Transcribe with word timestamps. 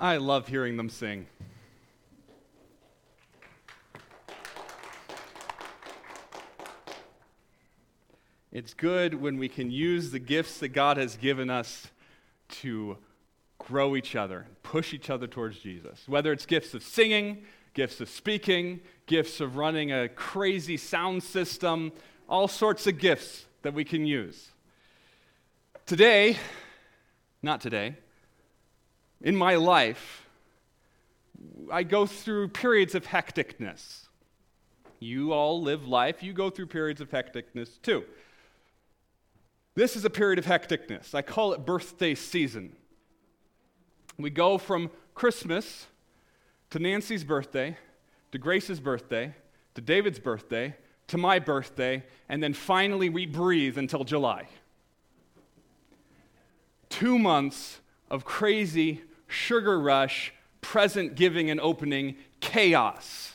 I 0.00 0.16
love 0.16 0.48
hearing 0.48 0.78
them 0.78 0.88
sing. 0.88 1.26
It's 8.50 8.72
good 8.72 9.12
when 9.20 9.36
we 9.36 9.50
can 9.50 9.70
use 9.70 10.10
the 10.10 10.18
gifts 10.18 10.58
that 10.60 10.68
God 10.68 10.96
has 10.96 11.16
given 11.16 11.50
us 11.50 11.88
to 12.48 12.96
grow 13.58 13.94
each 13.94 14.16
other, 14.16 14.46
push 14.62 14.94
each 14.94 15.10
other 15.10 15.26
towards 15.26 15.58
Jesus. 15.58 16.04
Whether 16.06 16.32
it's 16.32 16.46
gifts 16.46 16.72
of 16.72 16.82
singing, 16.82 17.44
gifts 17.74 18.00
of 18.00 18.08
speaking, 18.08 18.80
gifts 19.04 19.38
of 19.38 19.58
running 19.58 19.92
a 19.92 20.08
crazy 20.08 20.78
sound 20.78 21.22
system, 21.22 21.92
all 22.26 22.48
sorts 22.48 22.86
of 22.86 22.98
gifts 22.98 23.44
that 23.60 23.74
we 23.74 23.84
can 23.84 24.06
use. 24.06 24.48
Today, 25.84 26.38
not 27.42 27.60
today, 27.60 27.96
in 29.20 29.36
my 29.36 29.56
life, 29.56 30.26
I 31.70 31.82
go 31.82 32.06
through 32.06 32.48
periods 32.48 32.94
of 32.94 33.06
hecticness. 33.06 34.06
You 34.98 35.32
all 35.32 35.62
live 35.62 35.86
life, 35.86 36.22
you 36.22 36.32
go 36.32 36.50
through 36.50 36.66
periods 36.66 37.00
of 37.00 37.10
hecticness 37.10 37.80
too. 37.82 38.04
This 39.74 39.96
is 39.96 40.04
a 40.04 40.10
period 40.10 40.38
of 40.38 40.44
hecticness. 40.44 41.14
I 41.14 41.22
call 41.22 41.52
it 41.52 41.64
birthday 41.64 42.14
season. 42.14 42.76
We 44.18 44.28
go 44.30 44.58
from 44.58 44.90
Christmas 45.14 45.86
to 46.70 46.78
Nancy's 46.78 47.24
birthday, 47.24 47.76
to 48.32 48.38
Grace's 48.38 48.80
birthday, 48.80 49.34
to 49.74 49.80
David's 49.80 50.18
birthday, 50.18 50.76
to 51.06 51.16
my 51.16 51.38
birthday, 51.38 52.04
and 52.28 52.42
then 52.42 52.52
finally 52.52 53.08
we 53.08 53.26
breathe 53.26 53.78
until 53.78 54.04
July. 54.04 54.48
Two 56.88 57.18
months 57.18 57.80
of 58.10 58.24
crazy 58.24 59.00
sugar 59.30 59.80
rush, 59.80 60.32
present 60.60 61.14
giving 61.14 61.50
and 61.50 61.60
opening 61.60 62.16
chaos. 62.40 63.32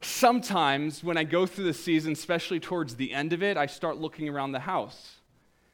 Sometimes 0.00 1.02
when 1.02 1.16
I 1.16 1.24
go 1.24 1.46
through 1.46 1.64
the 1.64 1.74
season, 1.74 2.12
especially 2.12 2.60
towards 2.60 2.96
the 2.96 3.12
end 3.12 3.32
of 3.32 3.42
it, 3.42 3.56
I 3.56 3.66
start 3.66 3.98
looking 3.98 4.28
around 4.28 4.52
the 4.52 4.60
house 4.60 5.16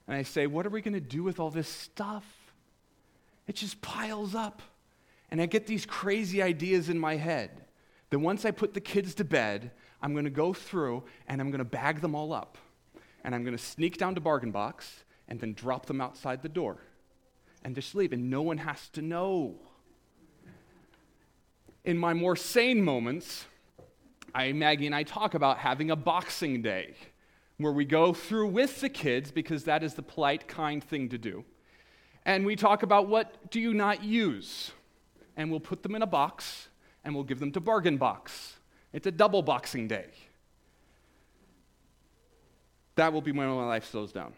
and 0.06 0.16
I 0.16 0.22
say, 0.22 0.46
What 0.46 0.66
are 0.66 0.70
we 0.70 0.80
going 0.80 0.94
to 0.94 1.00
do 1.00 1.22
with 1.22 1.38
all 1.38 1.50
this 1.50 1.68
stuff? 1.68 2.24
It 3.46 3.56
just 3.56 3.82
piles 3.82 4.34
up. 4.34 4.62
And 5.30 5.40
I 5.40 5.46
get 5.46 5.66
these 5.66 5.84
crazy 5.84 6.42
ideas 6.42 6.88
in 6.88 6.98
my 6.98 7.16
head 7.16 7.50
that 8.10 8.18
once 8.18 8.44
I 8.44 8.50
put 8.50 8.72
the 8.72 8.80
kids 8.80 9.14
to 9.16 9.24
bed, 9.24 9.72
I'm 10.00 10.12
going 10.12 10.24
to 10.24 10.30
go 10.30 10.52
through 10.52 11.02
and 11.26 11.40
I'm 11.40 11.50
going 11.50 11.58
to 11.58 11.64
bag 11.64 12.00
them 12.00 12.14
all 12.14 12.32
up. 12.32 12.56
And 13.24 13.34
I'm 13.34 13.42
going 13.42 13.56
to 13.56 13.62
sneak 13.62 13.98
down 13.98 14.14
to 14.14 14.20
Bargain 14.20 14.50
Box 14.50 15.04
and 15.28 15.40
then 15.40 15.54
drop 15.54 15.86
them 15.86 16.00
outside 16.00 16.42
the 16.42 16.48
door 16.48 16.78
and 17.64 17.94
leave. 17.94 18.12
And 18.12 18.30
no 18.30 18.42
one 18.42 18.58
has 18.58 18.88
to 18.90 19.02
know. 19.02 19.56
In 21.84 21.98
my 21.98 22.14
more 22.14 22.36
sane 22.36 22.82
moments, 22.82 23.46
I, 24.34 24.52
Maggie 24.52 24.86
and 24.86 24.94
I 24.94 25.02
talk 25.02 25.34
about 25.34 25.58
having 25.58 25.90
a 25.90 25.96
boxing 25.96 26.62
day 26.62 26.94
where 27.58 27.72
we 27.72 27.84
go 27.84 28.12
through 28.12 28.48
with 28.48 28.80
the 28.80 28.88
kids 28.88 29.30
because 29.30 29.64
that 29.64 29.82
is 29.82 29.94
the 29.94 30.02
polite, 30.02 30.48
kind 30.48 30.82
thing 30.82 31.08
to 31.10 31.18
do. 31.18 31.44
And 32.24 32.44
we 32.44 32.56
talk 32.56 32.82
about 32.82 33.08
what 33.08 33.50
do 33.50 33.60
you 33.60 33.74
not 33.74 34.02
use? 34.02 34.72
And 35.36 35.50
we'll 35.50 35.60
put 35.60 35.82
them 35.82 35.94
in 35.94 36.02
a 36.02 36.06
box 36.06 36.68
and 37.04 37.14
we'll 37.14 37.24
give 37.24 37.38
them 37.38 37.52
to 37.52 37.60
Bargain 37.60 37.96
Box. 37.96 38.54
It's 38.92 39.06
a 39.06 39.12
double 39.12 39.42
boxing 39.42 39.88
day. 39.88 40.06
That 42.96 43.12
will 43.12 43.20
be 43.20 43.32
when 43.32 43.48
my 43.48 43.66
life 43.66 43.90
slows 43.90 44.12
down. 44.12 44.32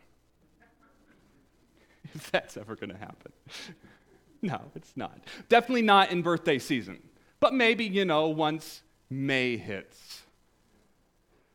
If 2.17 2.31
that's 2.31 2.57
ever 2.57 2.77
going 2.77 2.91
to 2.91 2.97
happen. 2.97 3.33
no, 4.43 4.61
it's 4.75 4.97
not. 4.97 5.19
Definitely 5.49 5.83
not 5.83 6.11
in 6.11 6.23
birthday 6.23 6.59
season. 6.59 6.99
But 7.41 7.55
maybe, 7.55 7.85
you 7.85 8.05
know, 8.05 8.29
once 8.29 8.83
May 9.11 9.57
hits. 9.57 10.23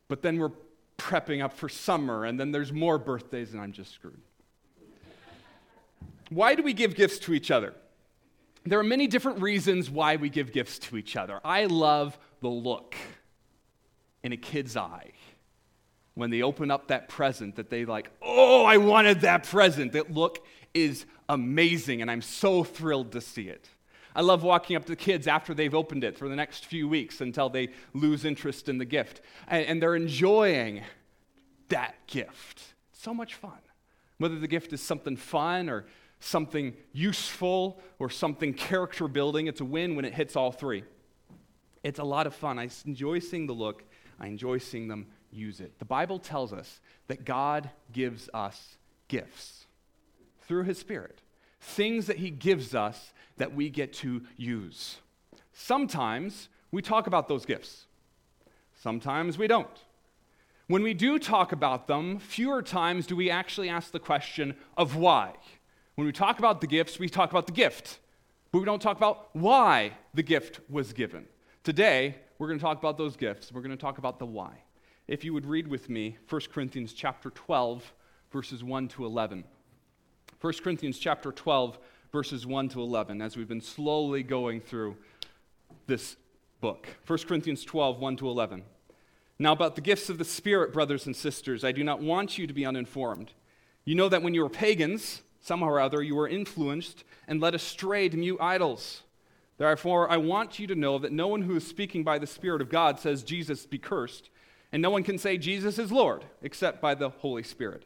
But 0.08 0.22
then 0.22 0.40
we're 0.40 0.52
prepping 0.98 1.44
up 1.44 1.54
for 1.54 1.68
summer, 1.68 2.26
and 2.26 2.40
then 2.40 2.52
there's 2.52 2.72
more 2.72 2.98
birthdays, 2.98 3.54
and 3.54 3.62
I'm 3.62 3.72
just 3.72 3.92
screwed. 3.92 4.22
Why 6.30 6.56
do 6.56 6.64
we 6.64 6.74
give 6.74 6.96
gifts 6.96 7.20
to 7.20 7.34
each 7.34 7.52
other? 7.52 7.74
There 8.66 8.80
are 8.80 8.84
many 8.84 9.08
different 9.08 9.42
reasons 9.42 9.90
why 9.90 10.16
we 10.16 10.30
give 10.30 10.54
gifts 10.54 10.80
to 10.80 10.98
each 10.98 11.16
other. 11.16 11.42
I 11.44 11.66
love 11.66 12.18
the 12.42 12.48
look 12.50 12.96
in 14.24 14.32
a 14.32 14.38
kid's 14.38 14.78
eye 14.78 15.12
when 16.14 16.30
they 16.30 16.42
open 16.42 16.70
up 16.70 16.88
that 16.90 17.10
present 17.10 17.56
that 17.56 17.70
they 17.70 17.86
like, 17.86 18.12
oh, 18.22 18.64
I 18.64 18.78
wanted 18.78 19.22
that 19.22 19.46
present. 19.46 19.94
That 19.94 20.14
look 20.14 20.46
is 20.74 21.06
amazing, 21.30 22.02
and 22.02 22.12
I'm 22.12 22.22
so 22.22 22.64
thrilled 22.64 23.12
to 23.14 23.22
see 23.22 23.48
it. 23.48 23.70
I 24.16 24.22
love 24.22 24.44
walking 24.44 24.76
up 24.76 24.84
to 24.86 24.92
the 24.92 24.98
kids 24.98 25.28
after 25.28 25.54
they've 25.54 25.74
opened 25.74 26.04
it 26.04 26.18
for 26.18 26.28
the 26.28 26.36
next 26.36 26.66
few 26.66 26.88
weeks 26.88 27.22
until 27.22 27.50
they 27.50 27.70
lose 27.94 28.26
interest 28.26 28.68
in 28.68 28.78
the 28.78 28.86
gift. 28.86 29.22
And, 29.48 29.66
and 29.66 29.82
they're 29.82 29.96
enjoying 29.96 30.84
that 31.70 31.96
gift. 32.08 32.62
so 32.92 33.14
much 33.14 33.36
fun. 33.36 33.58
Whether 34.18 34.38
the 34.38 34.48
gift 34.48 34.74
is 34.74 34.82
something 34.82 35.16
fun 35.16 35.70
or 35.70 35.86
something 36.20 36.74
useful 36.92 37.82
or 37.98 38.10
something 38.10 38.54
character 38.54 39.08
building, 39.08 39.48
it's 39.48 39.62
a 39.62 39.66
win 39.66 39.96
when 39.96 40.06
it 40.06 40.14
hits 40.14 40.36
all 40.36 40.52
three. 40.52 40.84
It's 41.84 42.00
a 42.00 42.04
lot 42.04 42.28
of 42.28 42.36
fun. 42.36 42.60
I 42.60 42.70
enjoy 42.86 43.20
seeing 43.20 43.48
the 43.48 43.54
look, 43.54 43.84
I 44.20 44.28
enjoy 44.28 44.60
seeing 44.60 44.88
them 44.88 45.08
use 45.32 45.62
it. 45.62 45.80
The 45.80 45.86
Bible 45.86 46.20
tells 46.20 46.52
us 46.52 46.82
that 47.08 47.26
God 47.26 47.70
gives 47.92 48.30
us 48.34 48.78
gifts 49.08 49.61
through 50.52 50.64
His 50.64 50.80
Spirit, 50.80 51.22
things 51.62 52.08
that 52.08 52.18
He 52.18 52.30
gives 52.30 52.76
us 52.76 53.14
that 53.38 53.56
we 53.56 53.70
get 53.70 53.94
to 53.94 54.22
use. 54.36 54.98
Sometimes 55.54 56.50
we 56.74 56.82
talk 56.82 57.08
about 57.08 57.30
those 57.30 57.46
gifts, 57.46 57.86
sometimes 58.76 59.38
we 59.38 59.48
don't. 59.48 59.86
When 60.68 60.84
we 60.84 60.94
do 60.94 61.20
talk 61.20 61.54
about 61.54 61.88
them, 61.88 62.20
fewer 62.20 62.62
times 62.62 63.08
do 63.08 63.16
we 63.16 63.30
actually 63.30 63.70
ask 63.70 63.92
the 63.92 64.00
question 64.00 64.58
of 64.76 64.98
why. 64.98 65.36
When 65.96 66.06
we 66.06 66.12
talk 66.12 66.38
about 66.38 66.60
the 66.60 66.68
gifts, 66.68 67.00
we 67.00 67.08
talk 67.08 67.32
about 67.32 67.46
the 67.48 67.54
gift, 67.54 68.00
but 68.52 68.60
we 68.60 68.66
don't 68.66 68.82
talk 68.82 68.98
about 68.98 69.30
why 69.32 69.94
the 70.14 70.24
gift 70.24 70.60
was 70.70 70.92
given. 70.92 71.28
Today, 71.64 72.18
we're 72.40 72.48
going 72.48 72.60
to 72.60 72.64
talk 72.64 72.78
about 72.78 72.98
those 72.98 73.16
gifts. 73.16 73.54
We're 73.54 73.62
going 73.62 73.72
to 73.72 73.82
talk 73.82 74.00
about 74.00 74.20
the 74.20 74.26
why. 74.26 74.64
If 75.08 75.24
you 75.24 75.34
would 75.34 75.46
read 75.46 75.70
with 75.70 75.90
me 75.90 76.18
1 76.28 76.42
Corinthians 76.52 76.92
chapter 76.92 77.30
12 77.30 77.94
verses 78.32 78.64
1 78.64 78.88
to 78.90 79.06
11. 79.06 79.44
1 80.42 80.54
Corinthians 80.64 80.98
chapter 80.98 81.32
12 81.32 81.78
verses 82.12 82.48
1 82.48 82.70
to 82.70 82.82
11 82.82 83.22
as 83.22 83.38
we've 83.38 83.48
been 83.48 83.62
slowly 83.62 84.24
going 84.24 84.60
through 84.60 84.98
this 85.86 86.18
book. 86.60 86.88
1 87.06 87.20
Corinthians 87.28 87.64
12, 87.64 88.00
1 88.00 88.16
to 88.18 88.28
11. 88.28 88.64
Now, 89.38 89.52
about 89.54 89.76
the 89.76 89.82
gifts 89.82 90.10
of 90.10 90.18
the 90.18 90.26
Spirit, 90.26 90.74
brothers 90.74 91.06
and 91.06 91.16
sisters, 91.16 91.64
I 91.64 91.72
do 91.72 91.84
not 91.84 92.02
want 92.02 92.40
you 92.40 92.48
to 92.48 92.54
be 92.54 92.66
uninformed. 92.66 93.32
You 93.86 93.94
know 93.94 94.10
that 94.10 94.24
when 94.24 94.34
you 94.34 94.42
were 94.42 94.50
pagans, 94.50 95.22
somehow 95.40 95.68
or 95.68 95.80
other, 95.80 96.02
you 96.02 96.16
were 96.16 96.28
influenced 96.28 97.04
and 97.28 97.40
led 97.40 97.54
astray 97.54 98.10
to 98.10 98.18
mute 98.18 98.38
idols. 98.42 99.04
Therefore, 99.60 100.10
I 100.10 100.18
want 100.18 100.58
you 100.58 100.66
to 100.68 100.76
know 100.76 100.98
that 100.98 101.12
no 101.12 101.28
one 101.28 101.44
who 101.44 101.56
is 101.56 101.68
speaking 101.68 102.04
by 102.04 102.18
the 102.18 102.26
Spirit 102.28 102.62
of 102.62 102.70
God 102.70 103.00
says, 103.00 103.22
Jesus 103.22 103.68
be 103.68 103.78
cursed, 103.78 104.32
and 104.72 104.82
no 104.82 104.90
one 104.90 105.04
can 105.04 105.20
say, 105.20 105.38
Jesus 105.38 105.78
is 105.78 105.92
Lord, 105.92 106.26
except 106.42 106.82
by 106.82 106.96
the 106.96 107.10
Holy 107.10 107.44
Spirit. 107.44 107.86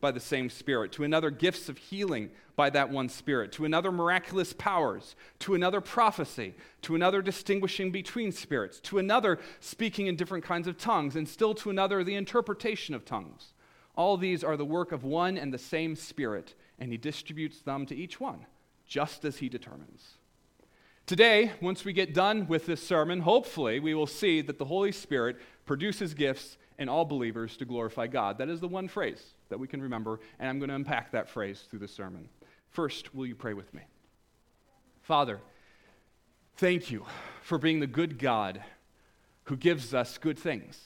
by 0.00 0.10
the 0.10 0.20
same 0.20 0.50
Spirit, 0.50 0.92
to 0.92 1.04
another, 1.04 1.30
gifts 1.30 1.68
of 1.68 1.78
healing 1.78 2.30
by 2.54 2.70
that 2.70 2.90
one 2.90 3.08
Spirit, 3.08 3.52
to 3.52 3.64
another, 3.64 3.92
miraculous 3.92 4.52
powers, 4.52 5.16
to 5.40 5.54
another, 5.54 5.80
prophecy, 5.80 6.54
to 6.82 6.94
another, 6.94 7.22
distinguishing 7.22 7.90
between 7.90 8.32
spirits, 8.32 8.80
to 8.80 8.98
another, 8.98 9.38
speaking 9.60 10.06
in 10.06 10.16
different 10.16 10.44
kinds 10.44 10.66
of 10.66 10.78
tongues, 10.78 11.16
and 11.16 11.28
still 11.28 11.54
to 11.54 11.70
another, 11.70 12.02
the 12.02 12.14
interpretation 12.14 12.94
of 12.94 13.04
tongues. 13.04 13.52
All 13.96 14.16
these 14.16 14.44
are 14.44 14.56
the 14.56 14.64
work 14.64 14.92
of 14.92 15.04
one 15.04 15.38
and 15.38 15.52
the 15.52 15.58
same 15.58 15.96
Spirit, 15.96 16.54
and 16.78 16.92
He 16.92 16.98
distributes 16.98 17.60
them 17.60 17.86
to 17.86 17.96
each 17.96 18.20
one, 18.20 18.46
just 18.86 19.24
as 19.24 19.38
He 19.38 19.48
determines. 19.48 20.14
Today, 21.06 21.52
once 21.60 21.84
we 21.84 21.92
get 21.92 22.14
done 22.14 22.48
with 22.48 22.66
this 22.66 22.82
sermon, 22.82 23.20
hopefully 23.20 23.78
we 23.78 23.94
will 23.94 24.08
see 24.08 24.40
that 24.42 24.58
the 24.58 24.64
Holy 24.64 24.90
Spirit 24.90 25.36
produces 25.64 26.14
gifts 26.14 26.56
in 26.78 26.88
all 26.88 27.04
believers 27.04 27.56
to 27.56 27.64
glorify 27.64 28.08
God. 28.08 28.38
That 28.38 28.48
is 28.48 28.60
the 28.60 28.68
one 28.68 28.88
phrase 28.88 29.34
that 29.48 29.58
we 29.58 29.68
can 29.68 29.82
remember, 29.82 30.20
and 30.38 30.48
I'm 30.48 30.58
going 30.58 30.68
to 30.68 30.74
unpack 30.74 31.12
that 31.12 31.28
phrase 31.28 31.64
through 31.68 31.80
the 31.80 31.88
sermon. 31.88 32.28
First, 32.70 33.14
will 33.14 33.26
you 33.26 33.34
pray 33.34 33.54
with 33.54 33.72
me? 33.72 33.82
Father, 35.02 35.40
thank 36.56 36.90
you 36.90 37.04
for 37.42 37.58
being 37.58 37.80
the 37.80 37.86
good 37.86 38.18
God 38.18 38.62
who 39.44 39.56
gives 39.56 39.94
us 39.94 40.18
good 40.18 40.38
things, 40.38 40.80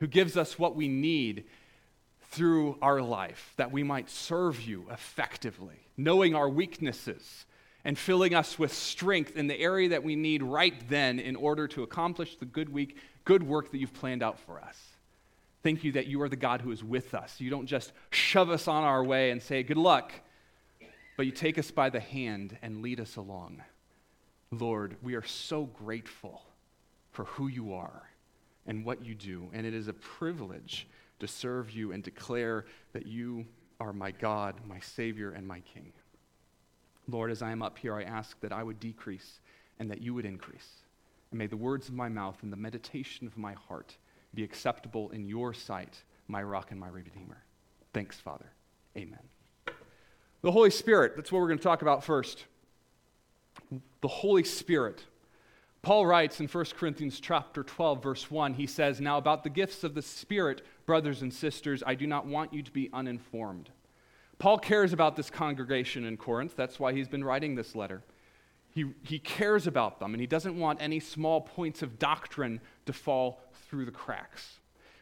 who 0.00 0.06
gives 0.06 0.36
us 0.36 0.58
what 0.58 0.74
we 0.74 0.88
need 0.88 1.44
through 2.30 2.76
our 2.82 3.00
life 3.00 3.54
that 3.56 3.72
we 3.72 3.82
might 3.82 4.10
serve 4.10 4.60
you 4.60 4.86
effectively, 4.90 5.86
knowing 5.96 6.34
our 6.34 6.48
weaknesses 6.48 7.46
and 7.84 7.96
filling 7.96 8.34
us 8.34 8.58
with 8.58 8.72
strength 8.72 9.36
in 9.36 9.46
the 9.46 9.58
area 9.58 9.88
that 9.88 10.04
we 10.04 10.16
need 10.16 10.42
right 10.42 10.88
then 10.88 11.18
in 11.18 11.36
order 11.36 11.66
to 11.68 11.82
accomplish 11.82 12.36
the 12.36 12.44
good 12.44 12.68
week, 12.68 12.98
good 13.24 13.42
work 13.42 13.70
that 13.70 13.78
you've 13.78 13.94
planned 13.94 14.22
out 14.22 14.38
for 14.40 14.60
us. 14.60 14.76
Thank 15.62 15.84
you 15.84 15.92
that 15.92 16.06
you 16.06 16.22
are 16.22 16.28
the 16.28 16.36
God 16.36 16.60
who 16.60 16.70
is 16.70 16.84
with 16.84 17.14
us. 17.14 17.40
You 17.40 17.50
don't 17.50 17.66
just 17.66 17.92
shove 18.10 18.50
us 18.50 18.68
on 18.68 18.84
our 18.84 19.02
way 19.02 19.30
and 19.30 19.42
say, 19.42 19.62
Good 19.62 19.76
luck, 19.76 20.12
but 21.16 21.26
you 21.26 21.32
take 21.32 21.58
us 21.58 21.70
by 21.70 21.90
the 21.90 22.00
hand 22.00 22.56
and 22.62 22.82
lead 22.82 23.00
us 23.00 23.16
along. 23.16 23.62
Lord, 24.50 24.96
we 25.02 25.14
are 25.14 25.24
so 25.24 25.64
grateful 25.64 26.42
for 27.10 27.24
who 27.24 27.48
you 27.48 27.74
are 27.74 28.08
and 28.66 28.84
what 28.84 29.04
you 29.04 29.14
do, 29.14 29.50
and 29.52 29.66
it 29.66 29.74
is 29.74 29.88
a 29.88 29.92
privilege 29.92 30.86
to 31.18 31.26
serve 31.26 31.70
you 31.70 31.92
and 31.92 32.02
declare 32.02 32.64
that 32.92 33.06
you 33.06 33.44
are 33.80 33.92
my 33.92 34.10
God, 34.10 34.54
my 34.66 34.78
Savior, 34.80 35.32
and 35.32 35.46
my 35.46 35.60
King. 35.60 35.92
Lord, 37.08 37.30
as 37.30 37.42
I 37.42 37.50
am 37.50 37.62
up 37.62 37.78
here, 37.78 37.94
I 37.94 38.02
ask 38.02 38.38
that 38.40 38.52
I 38.52 38.62
would 38.62 38.78
decrease 38.78 39.40
and 39.78 39.90
that 39.90 40.02
you 40.02 40.14
would 40.14 40.24
increase. 40.24 40.68
And 41.30 41.38
may 41.38 41.46
the 41.46 41.56
words 41.56 41.88
of 41.88 41.94
my 41.94 42.08
mouth 42.08 42.36
and 42.42 42.52
the 42.52 42.56
meditation 42.56 43.26
of 43.26 43.36
my 43.36 43.54
heart 43.54 43.96
be 44.34 44.44
acceptable 44.44 45.10
in 45.10 45.26
your 45.26 45.54
sight, 45.54 46.02
my 46.26 46.42
rock 46.42 46.70
and 46.70 46.78
my 46.78 46.88
redeemer. 46.88 47.42
Thanks, 47.92 48.18
Father. 48.18 48.52
Amen. 48.96 49.18
The 50.42 50.52
Holy 50.52 50.70
Spirit, 50.70 51.14
that's 51.16 51.32
what 51.32 51.40
we're 51.40 51.48
going 51.48 51.58
to 51.58 51.64
talk 51.64 51.82
about 51.82 52.04
first. 52.04 52.44
The 54.00 54.08
Holy 54.08 54.44
Spirit. 54.44 55.04
Paul 55.82 56.06
writes 56.06 56.40
in 56.40 56.46
1 56.46 56.64
Corinthians 56.76 57.20
chapter 57.20 57.62
12 57.62 58.02
verse 58.02 58.30
1, 58.30 58.54
he 58.54 58.66
says, 58.66 59.00
"Now 59.00 59.18
about 59.18 59.42
the 59.42 59.50
gifts 59.50 59.84
of 59.84 59.94
the 59.94 60.02
Spirit, 60.02 60.62
brothers 60.86 61.22
and 61.22 61.32
sisters, 61.32 61.82
I 61.86 61.94
do 61.94 62.06
not 62.06 62.26
want 62.26 62.52
you 62.52 62.62
to 62.62 62.70
be 62.70 62.90
uninformed." 62.92 63.70
Paul 64.38 64.58
cares 64.58 64.92
about 64.92 65.16
this 65.16 65.30
congregation 65.30 66.04
in 66.04 66.16
Corinth. 66.16 66.54
That's 66.54 66.78
why 66.78 66.92
he's 66.92 67.08
been 67.08 67.24
writing 67.24 67.54
this 67.54 67.74
letter. 67.74 68.02
He, 68.70 68.92
he 69.02 69.18
cares 69.18 69.66
about 69.66 69.98
them, 69.98 70.14
and 70.14 70.20
he 70.20 70.26
doesn't 70.26 70.56
want 70.56 70.80
any 70.80 71.00
small 71.00 71.40
points 71.40 71.82
of 71.82 71.98
doctrine 71.98 72.60
to 72.86 72.92
fall 72.92 73.40
through 73.68 73.84
the 73.84 73.92
cracks. 73.92 74.58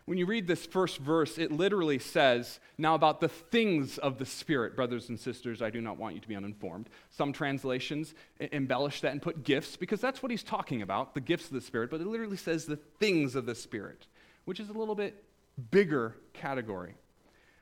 When 0.07 0.19
you 0.19 0.27
read 0.27 0.47
this 0.47 0.65
first 0.65 0.99
verse, 0.99 1.37
it 1.37 1.51
literally 1.51 1.99
says, 1.99 2.61
Now 2.79 2.95
about 2.95 3.21
the 3.21 3.29
things 3.29 3.99
of 3.99 4.19
the 4.19 4.25
Spirit, 4.25 4.77
brothers 4.77 5.09
and 5.09 5.19
sisters, 5.19 5.61
I 5.61 5.71
do 5.71 5.81
not 5.81 5.99
want 5.99 6.15
you 6.15 6.21
to 6.21 6.29
be 6.29 6.37
uninformed. 6.37 6.89
Some 7.11 7.33
translations 7.33 8.15
embellish 8.39 9.01
that 9.01 9.11
and 9.11 9.21
put 9.21 9.43
gifts, 9.43 9.77
because 9.77 10.01
that's 10.01 10.23
what 10.23 10.31
he's 10.31 10.45
talking 10.45 10.81
about, 10.81 11.15
the 11.15 11.21
gifts 11.21 11.47
of 11.47 11.55
the 11.55 11.61
Spirit, 11.61 11.91
but 11.91 12.01
it 12.01 12.07
literally 12.07 12.37
says 12.37 12.67
the 12.67 12.77
things 12.77 13.35
of 13.35 13.47
the 13.47 13.55
Spirit, 13.55 14.07
which 14.45 14.61
is 14.61 14.69
a 14.69 14.73
little 14.73 14.95
bit 14.95 15.25
bigger 15.73 16.15
category. 16.33 16.95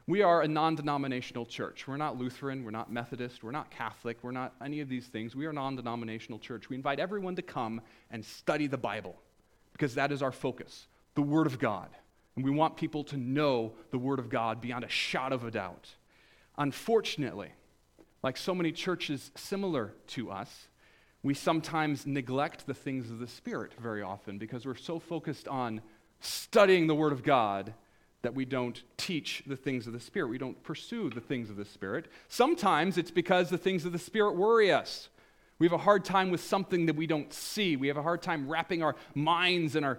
We 0.07 0.21
are 0.21 0.43
a 0.43 0.49
non 0.49 0.75
denominational 0.75 1.47
church. 1.47 1.89
We're 1.89 1.97
not 1.97 2.19
Lutheran, 2.19 2.63
we're 2.63 2.73
not 2.73 2.93
Methodist, 2.93 3.43
we're 3.43 3.53
not 3.53 3.71
Catholic, 3.71 4.19
we're 4.21 4.33
not 4.33 4.53
any 4.63 4.81
of 4.81 4.91
these 4.91 5.07
things. 5.07 5.35
We 5.35 5.47
are 5.47 5.51
a 5.51 5.55
non 5.55 5.77
denominational 5.77 6.41
church. 6.41 6.69
We 6.69 6.77
invite 6.77 7.01
everyone 7.01 7.37
to 7.37 7.43
come 7.43 7.81
and 8.11 8.23
study 8.23 8.67
the 8.67 8.77
Bible 8.77 9.17
because 9.73 9.95
that 9.95 10.13
is 10.13 10.21
our 10.21 10.31
focus 10.31 10.89
the 11.15 11.23
Word 11.23 11.47
of 11.47 11.59
God. 11.59 11.89
And 12.37 12.45
we 12.45 12.51
want 12.51 12.77
people 12.77 13.05
to 13.05 13.17
know 13.17 13.73
the 13.91 13.99
Word 13.99 14.19
of 14.19 14.29
God 14.29 14.61
beyond 14.61 14.85
a 14.85 14.89
shadow 14.89 15.37
of 15.37 15.45
a 15.45 15.51
doubt. 15.51 15.89
Unfortunately, 16.59 17.53
like 18.23 18.37
so 18.37 18.55
many 18.55 18.73
churches 18.73 19.31
similar 19.37 19.95
to 20.09 20.31
us, 20.31 20.69
we 21.23 21.35
sometimes 21.35 22.07
neglect 22.07 22.67
the 22.67 22.75
things 22.75 23.11
of 23.11 23.19
the 23.19 23.29
Spirit 23.29 23.73
very 23.81 24.03
often 24.03 24.39
because 24.39 24.67
we're 24.67 24.75
so 24.75 24.99
focused 24.99 25.49
on 25.49 25.81
studying 26.21 26.87
the 26.87 26.95
Word 26.95 27.13
of 27.13 27.23
God 27.23 27.75
that 28.23 28.35
we 28.35 28.45
don't 28.45 28.83
teach 28.97 29.43
the 29.47 29.57
things 29.57 29.87
of 29.87 29.93
the 29.93 30.01
Spirit. 30.01 30.29
We 30.29 30.39
don't 30.39 30.61
pursue 30.63 31.11
the 31.11 31.21
things 31.21 31.51
of 31.51 31.57
the 31.57 31.65
Spirit. 31.65 32.09
Sometimes 32.29 32.99
it's 32.99 33.11
because 33.11 33.51
the 33.51 33.59
things 33.59 33.85
of 33.85 33.93
the 33.93 33.99
Spirit 33.99 34.37
worry 34.37 34.73
us. 34.73 35.09
We 35.59 35.67
have 35.67 35.73
a 35.73 35.79
hard 35.79 36.05
time 36.05 36.31
with 36.31 36.43
something 36.43 36.87
that 36.87 36.97
we 36.97 37.07
don't 37.07 37.33
see. 37.33 37.77
We 37.77 37.89
have 37.89 37.97
a 37.97 38.03
hard 38.03 38.23
time 38.23 38.49
wrapping 38.49 38.83
our 38.83 38.97
minds 39.15 39.77
and 39.77 39.87
our 39.87 39.99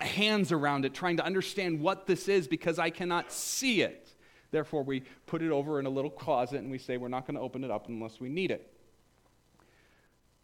hands 0.00 0.50
around 0.50 0.84
it, 0.86 0.94
trying 0.94 1.18
to 1.18 1.24
understand 1.24 1.80
what 1.80 2.06
this 2.06 2.26
is 2.26 2.48
because 2.48 2.78
I 2.78 2.90
cannot 2.90 3.30
see 3.30 3.82
it. 3.82 4.08
Therefore, 4.50 4.82
we 4.82 5.02
put 5.26 5.42
it 5.42 5.50
over 5.50 5.78
in 5.78 5.86
a 5.86 5.90
little 5.90 6.10
closet 6.10 6.60
and 6.60 6.70
we 6.70 6.78
say 6.78 6.96
we're 6.96 7.08
not 7.08 7.26
going 7.26 7.34
to 7.34 7.42
open 7.42 7.64
it 7.64 7.70
up 7.70 7.88
unless 7.88 8.18
we 8.18 8.28
need 8.28 8.50
it. 8.50 8.72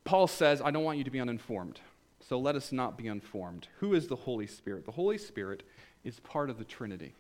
Paul 0.04 0.26
says, 0.26 0.60
I 0.60 0.70
don't 0.70 0.84
want 0.84 0.98
you 0.98 1.04
to 1.04 1.10
be 1.10 1.20
uninformed. 1.20 1.80
So 2.28 2.38
let 2.38 2.54
us 2.54 2.70
not 2.70 2.98
be 2.98 3.06
informed. 3.06 3.68
Who 3.78 3.94
is 3.94 4.08
the 4.08 4.16
Holy 4.16 4.46
Spirit? 4.46 4.84
The 4.84 4.92
Holy 4.92 5.16
Spirit 5.16 5.62
is 6.04 6.20
part 6.20 6.50
of 6.50 6.58
the 6.58 6.64
Trinity. 6.64 7.14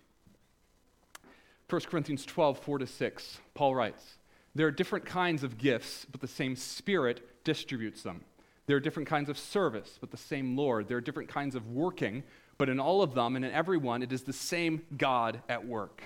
1 1.68 1.80
Corinthians 1.82 2.26
12, 2.26 2.58
4 2.58 2.78
to 2.78 2.86
6, 2.86 3.38
Paul 3.54 3.74
writes, 3.74 4.18
There 4.54 4.66
are 4.66 4.72
different 4.72 5.04
kinds 5.04 5.44
of 5.44 5.56
gifts, 5.56 6.06
but 6.10 6.20
the 6.20 6.28
same 6.28 6.56
Spirit 6.56 7.29
distributes 7.44 8.02
them. 8.02 8.22
There 8.66 8.76
are 8.76 8.80
different 8.80 9.08
kinds 9.08 9.28
of 9.28 9.38
service, 9.38 9.98
but 10.00 10.10
the 10.10 10.16
same 10.16 10.56
Lord. 10.56 10.88
There 10.88 10.98
are 10.98 11.02
different 11.02 11.28
kinds 11.28 11.54
of 11.54 11.66
working, 11.68 12.22
but 12.58 12.68
in 12.68 12.78
all 12.78 13.02
of 13.02 13.14
them 13.14 13.36
and 13.36 13.44
in 13.44 13.50
every 13.50 13.78
one, 13.78 14.02
it 14.02 14.12
is 14.12 14.22
the 14.22 14.32
same 14.32 14.82
God 14.96 15.42
at 15.48 15.66
work. 15.66 16.02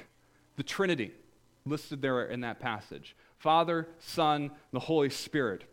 The 0.57 0.63
Trinity, 0.63 1.13
listed 1.67 2.03
there 2.03 2.25
in 2.25 2.41
that 2.43 2.61
passage 2.61 3.17
Father, 3.39 3.89
Son, 3.99 4.51
the 4.73 4.81
Holy 4.81 5.11
Spirit. 5.11 5.65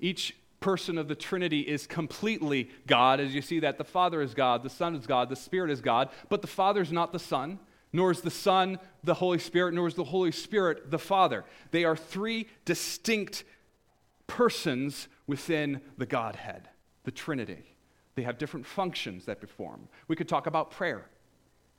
Each 0.00 0.34
person 0.58 0.98
of 0.98 1.06
the 1.06 1.14
Trinity 1.14 1.60
is 1.60 1.86
completely 1.86 2.70
God, 2.86 3.20
as 3.20 3.34
you 3.34 3.40
see 3.40 3.60
that 3.60 3.78
the 3.78 3.84
Father 3.84 4.20
is 4.20 4.34
God, 4.34 4.62
the 4.62 4.70
Son 4.70 4.96
is 4.96 5.06
God, 5.06 5.28
the 5.28 5.36
Spirit 5.36 5.70
is 5.70 5.80
God, 5.80 6.08
but 6.28 6.42
the 6.42 6.48
Father 6.48 6.80
is 6.80 6.90
not 6.90 7.12
the 7.12 7.18
Son, 7.18 7.60
nor 7.92 8.10
is 8.10 8.20
the 8.20 8.30
Son 8.30 8.78
the 9.04 9.14
Holy 9.14 9.38
Spirit, 9.38 9.74
nor 9.74 9.86
is 9.86 9.94
the 9.94 10.04
Holy 10.04 10.32
Spirit 10.32 10.90
the 10.90 10.98
Father. 10.98 11.44
They 11.70 11.84
are 11.84 11.96
three 11.96 12.48
distinct 12.64 13.44
persons 14.30 15.08
within 15.26 15.80
the 15.98 16.06
Godhead, 16.06 16.68
the 17.02 17.10
Trinity. 17.10 17.74
They 18.14 18.22
have 18.22 18.38
different 18.38 18.64
functions 18.64 19.24
that 19.24 19.40
perform. 19.40 19.88
We 20.06 20.14
could 20.14 20.28
talk 20.28 20.46
about 20.46 20.70
prayer. 20.70 21.04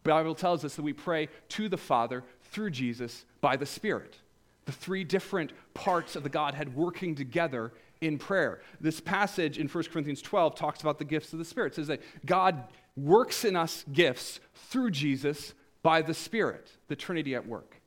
The 0.03 0.09
Bible 0.09 0.36
tells 0.36 0.65
us 0.65 0.75
that 0.75 0.81
we 0.81 0.92
pray 0.92 1.30
to 1.50 1.69
the 1.69 1.77
Father 1.77 2.25
through 2.44 2.71
Jesus 2.71 3.25
by 3.39 3.56
the 3.56 3.65
Spirit. 3.65 4.18
The 4.65 4.74
three 4.74 5.06
different 5.06 5.53
parts 5.74 6.18
of 6.18 6.24
the 6.24 6.30
Godhead 6.30 6.75
working 6.75 7.15
together 7.15 7.71
in 8.01 8.18
prayer. 8.18 8.59
This 8.81 9.00
passage 9.00 9.57
in 9.57 9.69
1 9.69 9.83
Corinthians 9.86 10.21
12 10.21 10.53
talks 10.56 10.81
about 10.81 11.00
the 11.00 11.06
gifts 11.06 11.31
of 11.31 11.39
the 11.39 11.45
Spirit. 11.45 11.74
It 11.74 11.75
says 11.75 11.88
that 11.88 12.01
God 12.25 12.65
works 12.98 13.46
in 13.46 13.55
us 13.55 13.86
gifts 13.93 14.41
through 14.55 14.91
Jesus 14.91 15.53
by 15.84 16.01
the 16.01 16.13
Spirit, 16.13 16.70
the 16.89 16.98
Trinity 16.98 17.34
at 17.34 17.48
work. 17.48 17.79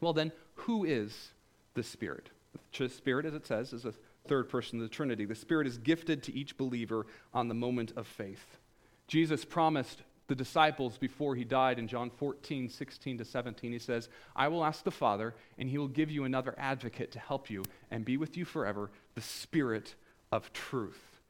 Well, 0.00 0.14
then, 0.14 0.32
who 0.54 0.84
is 0.84 1.32
the 1.74 1.82
Spirit? 1.82 2.30
The 2.76 2.88
Spirit, 2.88 3.26
as 3.26 3.34
it 3.34 3.46
says, 3.46 3.72
is 3.72 3.84
a 3.84 3.94
third 4.26 4.48
person 4.48 4.78
of 4.78 4.82
the 4.82 4.94
Trinity. 4.94 5.24
The 5.24 5.34
Spirit 5.34 5.66
is 5.66 5.78
gifted 5.78 6.22
to 6.24 6.34
each 6.34 6.56
believer 6.56 7.06
on 7.32 7.48
the 7.48 7.54
moment 7.54 7.92
of 7.96 8.06
faith. 8.06 8.58
Jesus 9.06 9.44
promised 9.44 10.02
the 10.26 10.34
disciples 10.34 10.96
before 10.96 11.34
he 11.34 11.44
died 11.44 11.78
in 11.78 11.86
John 11.86 12.10
14, 12.10 12.68
16 12.68 13.18
to 13.18 13.24
17. 13.24 13.72
He 13.72 13.78
says, 13.78 14.08
I 14.34 14.48
will 14.48 14.64
ask 14.64 14.82
the 14.82 14.90
Father, 14.90 15.34
and 15.58 15.68
he 15.68 15.76
will 15.76 15.88
give 15.88 16.10
you 16.10 16.24
another 16.24 16.54
advocate 16.56 17.12
to 17.12 17.18
help 17.18 17.50
you 17.50 17.62
and 17.90 18.04
be 18.04 18.16
with 18.16 18.36
you 18.36 18.44
forever, 18.44 18.90
the 19.14 19.20
Spirit 19.20 19.94
of 20.32 20.52
truth. 20.52 21.20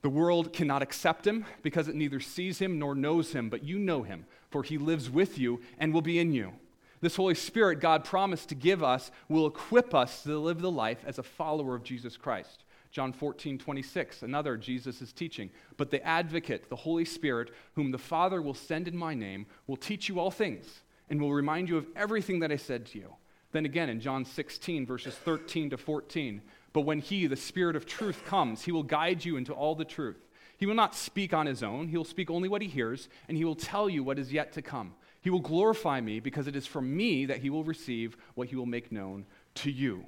The 0.00 0.08
world 0.08 0.52
cannot 0.52 0.82
accept 0.82 1.26
him 1.26 1.44
because 1.62 1.88
it 1.88 1.94
neither 1.94 2.20
sees 2.20 2.58
him 2.60 2.78
nor 2.78 2.94
knows 2.94 3.32
him, 3.32 3.50
but 3.50 3.64
you 3.64 3.78
know 3.78 4.02
him, 4.02 4.24
for 4.50 4.62
he 4.62 4.78
lives 4.78 5.10
with 5.10 5.38
you 5.38 5.60
and 5.78 5.92
will 5.92 6.02
be 6.02 6.18
in 6.18 6.32
you. 6.32 6.52
This 7.00 7.16
Holy 7.16 7.34
Spirit 7.34 7.80
God 7.80 8.04
promised 8.04 8.48
to 8.48 8.54
give 8.54 8.82
us 8.82 9.10
will 9.28 9.46
equip 9.46 9.94
us 9.94 10.22
to 10.22 10.38
live 10.38 10.60
the 10.60 10.70
life 10.70 11.02
as 11.06 11.18
a 11.18 11.22
follower 11.22 11.74
of 11.74 11.84
Jesus 11.84 12.16
Christ. 12.16 12.64
John 12.90 13.12
14, 13.12 13.58
26, 13.58 14.22
another 14.22 14.56
Jesus 14.56 15.02
is 15.02 15.12
teaching. 15.12 15.50
But 15.76 15.90
the 15.90 16.04
advocate, 16.04 16.68
the 16.68 16.76
Holy 16.76 17.04
Spirit, 17.04 17.50
whom 17.74 17.90
the 17.90 17.98
Father 17.98 18.40
will 18.40 18.54
send 18.54 18.88
in 18.88 18.96
my 18.96 19.14
name, 19.14 19.46
will 19.66 19.76
teach 19.76 20.08
you 20.08 20.18
all 20.18 20.30
things 20.30 20.66
and 21.10 21.20
will 21.20 21.32
remind 21.32 21.68
you 21.68 21.76
of 21.76 21.86
everything 21.94 22.40
that 22.40 22.52
I 22.52 22.56
said 22.56 22.86
to 22.86 22.98
you. 22.98 23.14
Then 23.52 23.64
again 23.64 23.88
in 23.88 24.00
John 24.00 24.24
16, 24.24 24.86
verses 24.86 25.14
13 25.14 25.70
to 25.70 25.76
14, 25.76 26.42
but 26.72 26.82
when 26.82 26.98
he, 26.98 27.26
the 27.26 27.36
Spirit 27.36 27.76
of 27.76 27.86
truth, 27.86 28.24
comes, 28.26 28.62
he 28.62 28.72
will 28.72 28.82
guide 28.82 29.24
you 29.24 29.36
into 29.36 29.52
all 29.52 29.74
the 29.74 29.84
truth. 29.84 30.28
He 30.58 30.66
will 30.66 30.74
not 30.74 30.94
speak 30.94 31.32
on 31.32 31.46
his 31.46 31.62
own, 31.62 31.88
he 31.88 31.96
will 31.96 32.04
speak 32.04 32.30
only 32.30 32.48
what 32.48 32.62
he 32.62 32.68
hears, 32.68 33.08
and 33.28 33.36
he 33.36 33.44
will 33.44 33.54
tell 33.54 33.88
you 33.88 34.02
what 34.02 34.18
is 34.18 34.32
yet 34.32 34.52
to 34.54 34.62
come. 34.62 34.94
He 35.28 35.30
will 35.30 35.40
glorify 35.40 36.00
me 36.00 36.20
because 36.20 36.46
it 36.46 36.56
is 36.56 36.66
from 36.66 36.96
me 36.96 37.26
that 37.26 37.40
he 37.42 37.50
will 37.50 37.62
receive 37.62 38.16
what 38.34 38.48
he 38.48 38.56
will 38.56 38.64
make 38.64 38.90
known 38.90 39.26
to 39.56 39.70
you. 39.70 40.06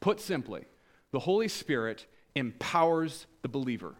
Put 0.00 0.18
simply, 0.18 0.64
the 1.10 1.18
Holy 1.18 1.46
Spirit 1.46 2.06
empowers 2.34 3.26
the 3.42 3.50
believer 3.50 3.96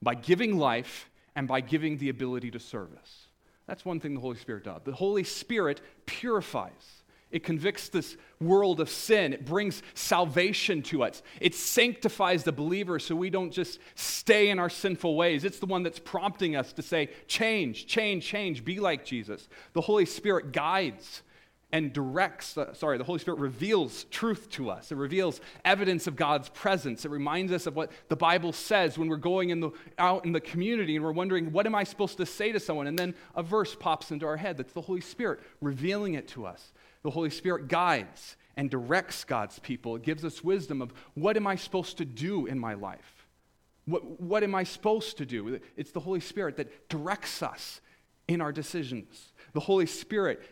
by 0.00 0.14
giving 0.14 0.56
life 0.56 1.10
and 1.36 1.46
by 1.46 1.60
giving 1.60 1.98
the 1.98 2.08
ability 2.08 2.50
to 2.52 2.58
service. 2.58 3.26
That's 3.66 3.84
one 3.84 4.00
thing 4.00 4.14
the 4.14 4.20
Holy 4.20 4.38
Spirit 4.38 4.64
does. 4.64 4.80
The 4.82 4.92
Holy 4.92 5.24
Spirit 5.24 5.82
purifies, 6.06 6.99
It 7.30 7.44
convicts 7.44 7.88
this 7.88 8.16
world 8.40 8.80
of 8.80 8.90
sin. 8.90 9.32
It 9.32 9.44
brings 9.44 9.82
salvation 9.94 10.82
to 10.82 11.04
us. 11.04 11.22
It 11.40 11.54
sanctifies 11.54 12.42
the 12.42 12.52
believer 12.52 12.98
so 12.98 13.14
we 13.14 13.30
don't 13.30 13.52
just 13.52 13.78
stay 13.94 14.50
in 14.50 14.58
our 14.58 14.70
sinful 14.70 15.14
ways. 15.14 15.44
It's 15.44 15.60
the 15.60 15.66
one 15.66 15.82
that's 15.82 16.00
prompting 16.00 16.56
us 16.56 16.72
to 16.72 16.82
say, 16.82 17.10
change, 17.28 17.86
change, 17.86 18.26
change, 18.26 18.64
be 18.64 18.80
like 18.80 19.04
Jesus. 19.04 19.48
The 19.74 19.80
Holy 19.80 20.06
Spirit 20.06 20.52
guides 20.52 21.22
and 21.72 21.92
directs, 21.92 22.58
uh, 22.58 22.74
sorry, 22.74 22.98
the 22.98 23.04
Holy 23.04 23.20
Spirit 23.20 23.38
reveals 23.38 24.04
truth 24.04 24.50
to 24.50 24.70
us. 24.70 24.90
It 24.90 24.96
reveals 24.96 25.40
evidence 25.64 26.06
of 26.06 26.16
God's 26.16 26.48
presence. 26.48 27.04
It 27.04 27.10
reminds 27.10 27.52
us 27.52 27.66
of 27.66 27.76
what 27.76 27.92
the 28.08 28.16
Bible 28.16 28.52
says 28.52 28.98
when 28.98 29.08
we're 29.08 29.16
going 29.16 29.50
in 29.50 29.60
the, 29.60 29.70
out 29.98 30.24
in 30.24 30.32
the 30.32 30.40
community 30.40 30.96
and 30.96 31.04
we're 31.04 31.12
wondering, 31.12 31.52
what 31.52 31.66
am 31.66 31.76
I 31.76 31.84
supposed 31.84 32.16
to 32.16 32.26
say 32.26 32.50
to 32.50 32.58
someone? 32.58 32.88
And 32.88 32.98
then 32.98 33.14
a 33.36 33.42
verse 33.42 33.74
pops 33.74 34.10
into 34.10 34.26
our 34.26 34.36
head. 34.36 34.56
That's 34.56 34.72
the 34.72 34.80
Holy 34.80 35.00
Spirit 35.00 35.40
revealing 35.60 36.14
it 36.14 36.26
to 36.28 36.44
us. 36.44 36.72
The 37.02 37.10
Holy 37.10 37.30
Spirit 37.30 37.68
guides 37.68 38.36
and 38.56 38.70
directs 38.70 39.24
God's 39.24 39.58
people. 39.58 39.96
It 39.96 40.02
gives 40.02 40.24
us 40.24 40.44
wisdom 40.44 40.82
of 40.82 40.92
what 41.14 41.36
am 41.36 41.46
I 41.46 41.56
supposed 41.56 41.98
to 41.98 42.04
do 42.04 42.46
in 42.46 42.58
my 42.58 42.74
life? 42.74 43.26
What, 43.86 44.20
what 44.20 44.42
am 44.42 44.54
I 44.54 44.64
supposed 44.64 45.18
to 45.18 45.26
do? 45.26 45.60
It's 45.76 45.92
the 45.92 46.00
Holy 46.00 46.20
Spirit 46.20 46.56
that 46.58 46.88
directs 46.88 47.42
us 47.42 47.80
in 48.28 48.40
our 48.40 48.52
decisions. 48.52 49.32
The 49.52 49.60
Holy 49.60 49.86
Spirit 49.86 50.42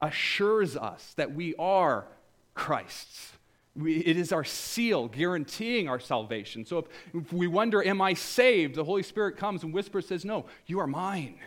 assures 0.00 0.76
us 0.76 1.14
that 1.16 1.34
we 1.34 1.54
are 1.56 2.06
Christ's. 2.54 3.32
We, 3.74 3.98
it 3.98 4.16
is 4.16 4.32
our 4.32 4.44
seal 4.44 5.08
guaranteeing 5.08 5.88
our 5.88 6.00
salvation. 6.00 6.64
So 6.64 6.78
if, 6.78 6.86
if 7.14 7.32
we 7.32 7.46
wonder, 7.46 7.84
Am 7.84 8.00
I 8.00 8.14
saved? 8.14 8.76
The 8.76 8.84
Holy 8.84 9.02
Spirit 9.02 9.36
comes 9.36 9.62
and 9.62 9.74
whispers, 9.74 10.06
says, 10.06 10.24
No, 10.24 10.46
you 10.66 10.80
are 10.80 10.86
mine. 10.86 11.38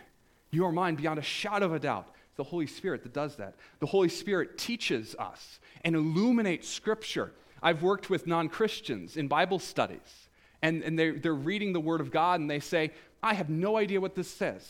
You 0.52 0.66
are 0.66 0.72
mine 0.72 0.96
beyond 0.96 1.18
a 1.18 1.22
shadow 1.22 1.66
of 1.66 1.72
a 1.72 1.78
doubt 1.78 2.08
the 2.40 2.44
Holy 2.44 2.66
Spirit 2.66 3.02
that 3.02 3.12
does 3.12 3.36
that. 3.36 3.54
The 3.80 3.86
Holy 3.86 4.08
Spirit 4.08 4.56
teaches 4.56 5.14
us 5.18 5.60
and 5.84 5.94
illuminates 5.94 6.66
Scripture. 6.66 7.32
I've 7.62 7.82
worked 7.82 8.08
with 8.08 8.26
non 8.26 8.48
Christians 8.48 9.18
in 9.18 9.28
Bible 9.28 9.58
studies, 9.58 10.28
and, 10.62 10.82
and 10.82 10.98
they're, 10.98 11.18
they're 11.18 11.34
reading 11.34 11.74
the 11.74 11.80
Word 11.80 12.00
of 12.00 12.10
God, 12.10 12.40
and 12.40 12.50
they 12.50 12.58
say, 12.58 12.92
I 13.22 13.34
have 13.34 13.50
no 13.50 13.76
idea 13.76 14.00
what 14.00 14.14
this 14.14 14.30
says. 14.30 14.66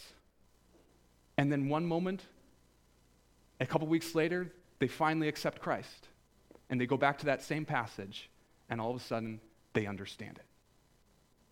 And 1.36 1.52
then 1.52 1.68
one 1.68 1.86
moment, 1.86 2.24
a 3.60 3.66
couple 3.66 3.86
weeks 3.86 4.16
later, 4.16 4.50
they 4.80 4.88
finally 4.88 5.28
accept 5.28 5.62
Christ. 5.62 6.08
And 6.70 6.80
they 6.80 6.86
go 6.86 6.96
back 6.96 7.18
to 7.18 7.26
that 7.26 7.40
same 7.40 7.64
passage, 7.64 8.28
and 8.68 8.80
all 8.80 8.90
of 8.90 8.96
a 8.96 9.04
sudden, 9.04 9.40
they 9.74 9.86
understand 9.86 10.38
it. 10.38 10.44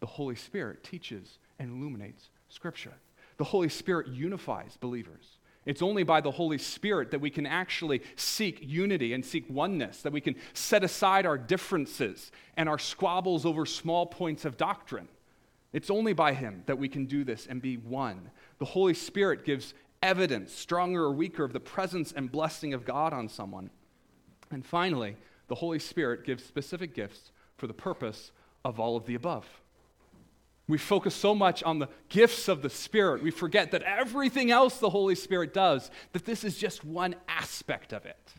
The 0.01 0.07
Holy 0.07 0.35
Spirit 0.35 0.83
teaches 0.83 1.39
and 1.61 1.71
illuminates 1.71 2.29
Scripture. 2.49 2.95
The 3.37 3.45
Holy 3.45 3.69
Spirit 3.69 4.09
unifies 4.09 4.77
believers. 4.81 5.38
It's 5.69 5.83
only 5.83 6.03
by 6.03 6.23
the 6.23 6.31
Holy 6.31 6.57
Spirit 6.57 7.11
that 7.11 7.21
we 7.21 7.29
can 7.29 7.45
actually 7.45 8.01
seek 8.17 8.59
unity 8.63 9.13
and 9.13 9.23
seek 9.23 9.45
oneness, 9.51 10.01
that 10.01 10.15
we 10.15 10.23
can 10.23 10.37
set 10.55 10.83
aside 10.83 11.27
our 11.27 11.37
differences 11.37 12.33
and 12.57 12.71
our 12.71 12.79
squabbles 12.79 13.45
over 13.45 13.67
small 13.67 14.07
points 14.07 14.47
of 14.47 14.57
doctrine. 14.57 15.09
It's 15.75 15.91
only 15.91 16.15
by 16.15 16.33
Him 16.33 16.63
that 16.65 16.79
we 16.79 16.89
can 16.89 17.05
do 17.05 17.23
this 17.23 17.47
and 17.47 17.61
be 17.61 17.77
one. 17.77 18.31
The 18.59 18.65
Holy 18.65 18.95
Spirit 18.95 19.45
gives 19.45 19.75
evidence, 20.03 20.55
stronger 20.55 21.05
or 21.05 21.13
weaker, 21.13 21.45
of 21.45 21.53
the 21.53 21.61
presence 21.61 22.13
and 22.13 22.33
blessing 22.33 22.73
of 22.73 22.87
God 22.87 23.13
on 23.13 23.29
someone. 23.29 23.69
And 24.51 24.65
finally, 24.65 25.17
the 25.49 25.57
Holy 25.57 25.81
Spirit 25.81 26.25
gives 26.25 26.43
specific 26.43 26.95
gifts 26.95 27.31
for 27.59 27.67
the 27.67 27.75
purpose 27.75 28.33
of 28.65 28.81
all 28.81 28.97
of 28.97 29.05
the 29.05 29.17
above. 29.17 29.45
We 30.69 30.77
focus 30.77 31.15
so 31.15 31.35
much 31.35 31.63
on 31.63 31.79
the 31.79 31.89
gifts 32.11 32.47
of 32.47 32.61
the 32.61 32.69
Spirit, 32.71 33.23
we 33.23 33.31
forget 33.31 33.71
that 33.71 33.83
everything 33.83 34.51
else 34.51 34.79
the 34.79 34.91
Holy 34.91 35.15
Spirit 35.15 35.55
does, 35.55 35.91
that 36.13 36.27
this 36.27 36.45
is 36.45 36.59
just 36.59 36.85
one 36.85 37.17
aspect 37.27 37.93
of 37.95 38.05
it. 38.05 38.35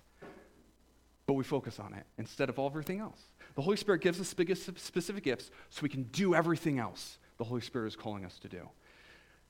But 1.25 1.33
we 1.33 1.43
focus 1.43 1.79
on 1.79 1.93
it 1.93 2.05
instead 2.17 2.50
of 2.50 2.59
everything 2.59 3.00
else. 3.00 3.19
The 3.55 3.63
Holy 3.63 3.77
Spirit 3.77 4.01
gives 4.01 4.21
us 4.21 4.27
specific 4.27 5.24
gifts 5.24 5.50
so 5.69 5.81
we 5.81 5.89
can 5.89 6.03
do 6.03 6.36
everything 6.36 6.79
else 6.79 7.17
the 7.38 7.43
Holy 7.43 7.62
Spirit 7.62 7.88
is 7.88 7.95
calling 7.95 8.25
us 8.25 8.38
to 8.39 8.48
do. 8.48 8.69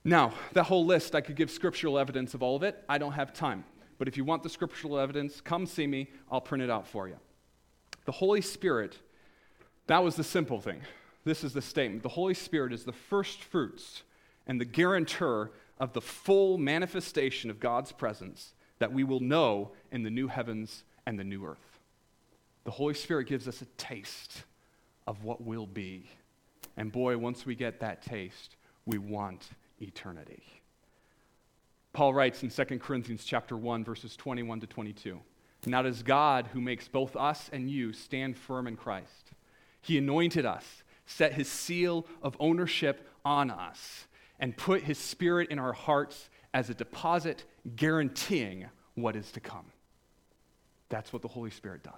Now, 0.04 0.32
that 0.54 0.64
whole 0.64 0.86
list, 0.86 1.14
I 1.14 1.20
could 1.20 1.36
give 1.36 1.50
scriptural 1.50 1.98
evidence 1.98 2.32
of 2.32 2.42
all 2.42 2.56
of 2.56 2.62
it. 2.62 2.82
I 2.88 2.96
don't 2.96 3.12
have 3.12 3.34
time. 3.34 3.64
But 3.98 4.08
if 4.08 4.16
you 4.16 4.24
want 4.24 4.42
the 4.42 4.48
scriptural 4.48 4.98
evidence, 4.98 5.42
come 5.42 5.66
see 5.66 5.86
me. 5.86 6.10
I'll 6.30 6.40
print 6.40 6.62
it 6.62 6.70
out 6.70 6.86
for 6.86 7.06
you. 7.06 7.16
The 8.06 8.12
Holy 8.12 8.40
Spirit, 8.40 8.98
that 9.88 10.02
was 10.02 10.16
the 10.16 10.24
simple 10.24 10.60
thing. 10.60 10.80
This 11.24 11.44
is 11.44 11.52
the 11.52 11.62
statement 11.62 12.02
The 12.02 12.10
Holy 12.10 12.34
Spirit 12.34 12.72
is 12.72 12.84
the 12.84 12.92
first 12.92 13.42
fruits 13.42 14.02
and 14.46 14.60
the 14.60 14.64
guarantor 14.64 15.52
of 15.78 15.92
the 15.92 16.00
full 16.00 16.58
manifestation 16.58 17.50
of 17.50 17.60
God's 17.60 17.92
presence 17.92 18.54
that 18.78 18.92
we 18.92 19.04
will 19.04 19.20
know 19.20 19.72
in 19.90 20.02
the 20.02 20.10
new 20.10 20.28
heavens 20.28 20.84
and 21.06 21.18
the 21.18 21.24
new 21.24 21.44
earth. 21.44 21.78
The 22.64 22.70
Holy 22.70 22.94
Spirit 22.94 23.26
gives 23.26 23.48
us 23.48 23.62
a 23.62 23.66
taste 23.76 24.44
of 25.06 25.24
what 25.24 25.42
will 25.42 25.66
be. 25.66 26.08
And 26.76 26.92
boy, 26.92 27.16
once 27.18 27.44
we 27.44 27.54
get 27.54 27.80
that 27.80 28.02
taste, 28.02 28.56
we 28.86 28.98
want 28.98 29.48
eternity. 29.80 30.42
Paul 31.92 32.14
writes 32.14 32.42
in 32.42 32.50
2 32.50 32.78
Corinthians 32.78 33.24
chapter 33.24 33.56
1 33.56 33.84
verses 33.84 34.16
21 34.16 34.60
to 34.60 34.66
22. 34.66 35.20
Now 35.66 35.80
it 35.80 35.86
is 35.86 36.02
God 36.02 36.48
who 36.52 36.60
makes 36.60 36.88
both 36.88 37.16
us 37.16 37.50
and 37.52 37.70
you 37.70 37.92
stand 37.92 38.36
firm 38.36 38.66
in 38.66 38.76
Christ. 38.76 39.32
He 39.82 39.98
anointed 39.98 40.46
us 40.46 40.82
set 41.10 41.34
his 41.34 41.48
seal 41.48 42.06
of 42.22 42.36
ownership 42.40 43.08
on 43.24 43.50
us 43.50 44.06
and 44.38 44.56
put 44.56 44.82
his 44.82 44.98
spirit 44.98 45.50
in 45.50 45.58
our 45.58 45.72
hearts 45.72 46.30
as 46.54 46.70
a 46.70 46.74
deposit 46.74 47.44
guaranteeing 47.76 48.66
what 48.94 49.16
is 49.16 49.30
to 49.32 49.40
come. 49.40 49.66
That's 50.88 51.12
what 51.12 51.22
the 51.22 51.28
Holy 51.28 51.50
Spirit 51.50 51.82
does. 51.82 51.92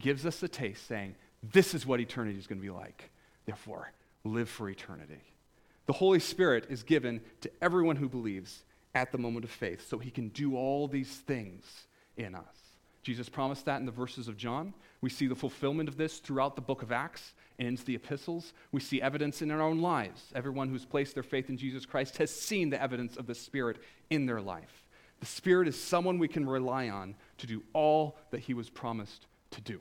Gives 0.00 0.26
us 0.26 0.42
a 0.42 0.48
taste 0.48 0.86
saying, 0.86 1.16
this 1.42 1.74
is 1.74 1.86
what 1.86 2.00
eternity 2.00 2.38
is 2.38 2.46
going 2.46 2.60
to 2.60 2.66
be 2.66 2.70
like. 2.70 3.10
Therefore, 3.46 3.92
live 4.24 4.48
for 4.48 4.68
eternity. 4.68 5.22
The 5.86 5.92
Holy 5.92 6.20
Spirit 6.20 6.66
is 6.68 6.82
given 6.82 7.20
to 7.40 7.50
everyone 7.60 7.96
who 7.96 8.08
believes 8.08 8.64
at 8.94 9.12
the 9.12 9.18
moment 9.18 9.44
of 9.44 9.50
faith 9.50 9.88
so 9.88 9.98
he 9.98 10.10
can 10.10 10.28
do 10.28 10.56
all 10.56 10.86
these 10.86 11.08
things 11.08 11.64
in 12.16 12.34
us. 12.34 12.44
Jesus 13.02 13.28
promised 13.28 13.64
that 13.64 13.80
in 13.80 13.86
the 13.86 13.92
verses 13.92 14.28
of 14.28 14.36
John. 14.36 14.74
We 15.00 15.08
see 15.08 15.26
the 15.26 15.34
fulfillment 15.34 15.88
of 15.88 15.96
this 15.96 16.18
throughout 16.18 16.54
the 16.54 16.62
book 16.62 16.82
of 16.82 16.92
Acts 16.92 17.32
and 17.60 17.78
the 17.78 17.94
epistles. 17.94 18.52
We 18.72 18.80
see 18.80 19.00
evidence 19.00 19.42
in 19.42 19.50
our 19.50 19.60
own 19.60 19.80
lives. 19.80 20.32
Everyone 20.34 20.68
who's 20.68 20.86
placed 20.86 21.14
their 21.14 21.22
faith 21.22 21.50
in 21.50 21.58
Jesus 21.58 21.86
Christ 21.86 22.16
has 22.16 22.30
seen 22.30 22.70
the 22.70 22.82
evidence 22.82 23.16
of 23.16 23.26
the 23.26 23.34
Spirit 23.34 23.76
in 24.08 24.26
their 24.26 24.40
life. 24.40 24.86
The 25.20 25.26
Spirit 25.26 25.68
is 25.68 25.80
someone 25.80 26.18
we 26.18 26.26
can 26.26 26.48
rely 26.48 26.88
on 26.88 27.14
to 27.38 27.46
do 27.46 27.62
all 27.74 28.16
that 28.30 28.40
He 28.40 28.54
was 28.54 28.70
promised 28.70 29.26
to 29.52 29.60
do. 29.60 29.80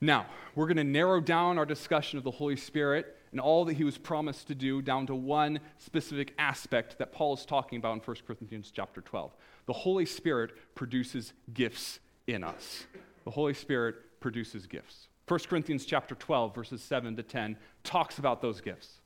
Now, 0.00 0.26
we're 0.54 0.66
going 0.66 0.76
to 0.76 0.84
narrow 0.84 1.20
down 1.20 1.58
our 1.58 1.66
discussion 1.66 2.16
of 2.18 2.24
the 2.24 2.30
Holy 2.30 2.56
Spirit 2.56 3.16
and 3.32 3.40
all 3.40 3.64
that 3.64 3.72
he 3.72 3.82
was 3.84 3.98
promised 3.98 4.46
to 4.48 4.54
do 4.54 4.80
down 4.80 5.06
to 5.06 5.14
one 5.14 5.58
specific 5.78 6.34
aspect 6.38 6.98
that 6.98 7.10
Paul 7.10 7.34
is 7.34 7.44
talking 7.44 7.78
about 7.78 7.94
in 7.94 8.00
1 8.00 8.16
Corinthians 8.26 8.70
chapter 8.72 9.00
12. 9.00 9.34
The 9.66 9.72
Holy 9.72 10.06
Spirit 10.06 10.52
produces 10.74 11.32
gifts 11.52 11.98
in 12.26 12.44
us. 12.44 12.86
The 13.24 13.30
Holy 13.30 13.54
Spirit 13.54 14.20
produces 14.20 14.66
gifts. 14.66 15.08
1 15.26 15.40
Corinthians 15.48 15.86
chapter 15.86 16.14
12 16.14 16.54
verses 16.54 16.82
7 16.82 17.16
to 17.16 17.22
10 17.22 17.56
talks 17.82 18.18
about 18.18 18.42
those 18.42 18.60
gifts. 18.60 19.00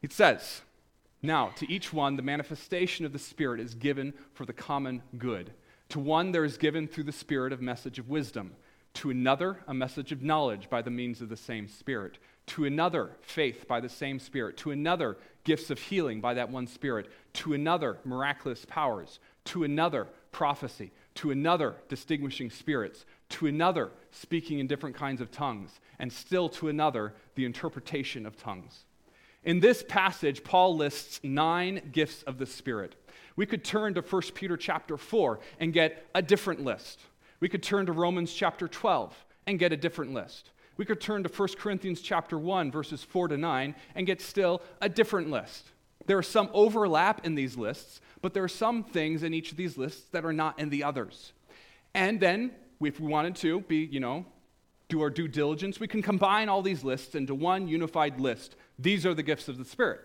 It 0.00 0.12
says, 0.12 0.62
"Now, 1.22 1.48
to 1.56 1.70
each 1.70 1.92
one 1.92 2.16
the 2.16 2.22
manifestation 2.22 3.04
of 3.04 3.12
the 3.12 3.18
Spirit 3.18 3.60
is 3.60 3.74
given 3.74 4.12
for 4.32 4.44
the 4.44 4.52
common 4.52 5.02
good. 5.18 5.52
To 5.90 5.98
one 5.98 6.32
there 6.32 6.44
is 6.44 6.58
given 6.58 6.86
through 6.86 7.04
the 7.04 7.12
Spirit 7.12 7.52
a 7.52 7.56
message 7.56 7.98
of 7.98 8.08
wisdom, 8.08 8.54
to 8.94 9.10
another 9.10 9.62
a 9.66 9.74
message 9.74 10.12
of 10.12 10.22
knowledge 10.22 10.70
by 10.70 10.82
the 10.82 10.90
means 10.90 11.20
of 11.20 11.28
the 11.28 11.36
same 11.36 11.68
Spirit, 11.68 12.18
to 12.46 12.64
another 12.64 13.16
faith 13.22 13.66
by 13.66 13.80
the 13.80 13.88
same 13.88 14.18
Spirit, 14.18 14.56
to 14.58 14.70
another 14.70 15.16
gifts 15.42 15.70
of 15.70 15.78
healing 15.78 16.20
by 16.20 16.34
that 16.34 16.50
one 16.50 16.66
Spirit, 16.66 17.10
to 17.32 17.54
another 17.54 17.98
miraculous 18.04 18.64
powers, 18.66 19.18
to 19.44 19.64
another 19.64 20.08
prophecy, 20.30 20.92
to 21.16 21.30
another 21.30 21.76
distinguishing 21.88 22.50
spirits, 22.50 23.04
to 23.30 23.46
another 23.46 23.90
speaking 24.10 24.58
in 24.58 24.66
different 24.66 24.96
kinds 24.96 25.20
of 25.20 25.30
tongues, 25.30 25.80
and 25.98 26.12
still 26.12 26.48
to 26.48 26.68
another 26.68 27.14
the 27.34 27.44
interpretation 27.44 28.26
of 28.26 28.36
tongues. 28.36 28.84
In 29.44 29.60
this 29.60 29.84
passage, 29.86 30.42
Paul 30.42 30.76
lists 30.76 31.20
nine 31.22 31.90
gifts 31.92 32.22
of 32.22 32.38
the 32.38 32.46
Spirit. 32.46 32.96
We 33.36 33.46
could 33.46 33.64
turn 33.64 33.94
to 33.94 34.00
1 34.00 34.22
Peter 34.34 34.56
chapter 34.56 34.96
4 34.96 35.40
and 35.60 35.72
get 35.72 36.06
a 36.14 36.22
different 36.22 36.64
list. 36.64 37.00
We 37.40 37.48
could 37.48 37.62
turn 37.62 37.86
to 37.86 37.92
Romans 37.92 38.32
chapter 38.32 38.68
12 38.68 39.14
and 39.46 39.58
get 39.58 39.72
a 39.72 39.76
different 39.76 40.14
list. 40.14 40.50
We 40.76 40.84
could 40.84 41.00
turn 41.00 41.22
to 41.24 41.28
1 41.28 41.48
Corinthians 41.58 42.00
chapter 42.00 42.38
1 42.38 42.70
verses 42.70 43.04
4 43.04 43.28
to 43.28 43.36
9 43.36 43.74
and 43.94 44.06
get 44.06 44.20
still 44.20 44.62
a 44.80 44.88
different 44.88 45.30
list. 45.30 45.70
There 46.06 46.18
is 46.18 46.26
some 46.26 46.50
overlap 46.52 47.24
in 47.26 47.34
these 47.34 47.56
lists, 47.56 48.00
but 48.20 48.34
there 48.34 48.44
are 48.44 48.48
some 48.48 48.84
things 48.84 49.22
in 49.22 49.34
each 49.34 49.50
of 49.50 49.56
these 49.56 49.78
lists 49.78 50.08
that 50.12 50.24
are 50.24 50.32
not 50.32 50.58
in 50.58 50.70
the 50.70 50.84
others. 50.84 51.32
And 51.94 52.20
then, 52.20 52.52
if 52.80 53.00
we 53.00 53.06
wanted 53.06 53.36
to 53.36 53.60
be, 53.60 53.76
you 53.76 54.00
know, 54.00 54.26
do 54.88 55.00
our 55.00 55.10
due 55.10 55.28
diligence, 55.28 55.80
we 55.80 55.88
can 55.88 56.02
combine 56.02 56.48
all 56.48 56.62
these 56.62 56.84
lists 56.84 57.14
into 57.14 57.34
one 57.34 57.68
unified 57.68 58.20
list. 58.20 58.56
These 58.78 59.06
are 59.06 59.14
the 59.14 59.22
gifts 59.22 59.48
of 59.48 59.56
the 59.56 59.64
Spirit. 59.64 60.00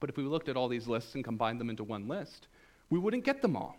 But 0.00 0.10
if 0.10 0.16
we 0.16 0.24
looked 0.24 0.48
at 0.48 0.56
all 0.56 0.68
these 0.68 0.86
lists 0.86 1.14
and 1.14 1.24
combined 1.24 1.60
them 1.60 1.70
into 1.70 1.84
one 1.84 2.06
list, 2.06 2.48
we 2.90 2.98
wouldn't 2.98 3.24
get 3.24 3.42
them 3.42 3.56
all 3.56 3.76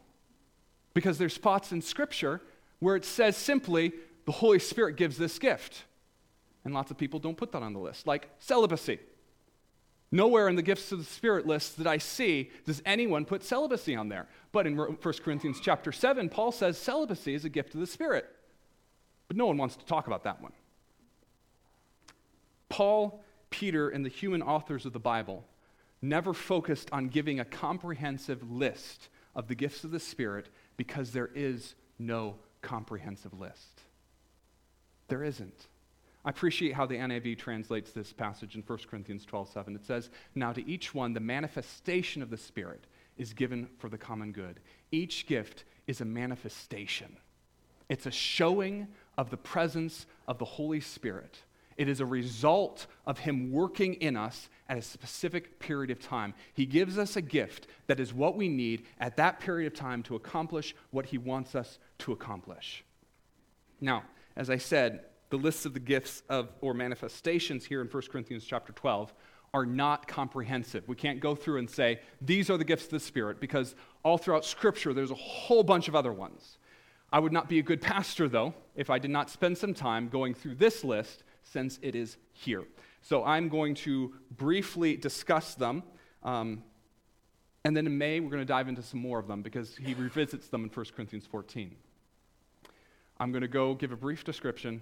Because 0.94 1.18
there's 1.18 1.34
spots 1.34 1.72
in 1.72 1.82
Scripture 1.82 2.42
where 2.80 2.96
it 2.96 3.06
says 3.06 3.38
simply, 3.38 3.94
the 4.26 4.32
Holy 4.32 4.60
Spirit 4.60 4.98
gives 4.98 5.18
this 5.18 5.40
gift. 5.40 5.84
And 6.66 6.74
lots 6.74 6.92
of 6.92 6.98
people 6.98 7.20
don't 7.20 7.38
put 7.38 7.52
that 7.54 7.64
on 7.64 7.74
the 7.74 7.80
list, 7.80 8.08
like 8.08 8.30
celibacy. 8.40 9.00
Nowhere 10.12 10.48
in 10.48 10.56
the 10.56 10.62
gifts 10.62 10.92
of 10.92 11.00
the 11.00 11.06
Spirit 11.06 11.46
list 11.46 11.78
that 11.78 11.88
I 11.88 11.98
see 11.98 12.50
does 12.66 12.82
anyone 12.86 13.26
put 13.26 13.44
celibacy 13.44 13.96
on 13.96 14.08
there. 14.08 14.28
But 14.52 14.66
in 14.66 14.78
1 14.78 14.98
Corinthians 15.24 15.60
chapter 15.62 15.92
7, 15.92 16.30
Paul 16.30 16.52
says 16.52 16.78
celibacy 16.78 17.34
is 17.34 17.44
a 17.44 17.50
gift 17.50 17.74
of 17.74 17.82
the 17.82 17.88
Spirit. 17.88 18.26
But 19.28 19.36
no 19.36 19.46
one 19.46 19.58
wants 19.58 19.76
to 19.76 19.86
talk 19.86 20.08
about 20.08 20.24
that 20.24 20.42
one. 20.42 20.54
Paul, 22.70 23.24
Peter, 23.50 23.90
and 23.90 24.06
the 24.06 24.10
human 24.10 24.42
authors 24.42 24.86
of 24.86 24.94
the 24.94 25.00
Bible 25.00 25.44
never 26.02 26.34
focused 26.34 26.90
on 26.94 27.08
giving 27.08 27.40
a 27.40 27.46
comprehensive 27.46 28.50
list 28.50 29.10
of 29.36 29.48
the 29.48 29.56
gifts 29.56 29.84
of 29.84 29.92
the 29.92 30.00
Spirit 30.00 30.48
because 30.78 31.12
there 31.12 31.30
is 31.36 31.76
no 32.00 32.36
comprehensive 32.62 33.38
list. 33.38 33.82
There 35.10 35.24
isn't. 35.24 35.68
I 36.28 36.30
appreciate 36.30 36.74
how 36.74 36.86
the 36.86 36.98
NIV 36.98 37.38
translates 37.38 37.92
this 37.92 38.12
passage 38.12 38.56
in 38.56 38.62
1 38.62 38.80
Corinthians 38.90 39.24
12 39.24 39.48
7. 39.48 39.76
It 39.76 39.86
says, 39.86 40.10
Now 40.36 40.52
to 40.52 40.70
each 40.70 40.94
one, 40.94 41.14
the 41.14 41.22
manifestation 41.22 42.22
of 42.22 42.30
the 42.30 42.36
Spirit 42.36 42.84
is 43.18 43.32
given 43.32 43.70
for 43.78 43.88
the 43.88 43.98
common 43.98 44.34
good. 44.34 44.60
Each 44.92 45.26
gift 45.26 45.64
is 45.88 46.02
a 46.02 46.06
manifestation, 46.06 47.16
it's 47.88 48.08
a 48.08 48.12
showing 48.12 48.90
of 49.18 49.30
the 49.30 49.38
presence 49.38 50.06
of 50.28 50.38
the 50.38 50.44
Holy 50.44 50.82
Spirit. 50.82 51.38
It 51.78 51.88
is 51.88 52.02
a 52.02 52.06
result 52.06 52.88
of 53.06 53.20
Him 53.20 53.54
working 53.54 53.94
in 53.94 54.18
us 54.18 54.50
at 54.68 54.78
a 54.78 54.82
specific 54.82 55.60
period 55.60 55.92
of 55.92 56.02
time. 56.02 56.34
He 56.54 56.66
gives 56.66 56.98
us 56.98 57.16
a 57.16 57.22
gift 57.22 57.68
that 57.86 58.02
is 58.02 58.14
what 58.14 58.36
we 58.36 58.50
need 58.50 58.86
at 59.00 59.16
that 59.16 59.40
period 59.40 59.72
of 59.72 59.80
time 59.80 60.04
to 60.04 60.18
accomplish 60.18 60.76
what 60.92 61.06
He 61.06 61.18
wants 61.18 61.56
us 61.56 61.80
to 62.00 62.12
accomplish. 62.12 62.84
Now, 63.80 64.04
as 64.36 64.50
I 64.50 64.58
said, 64.58 65.06
the 65.30 65.38
lists 65.38 65.66
of 65.66 65.74
the 65.74 65.80
gifts 65.80 66.24
of 66.30 66.50
or 66.62 66.74
manifestations 66.74 67.66
here 67.66 67.82
in 67.82 67.88
1 67.88 68.04
Corinthians 68.12 68.46
chapter 68.46 68.74
12 68.74 69.14
are 69.54 69.66
not 69.66 70.08
comprehensive. 70.08 70.88
We 70.88 70.96
can't 70.96 71.20
go 71.20 71.36
through 71.36 71.58
and 71.60 71.70
say 71.70 72.00
these 72.22 72.50
are 72.50 72.58
the 72.58 72.64
gifts 72.64 72.86
of 72.86 72.92
the 72.92 73.00
Spirit 73.00 73.40
because 73.40 73.76
all 74.04 74.18
throughout 74.18 74.46
Scripture 74.46 74.94
there's 74.94 75.12
a 75.12 75.16
whole 75.16 75.64
bunch 75.64 75.88
of 75.88 75.96
other 75.96 76.14
ones. 76.14 76.58
I 77.12 77.20
would 77.20 77.32
not 77.32 77.48
be 77.48 77.60
a 77.60 77.64
good 77.64 77.82
pastor, 77.82 78.28
though, 78.28 78.54
if 78.76 78.90
I 78.90 79.00
did 79.00 79.12
not 79.12 79.30
spend 79.30 79.58
some 79.58 79.74
time 79.74 80.10
going 80.10 80.34
through 80.34 80.56
this 80.56 80.84
list 80.84 81.24
since 81.44 81.80
it 81.82 81.96
is 81.96 82.18
here. 82.34 82.66
So 83.02 83.24
I'm 83.24 83.48
going 83.48 83.76
to 83.76 84.14
briefly 84.36 84.98
discuss 84.98 85.56
them. 85.56 85.84
Um, 86.24 86.64
and 87.64 87.76
then 87.76 87.86
in 87.86 87.98
May, 87.98 88.20
we're 88.20 88.30
going 88.30 88.42
to 88.42 88.46
dive 88.46 88.68
into 88.68 88.84
some 88.84 89.00
more 89.00 89.20
of 89.20 89.28
them 89.28 89.42
because 89.42 89.78
he 89.78 89.94
revisits 89.94 90.50
them 90.50 90.66
in 90.66 90.70
1 90.70 90.86
Corinthians 90.96 91.26
14. 91.26 91.74
I'm 93.20 93.32
going 93.32 93.42
to 93.42 93.48
go 93.48 93.74
give 93.74 93.92
a 93.94 93.98
brief 93.98 94.24
description, 94.24 94.82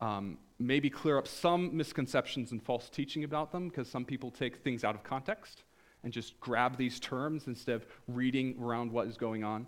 um, 0.00 0.38
maybe 0.58 0.90
clear 0.90 1.18
up 1.18 1.26
some 1.26 1.76
misconceptions 1.76 2.52
and 2.52 2.62
false 2.62 2.88
teaching 2.88 3.24
about 3.24 3.52
them 3.52 3.68
because 3.68 3.88
some 3.88 4.04
people 4.04 4.30
take 4.30 4.56
things 4.56 4.84
out 4.84 4.94
of 4.94 5.02
context 5.02 5.62
and 6.02 6.12
just 6.12 6.38
grab 6.40 6.76
these 6.76 7.00
terms 7.00 7.46
instead 7.46 7.76
of 7.76 7.86
reading 8.08 8.56
around 8.60 8.92
what 8.92 9.06
is 9.06 9.16
going 9.16 9.42
on. 9.42 9.66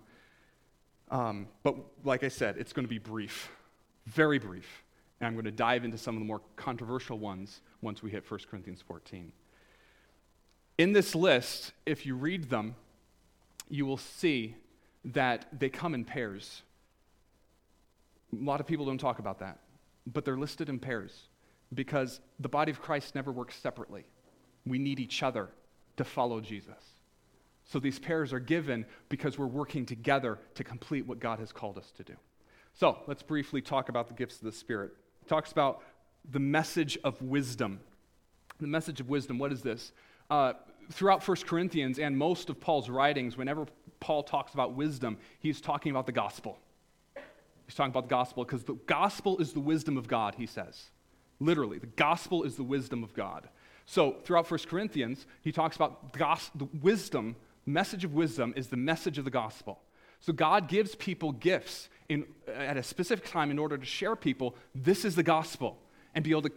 Um, 1.11 1.49
but 1.63 1.77
like 2.05 2.25
I 2.25 2.29
said, 2.29 2.57
it's 2.59 2.73
going 2.73 2.85
to 2.85 2.91
be 2.91 2.99
brief, 2.99 3.51
very 4.07 4.39
brief. 4.39 4.85
And 5.21 5.27
I'm 5.27 5.35
going 5.35 5.47
to 5.47 5.51
dive 5.51 5.85
into 5.85 5.97
some 5.97 6.15
of 6.15 6.21
the 6.21 6.27
more 6.27 6.43
controversial 6.57 7.19
ones 7.19 7.63
once 7.81 8.03
we 8.03 8.11
hit 8.11 8.31
1 8.31 8.41
Corinthians 8.51 8.83
14. 8.87 9.33
In 10.79 10.93
this 10.93 11.15
list, 11.15 11.73
if 11.87 12.05
you 12.05 12.15
read 12.15 12.51
them, 12.51 12.75
you 13.71 13.87
will 13.87 13.97
see 13.97 14.55
that 15.07 15.47
they 15.59 15.71
come 15.71 15.95
in 15.95 16.05
pairs. 16.05 16.63
A 18.33 18.45
lot 18.45 18.61
of 18.61 18.67
people 18.67 18.85
don't 18.85 18.99
talk 18.99 19.19
about 19.19 19.39
that, 19.39 19.59
but 20.07 20.25
they're 20.25 20.37
listed 20.37 20.69
in 20.69 20.79
pairs 20.79 21.29
because 21.75 22.21
the 22.39 22.49
body 22.49 22.71
of 22.71 22.81
Christ 22.81 23.15
never 23.15 23.33
works 23.33 23.57
separately. 23.57 24.05
We 24.65 24.79
need 24.79 25.01
each 25.01 25.23
other 25.23 25.49
to 25.97 26.05
follow 26.05 26.41
Jesus. 26.41 26.83
So 27.65 27.81
these 27.81 27.99
pairs 27.99 28.33
are 28.33 28.41
given 28.41 28.87
because 29.09 29.39
we're 29.39 29.47
working 29.47 29.87
together 29.87 30.39
to 30.55 30.65
complete 30.65 31.07
what 31.07 31.19
God 31.19 31.41
has 31.41 31.53
called 31.53 31.79
us 31.79 31.91
to 31.97 32.05
do. 32.05 32.15
So 32.75 32.99
let's 33.07 33.23
briefly 33.23 33.61
talk 33.61 33.89
about 33.89 34.07
the 34.07 34.15
gifts 34.15 34.37
of 34.37 34.45
the 34.45 34.53
Spirit 34.53 34.93
talks 35.27 35.53
about 35.53 35.83
the 36.31 36.39
message 36.39 36.99
of 37.05 37.21
wisdom. 37.21 37.81
The 38.59 38.67
message 38.67 39.01
of 39.01 39.09
wisdom, 39.09 39.39
what 39.39 39.53
is 39.53 39.63
this? 39.63 39.93
Uh, 40.31 40.55
throughout 40.91 41.27
1 41.27 41.37
Corinthians 41.47 41.99
and 41.99 42.17
most 42.17 42.49
of 42.49 42.61
Paul's 42.61 42.89
writings, 42.89 43.37
whenever 43.37 43.67
Paul 44.01 44.23
talks 44.23 44.55
about 44.55 44.75
wisdom, 44.75 45.19
he's 45.39 45.61
talking 45.61 45.91
about 45.91 46.07
the 46.07 46.13
gospel. 46.13 46.59
He's 47.67 47.75
talking 47.75 47.91
about 47.91 48.05
the 48.05 48.15
gospel 48.15 48.45
because 48.45 48.65
the 48.65 48.75
gospel 48.87 49.39
is 49.39 49.53
the 49.53 49.61
wisdom 49.61 49.97
of 49.97 50.09
God, 50.09 50.37
he 50.37 50.47
says. 50.47 50.87
Literally, 51.41 51.79
the 51.79 51.87
gospel 51.87 52.45
is 52.45 52.57
the 52.57 52.63
wisdom 52.63 53.03
of 53.03 53.13
God. 53.13 53.49
So, 53.85 54.17
throughout 54.25 54.51
1 54.51 54.61
Corinthians, 54.69 55.27
he 55.43 55.53
talks 55.53 55.77
about 55.77 56.13
the, 56.13 56.41
the 56.55 56.69
wisdom, 56.81 57.37
message 57.67 58.05
of 58.05 58.15
wisdom 58.15 58.53
is 58.57 58.69
the 58.69 58.77
message 58.77 59.19
of 59.19 59.25
the 59.25 59.31
gospel. 59.31 59.81
So, 60.21 60.33
God 60.33 60.69
gives 60.69 60.95
people 60.95 61.33
gifts 61.33 61.89
in, 62.09 62.27
uh, 62.49 62.53
at 62.53 62.77
a 62.77 62.83
specific 62.83 63.27
time 63.27 63.51
in 63.51 63.59
order 63.59 63.77
to 63.77 63.85
share 63.85 64.17
people 64.17 64.57
this 64.75 65.05
is 65.05 65.15
the 65.15 65.23
gospel 65.23 65.79
and 66.15 66.25
be 66.25 66.31
able 66.31 66.43
to 66.43 66.53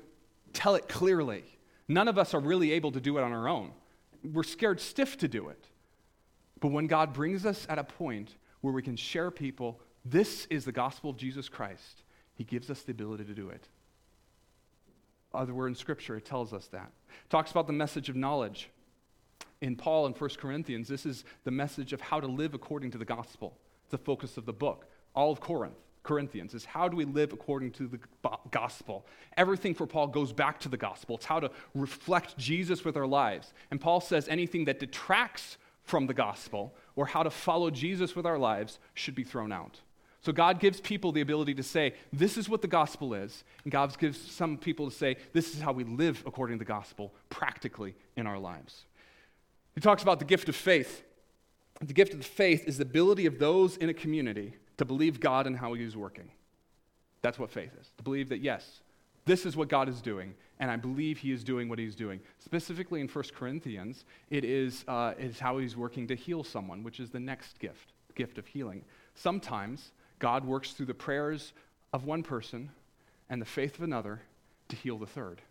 tell 0.53 0.75
it 0.75 0.87
clearly. 0.87 1.43
None 1.87 2.07
of 2.07 2.17
us 2.17 2.33
are 2.33 2.39
really 2.39 2.71
able 2.71 2.91
to 2.91 3.01
do 3.01 3.17
it 3.17 3.23
on 3.23 3.31
our 3.31 3.47
own. 3.47 3.71
We're 4.23 4.43
scared 4.43 4.79
stiff 4.79 5.17
to 5.19 5.27
do 5.27 5.49
it. 5.49 5.65
But 6.59 6.71
when 6.71 6.87
God 6.87 7.13
brings 7.13 7.45
us 7.45 7.65
at 7.69 7.79
a 7.79 7.83
point 7.83 8.35
where 8.61 8.73
we 8.73 8.81
can 8.81 8.95
share 8.95 9.31
people, 9.31 9.79
this 10.05 10.45
is 10.47 10.65
the 10.65 10.71
gospel 10.71 11.09
of 11.09 11.17
Jesus 11.17 11.49
Christ, 11.49 12.03
He 12.35 12.43
gives 12.43 12.69
us 12.69 12.81
the 12.81 12.91
ability 12.91 13.25
to 13.25 13.33
do 13.33 13.49
it. 13.49 13.67
Other 15.33 15.53
word 15.53 15.67
in 15.67 15.75
Scripture, 15.75 16.15
it 16.15 16.25
tells 16.25 16.53
us 16.53 16.67
that. 16.67 16.91
It 17.09 17.29
talks 17.29 17.51
about 17.51 17.67
the 17.67 17.73
message 17.73 18.09
of 18.09 18.15
knowledge. 18.15 18.69
In 19.61 19.75
Paul 19.75 20.05
in 20.05 20.13
1 20.13 20.29
Corinthians, 20.37 20.87
this 20.87 21.05
is 21.05 21.25
the 21.43 21.51
message 21.51 21.93
of 21.93 22.01
how 22.01 22.19
to 22.19 22.27
live 22.27 22.53
according 22.53 22.91
to 22.91 22.97
the 22.97 23.05
gospel, 23.05 23.57
It's 23.83 23.91
the 23.91 23.97
focus 23.97 24.37
of 24.37 24.45
the 24.45 24.53
book 24.53 24.85
all 25.15 25.31
of 25.31 25.41
Corinth, 25.41 25.75
Corinthians, 26.03 26.53
is 26.53 26.65
how 26.65 26.87
do 26.87 26.95
we 26.95 27.05
live 27.05 27.33
according 27.33 27.71
to 27.71 27.87
the 27.87 27.99
gospel? 28.51 29.05
Everything 29.35 29.73
for 29.73 29.85
Paul 29.85 30.07
goes 30.07 30.31
back 30.31 30.59
to 30.61 30.69
the 30.69 30.77
gospel. 30.77 31.17
It's 31.17 31.25
how 31.25 31.39
to 31.39 31.51
reflect 31.75 32.37
Jesus 32.37 32.85
with 32.85 32.95
our 32.95 33.07
lives. 33.07 33.53
And 33.69 33.81
Paul 33.81 34.01
says 34.01 34.27
anything 34.27 34.65
that 34.65 34.79
detracts 34.79 35.57
from 35.83 36.07
the 36.07 36.13
gospel 36.13 36.73
or 36.95 37.07
how 37.07 37.23
to 37.23 37.29
follow 37.29 37.69
Jesus 37.69 38.15
with 38.15 38.25
our 38.25 38.37
lives 38.37 38.79
should 38.93 39.15
be 39.15 39.23
thrown 39.23 39.51
out. 39.51 39.81
So 40.21 40.33
God 40.33 40.59
gives 40.59 40.81
people 40.81 41.11
the 41.11 41.21
ability 41.21 41.53
to 41.55 41.63
say, 41.63 41.93
this 42.11 42.37
is 42.37 42.49
what 42.49 42.61
the 42.61 42.67
gospel 42.67 43.13
is. 43.13 43.43
And 43.63 43.71
God 43.71 43.97
gives 43.97 44.19
some 44.19 44.57
people 44.57 44.89
to 44.89 44.95
say, 44.95 45.15
this 45.31 45.55
is 45.55 45.61
how 45.61 45.71
we 45.71 45.85
live 45.85 46.23
according 46.25 46.57
to 46.57 46.59
the 46.59 46.67
gospel 46.67 47.13
practically 47.29 47.95
in 48.17 48.27
our 48.27 48.37
lives. 48.37 48.85
He 49.75 49.81
talks 49.81 50.03
about 50.03 50.19
the 50.19 50.25
gift 50.25 50.49
of 50.49 50.55
faith. 50.55 51.03
The 51.79 51.93
gift 51.93 52.13
of 52.13 52.25
faith 52.25 52.67
is 52.67 52.77
the 52.77 52.83
ability 52.83 53.25
of 53.25 53.39
those 53.39 53.77
in 53.77 53.87
a 53.87 53.93
community 53.93 54.55
to 54.77 54.83
believe 54.83 55.21
God 55.21 55.47
and 55.47 55.55
how 55.55 55.73
He 55.73 55.83
is 55.83 55.95
working. 55.95 56.29
That's 57.21 57.39
what 57.39 57.49
faith 57.49 57.71
is. 57.79 57.89
To 57.97 58.03
believe 58.03 58.27
that, 58.29 58.39
yes, 58.39 58.81
this 59.25 59.45
is 59.45 59.55
what 59.55 59.69
God 59.69 59.87
is 59.87 60.01
doing, 60.01 60.33
and 60.59 60.69
I 60.69 60.75
believe 60.75 61.19
He 61.19 61.31
is 61.31 61.45
doing 61.45 61.69
what 61.69 61.79
He's 61.79 61.95
doing. 61.95 62.19
Specifically 62.39 62.99
in 62.99 63.07
1 63.07 63.23
Corinthians, 63.35 64.03
it 64.29 64.43
is, 64.43 64.83
uh, 64.87 65.13
it 65.17 65.25
is 65.25 65.39
how 65.39 65.59
He's 65.59 65.77
working 65.77 66.07
to 66.07 66.15
heal 66.15 66.43
someone, 66.43 66.83
which 66.83 66.99
is 66.99 67.09
the 67.09 67.19
next 67.19 67.59
gift, 67.59 67.93
gift 68.15 68.37
of 68.37 68.47
healing. 68.47 68.83
Sometimes 69.15 69.91
God 70.19 70.45
works 70.45 70.71
through 70.71 70.87
the 70.87 70.93
prayers 70.93 71.53
of 71.93 72.05
one 72.05 72.23
person 72.23 72.69
and 73.29 73.41
the 73.41 73.45
faith 73.45 73.75
of 73.77 73.83
another 73.83 74.21
to 74.67 74.75
heal 74.75 74.97
the 74.97 75.05
third. 75.05 75.41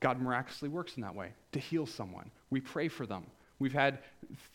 God 0.00 0.20
miraculously 0.20 0.68
works 0.68 0.96
in 0.96 1.02
that 1.02 1.14
way 1.14 1.32
to 1.52 1.58
heal 1.58 1.86
someone. 1.86 2.30
We 2.48 2.60
pray 2.60 2.88
for 2.88 3.06
them. 3.06 3.26
We've 3.58 3.72
had 3.74 3.98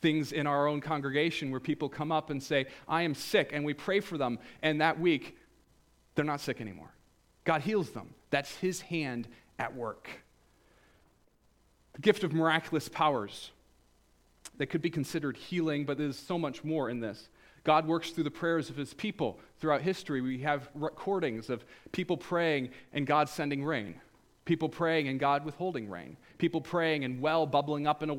things 0.01 0.31
in 0.31 0.47
our 0.47 0.67
own 0.67 0.81
congregation 0.81 1.51
where 1.51 1.59
people 1.59 1.87
come 1.87 2.11
up 2.11 2.31
and 2.31 2.41
say, 2.41 2.65
I 2.87 3.03
am 3.03 3.13
sick, 3.13 3.51
and 3.53 3.63
we 3.63 3.75
pray 3.75 3.99
for 3.99 4.17
them, 4.17 4.39
and 4.63 4.81
that 4.81 4.99
week, 4.99 5.37
they're 6.15 6.25
not 6.25 6.41
sick 6.41 6.59
anymore. 6.59 6.89
God 7.43 7.61
heals 7.61 7.91
them. 7.91 8.15
That's 8.31 8.55
His 8.55 8.81
hand 8.81 9.27
at 9.59 9.75
work. 9.75 10.09
The 11.93 12.01
gift 12.01 12.23
of 12.23 12.33
miraculous 12.33 12.89
powers 12.89 13.51
that 14.57 14.67
could 14.67 14.81
be 14.81 14.89
considered 14.89 15.37
healing, 15.37 15.85
but 15.85 15.99
there's 15.99 16.17
so 16.17 16.39
much 16.39 16.63
more 16.63 16.89
in 16.89 16.99
this. 16.99 17.29
God 17.65 17.87
works 17.87 18.11
through 18.11 18.23
the 18.23 18.31
prayers 18.31 18.69
of 18.69 18.77
his 18.77 18.93
people. 18.93 19.39
Throughout 19.59 19.81
history, 19.81 20.21
we 20.21 20.39
have 20.39 20.69
recordings 20.75 21.49
of 21.49 21.65
people 21.91 22.15
praying 22.15 22.69
and 22.93 23.05
God 23.05 23.27
sending 23.27 23.65
rain, 23.65 23.95
people 24.45 24.69
praying 24.69 25.07
and 25.07 25.19
God 25.19 25.43
withholding 25.43 25.89
rain, 25.89 26.15
people 26.37 26.61
praying 26.61 27.03
and 27.03 27.19
well 27.19 27.47
bubbling 27.47 27.87
up 27.87 28.03
in 28.03 28.11
a, 28.11 28.15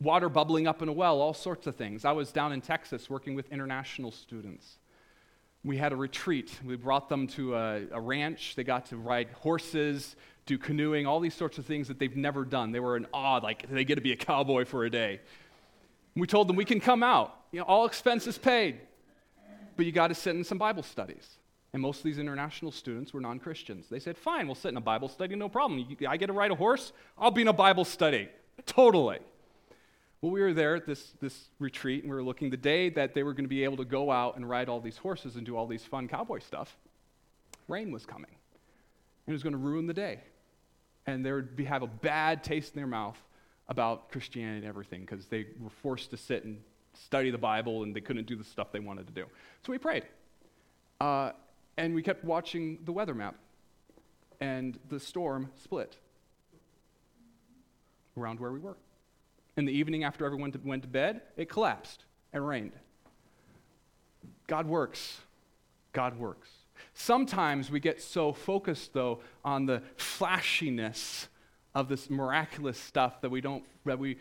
water 0.00 0.28
bubbling 0.28 0.66
up 0.66 0.82
in 0.82 0.88
a 0.88 0.92
well, 0.92 1.20
all 1.20 1.32
sorts 1.32 1.68
of 1.68 1.76
things. 1.76 2.04
I 2.04 2.12
was 2.12 2.32
down 2.32 2.52
in 2.52 2.60
Texas 2.60 3.08
working 3.08 3.36
with 3.36 3.50
international 3.52 4.10
students. 4.10 4.78
We 5.64 5.76
had 5.76 5.92
a 5.92 5.96
retreat. 5.96 6.58
We 6.64 6.76
brought 6.76 7.08
them 7.08 7.28
to 7.28 7.54
a, 7.54 7.82
a, 7.92 8.00
ranch. 8.00 8.54
They 8.56 8.64
got 8.64 8.86
to 8.86 8.96
ride 8.96 9.28
horses, 9.30 10.16
do 10.46 10.58
canoeing, 10.58 11.06
all 11.06 11.20
these 11.20 11.34
sorts 11.34 11.58
of 11.58 11.66
things 11.66 11.86
that 11.88 12.00
they've 12.00 12.16
never 12.16 12.44
done. 12.44 12.72
They 12.72 12.80
were 12.80 12.96
in 12.96 13.06
awe, 13.12 13.38
like 13.38 13.68
they 13.70 13.84
get 13.84 13.96
to 13.96 14.00
be 14.00 14.12
a 14.12 14.16
cowboy 14.16 14.64
for 14.64 14.84
a 14.84 14.90
day. 14.90 15.20
We 16.16 16.26
told 16.26 16.48
them 16.48 16.56
we 16.56 16.64
can 16.64 16.80
come 16.80 17.04
out, 17.04 17.34
you 17.52 17.60
know, 17.60 17.64
all 17.64 17.86
expenses 17.86 18.38
paid. 18.38 18.80
But 19.78 19.86
you 19.86 19.92
got 19.92 20.08
to 20.08 20.14
sit 20.14 20.34
in 20.34 20.42
some 20.42 20.58
Bible 20.58 20.82
studies. 20.82 21.38
And 21.72 21.80
most 21.80 21.98
of 21.98 22.02
these 22.02 22.18
international 22.18 22.72
students 22.72 23.14
were 23.14 23.20
non 23.20 23.38
Christians. 23.38 23.86
They 23.88 24.00
said, 24.00 24.18
Fine, 24.18 24.46
we'll 24.46 24.56
sit 24.56 24.70
in 24.70 24.76
a 24.76 24.80
Bible 24.80 25.08
study, 25.08 25.36
no 25.36 25.48
problem. 25.48 25.86
I 26.06 26.16
get 26.16 26.26
to 26.26 26.32
ride 26.32 26.50
a 26.50 26.56
horse, 26.56 26.92
I'll 27.16 27.30
be 27.30 27.42
in 27.42 27.48
a 27.48 27.52
Bible 27.52 27.84
study. 27.84 28.28
Totally. 28.66 29.20
Well, 30.20 30.32
we 30.32 30.40
were 30.40 30.52
there 30.52 30.74
at 30.74 30.84
this, 30.84 31.12
this 31.20 31.50
retreat, 31.60 32.02
and 32.02 32.10
we 32.10 32.16
were 32.16 32.24
looking 32.24 32.50
the 32.50 32.56
day 32.56 32.88
that 32.90 33.14
they 33.14 33.22
were 33.22 33.32
going 33.32 33.44
to 33.44 33.48
be 33.48 33.62
able 33.62 33.76
to 33.76 33.84
go 33.84 34.10
out 34.10 34.34
and 34.34 34.50
ride 34.50 34.68
all 34.68 34.80
these 34.80 34.96
horses 34.96 35.36
and 35.36 35.46
do 35.46 35.56
all 35.56 35.68
these 35.68 35.84
fun 35.84 36.08
cowboy 36.08 36.40
stuff. 36.40 36.76
Rain 37.68 37.92
was 37.92 38.04
coming, 38.04 38.32
and 39.26 39.32
it 39.32 39.32
was 39.32 39.44
going 39.44 39.52
to 39.52 39.58
ruin 39.58 39.86
the 39.86 39.94
day. 39.94 40.18
And 41.06 41.24
they 41.24 41.30
would 41.30 41.54
be, 41.54 41.66
have 41.66 41.82
a 41.82 41.86
bad 41.86 42.42
taste 42.42 42.74
in 42.74 42.80
their 42.80 42.88
mouth 42.88 43.18
about 43.68 44.10
Christianity 44.10 44.58
and 44.58 44.66
everything 44.66 45.02
because 45.02 45.26
they 45.26 45.46
were 45.60 45.70
forced 45.70 46.10
to 46.10 46.16
sit 46.16 46.44
and 46.44 46.58
study 47.04 47.30
the 47.30 47.38
Bible 47.38 47.82
and 47.82 47.94
they 47.94 48.00
couldn't 48.00 48.26
do 48.26 48.36
the 48.36 48.44
stuff 48.44 48.72
they 48.72 48.80
wanted 48.80 49.06
to 49.06 49.12
do. 49.12 49.24
So 49.64 49.72
we 49.72 49.78
prayed. 49.78 50.04
Uh, 51.00 51.32
and 51.76 51.94
we 51.94 52.02
kept 52.02 52.24
watching 52.24 52.78
the 52.84 52.92
weather 52.92 53.14
map. 53.14 53.36
And 54.40 54.78
the 54.88 55.00
storm 55.00 55.50
split 55.62 55.96
around 58.16 58.40
where 58.40 58.52
we 58.52 58.60
were. 58.60 58.76
In 59.56 59.64
the 59.64 59.72
evening, 59.72 60.04
after 60.04 60.24
everyone 60.24 60.52
went 60.64 60.82
to 60.82 60.88
bed, 60.88 61.22
it 61.36 61.48
collapsed 61.48 62.04
and 62.32 62.46
rained. 62.46 62.72
God 64.46 64.66
works. 64.66 65.20
God 65.92 66.18
works. 66.18 66.48
Sometimes 66.94 67.70
we 67.70 67.80
get 67.80 68.00
so 68.00 68.32
focused, 68.32 68.92
though, 68.92 69.20
on 69.44 69.66
the 69.66 69.82
flashiness 69.96 71.28
of 71.74 71.88
this 71.88 72.08
miraculous 72.08 72.78
stuff 72.78 73.20
that 73.20 73.30
we 73.30 73.40
don't 73.40 73.64
that 73.84 73.98
we 73.98 74.18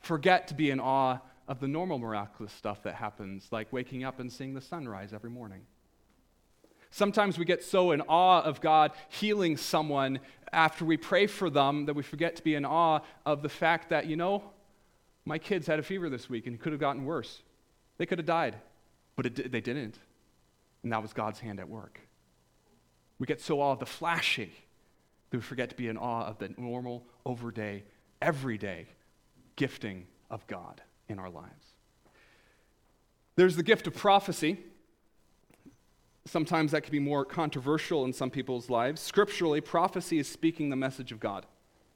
forget 0.00 0.48
to 0.48 0.54
be 0.54 0.70
in 0.70 0.80
awe 0.80 1.18
of 1.48 1.60
the 1.60 1.66
normal 1.66 1.98
miraculous 1.98 2.52
stuff 2.52 2.82
that 2.82 2.94
happens, 2.94 3.48
like 3.50 3.72
waking 3.72 4.04
up 4.04 4.20
and 4.20 4.30
seeing 4.30 4.52
the 4.54 4.60
sunrise 4.60 5.14
every 5.14 5.30
morning. 5.30 5.62
Sometimes 6.90 7.38
we 7.38 7.44
get 7.44 7.64
so 7.64 7.90
in 7.90 8.02
awe 8.02 8.42
of 8.42 8.60
God 8.60 8.92
healing 9.08 9.56
someone 9.56 10.20
after 10.52 10.84
we 10.84 10.96
pray 10.96 11.26
for 11.26 11.50
them 11.50 11.86
that 11.86 11.94
we 11.94 12.02
forget 12.02 12.36
to 12.36 12.42
be 12.42 12.54
in 12.54 12.64
awe 12.64 13.00
of 13.26 13.42
the 13.42 13.48
fact 13.48 13.88
that, 13.88 14.06
you 14.06 14.16
know, 14.16 14.42
my 15.24 15.38
kids 15.38 15.66
had 15.66 15.78
a 15.78 15.82
fever 15.82 16.08
this 16.08 16.30
week 16.30 16.46
and 16.46 16.54
it 16.54 16.60
could 16.60 16.72
have 16.72 16.80
gotten 16.80 17.04
worse. 17.04 17.42
They 17.96 18.06
could 18.06 18.18
have 18.18 18.26
died, 18.26 18.56
but 19.16 19.26
it, 19.26 19.50
they 19.50 19.60
didn't. 19.60 19.98
And 20.82 20.92
that 20.92 21.02
was 21.02 21.12
God's 21.12 21.40
hand 21.40 21.60
at 21.60 21.68
work. 21.68 22.00
We 23.18 23.26
get 23.26 23.40
so 23.40 23.60
awe 23.60 23.72
of 23.72 23.80
the 23.80 23.86
flashy 23.86 24.52
that 25.30 25.36
we 25.36 25.42
forget 25.42 25.70
to 25.70 25.76
be 25.76 25.88
in 25.88 25.96
awe 25.96 26.26
of 26.26 26.38
the 26.38 26.54
normal, 26.56 27.06
overday, 27.26 27.84
everyday 28.22 28.86
gifting 29.56 30.06
of 30.30 30.46
God 30.46 30.82
in 31.08 31.18
our 31.18 31.30
lives. 31.30 31.74
There's 33.36 33.56
the 33.56 33.62
gift 33.62 33.86
of 33.86 33.94
prophecy. 33.94 34.58
Sometimes 36.26 36.72
that 36.72 36.82
can 36.82 36.92
be 36.92 36.98
more 36.98 37.24
controversial 37.24 38.04
in 38.04 38.12
some 38.12 38.30
people's 38.30 38.68
lives. 38.68 39.00
Scripturally, 39.00 39.60
prophecy 39.60 40.18
is 40.18 40.28
speaking 40.28 40.68
the 40.68 40.76
message 40.76 41.12
of 41.12 41.20
God. 41.20 41.46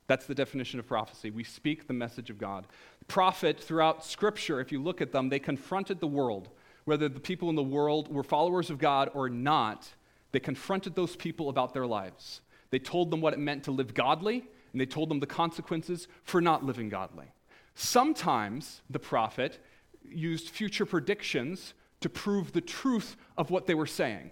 That's 0.06 0.26
the 0.26 0.34
definition 0.34 0.78
of 0.78 0.86
prophecy. 0.86 1.30
We 1.30 1.44
speak 1.44 1.86
the 1.86 1.92
message 1.92 2.30
of 2.30 2.38
God. 2.38 2.66
Prophet, 3.08 3.58
throughout 3.58 4.04
Scripture, 4.04 4.60
if 4.60 4.72
you 4.72 4.82
look 4.82 5.00
at 5.00 5.12
them, 5.12 5.28
they 5.28 5.38
confronted 5.38 6.00
the 6.00 6.06
world. 6.06 6.48
Whether 6.84 7.08
the 7.08 7.20
people 7.20 7.50
in 7.50 7.56
the 7.56 7.62
world 7.62 8.12
were 8.12 8.22
followers 8.22 8.70
of 8.70 8.78
God 8.78 9.10
or 9.14 9.28
not, 9.28 9.88
they 10.32 10.40
confronted 10.40 10.94
those 10.94 11.14
people 11.16 11.48
about 11.48 11.74
their 11.74 11.86
lives. 11.86 12.40
They 12.70 12.78
told 12.78 13.10
them 13.10 13.20
what 13.20 13.34
it 13.34 13.38
meant 13.38 13.64
to 13.64 13.70
live 13.70 13.94
godly, 13.94 14.44
and 14.72 14.80
they 14.80 14.86
told 14.86 15.08
them 15.08 15.20
the 15.20 15.26
consequences 15.26 16.08
for 16.24 16.40
not 16.40 16.64
living 16.64 16.88
godly. 16.88 17.26
Sometimes 17.74 18.82
the 18.90 18.98
prophet 18.98 19.58
used 20.04 20.48
future 20.50 20.86
predictions 20.86 21.74
to 22.00 22.08
prove 22.08 22.52
the 22.52 22.60
truth 22.60 23.16
of 23.36 23.50
what 23.50 23.66
they 23.66 23.74
were 23.74 23.86
saying. 23.86 24.30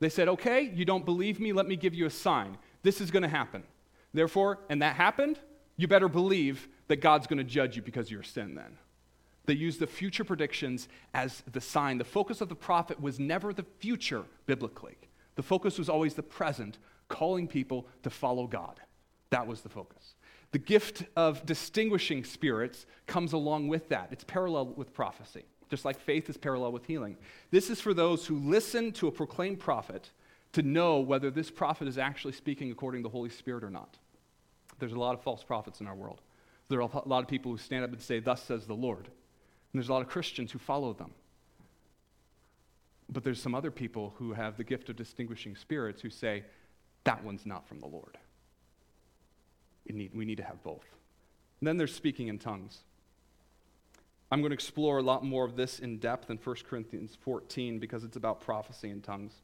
They 0.00 0.08
said, 0.08 0.28
Okay, 0.28 0.72
you 0.74 0.84
don't 0.84 1.04
believe 1.04 1.38
me, 1.38 1.52
let 1.52 1.66
me 1.66 1.76
give 1.76 1.94
you 1.94 2.06
a 2.06 2.10
sign. 2.10 2.58
This 2.82 3.00
is 3.00 3.10
going 3.10 3.22
to 3.22 3.28
happen. 3.28 3.62
Therefore, 4.12 4.60
and 4.68 4.82
that 4.82 4.96
happened, 4.96 5.38
you 5.76 5.88
better 5.88 6.08
believe 6.08 6.68
that 6.88 6.96
God's 6.96 7.26
going 7.26 7.38
to 7.38 7.44
judge 7.44 7.76
you 7.76 7.82
because 7.82 8.06
of 8.06 8.12
your 8.12 8.22
sin 8.22 8.54
then. 8.54 8.78
They 9.46 9.54
used 9.54 9.80
the 9.80 9.86
future 9.86 10.24
predictions 10.24 10.88
as 11.12 11.42
the 11.52 11.60
sign. 11.60 11.98
The 11.98 12.04
focus 12.04 12.40
of 12.40 12.48
the 12.48 12.54
prophet 12.54 13.00
was 13.00 13.18
never 13.18 13.52
the 13.52 13.66
future 13.78 14.24
biblically, 14.46 14.96
the 15.36 15.42
focus 15.42 15.78
was 15.78 15.88
always 15.88 16.14
the 16.14 16.22
present, 16.22 16.78
calling 17.08 17.48
people 17.48 17.86
to 18.02 18.10
follow 18.10 18.46
God. 18.46 18.80
That 19.30 19.46
was 19.46 19.62
the 19.62 19.68
focus. 19.68 20.14
The 20.54 20.58
gift 20.60 21.02
of 21.16 21.44
distinguishing 21.44 22.22
spirits 22.22 22.86
comes 23.06 23.32
along 23.32 23.66
with 23.68 23.88
that. 23.88 24.08
It's 24.12 24.24
parallel 24.24 24.66
with 24.68 24.94
prophecy 24.94 25.44
just 25.74 25.84
like 25.84 25.98
faith 25.98 26.30
is 26.30 26.36
parallel 26.36 26.70
with 26.70 26.86
healing. 26.86 27.16
This 27.50 27.68
is 27.68 27.80
for 27.80 27.92
those 27.92 28.26
who 28.26 28.38
listen 28.38 28.92
to 28.92 29.08
a 29.08 29.10
proclaimed 29.10 29.58
prophet 29.58 30.12
to 30.52 30.62
know 30.62 31.00
whether 31.00 31.32
this 31.32 31.50
prophet 31.50 31.88
is 31.88 31.98
actually 31.98 32.32
speaking 32.32 32.70
according 32.70 33.02
to 33.02 33.08
the 33.08 33.12
Holy 33.12 33.28
Spirit 33.28 33.64
or 33.64 33.70
not. 33.70 33.98
There's 34.78 34.92
a 34.92 34.98
lot 34.98 35.14
of 35.14 35.22
false 35.22 35.42
prophets 35.42 35.80
in 35.80 35.88
our 35.88 35.94
world. 35.96 36.20
There 36.68 36.80
are 36.80 36.88
a 36.88 37.08
lot 37.08 37.24
of 37.24 37.28
people 37.28 37.50
who 37.50 37.58
stand 37.58 37.82
up 37.82 37.90
and 37.90 38.00
say, 38.00 38.20
Thus 38.20 38.40
says 38.42 38.66
the 38.66 38.74
Lord. 38.74 39.06
And 39.06 39.80
there's 39.80 39.88
a 39.88 39.92
lot 39.92 40.02
of 40.02 40.08
Christians 40.08 40.52
who 40.52 40.60
follow 40.60 40.92
them. 40.92 41.10
But 43.08 43.24
there's 43.24 43.42
some 43.42 43.54
other 43.54 43.72
people 43.72 44.14
who 44.18 44.32
have 44.32 44.56
the 44.56 44.64
gift 44.64 44.88
of 44.90 44.94
distinguishing 44.96 45.56
spirits 45.56 46.02
who 46.02 46.10
say, 46.10 46.44
That 47.02 47.24
one's 47.24 47.46
not 47.46 47.66
from 47.66 47.80
the 47.80 47.88
Lord. 47.88 48.16
Need, 49.86 50.12
we 50.14 50.24
need 50.24 50.36
to 50.36 50.44
have 50.44 50.62
both. 50.62 50.84
And 51.60 51.68
then 51.68 51.76
there's 51.76 51.94
speaking 51.94 52.28
in 52.28 52.38
tongues. 52.38 52.80
I'm 54.30 54.40
going 54.40 54.50
to 54.50 54.54
explore 54.54 54.98
a 54.98 55.02
lot 55.02 55.24
more 55.24 55.44
of 55.44 55.56
this 55.56 55.78
in 55.78 55.98
depth 55.98 56.30
in 56.30 56.38
1 56.38 56.56
Corinthians 56.68 57.16
14 57.20 57.78
because 57.78 58.02
it's 58.04 58.16
about 58.16 58.40
prophecy 58.40 58.90
in 58.90 59.00
tongues. 59.00 59.34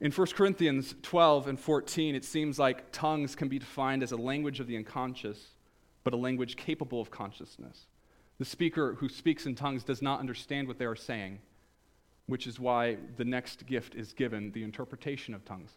In 0.00 0.12
1 0.12 0.26
Corinthians 0.28 0.94
12 1.02 1.48
and 1.48 1.58
14, 1.58 2.14
it 2.14 2.24
seems 2.24 2.58
like 2.58 2.92
tongues 2.92 3.34
can 3.34 3.48
be 3.48 3.58
defined 3.58 4.02
as 4.02 4.12
a 4.12 4.16
language 4.16 4.60
of 4.60 4.68
the 4.68 4.76
unconscious, 4.76 5.48
but 6.04 6.14
a 6.14 6.16
language 6.16 6.56
capable 6.56 7.00
of 7.00 7.10
consciousness. 7.10 7.86
The 8.38 8.44
speaker 8.44 8.94
who 8.94 9.08
speaks 9.08 9.46
in 9.46 9.56
tongues 9.56 9.82
does 9.82 10.00
not 10.00 10.20
understand 10.20 10.68
what 10.68 10.78
they 10.78 10.84
are 10.84 10.94
saying, 10.94 11.40
which 12.26 12.46
is 12.46 12.60
why 12.60 12.98
the 13.16 13.24
next 13.24 13.66
gift 13.66 13.96
is 13.96 14.12
given 14.12 14.52
the 14.52 14.62
interpretation 14.62 15.34
of 15.34 15.44
tongues. 15.44 15.72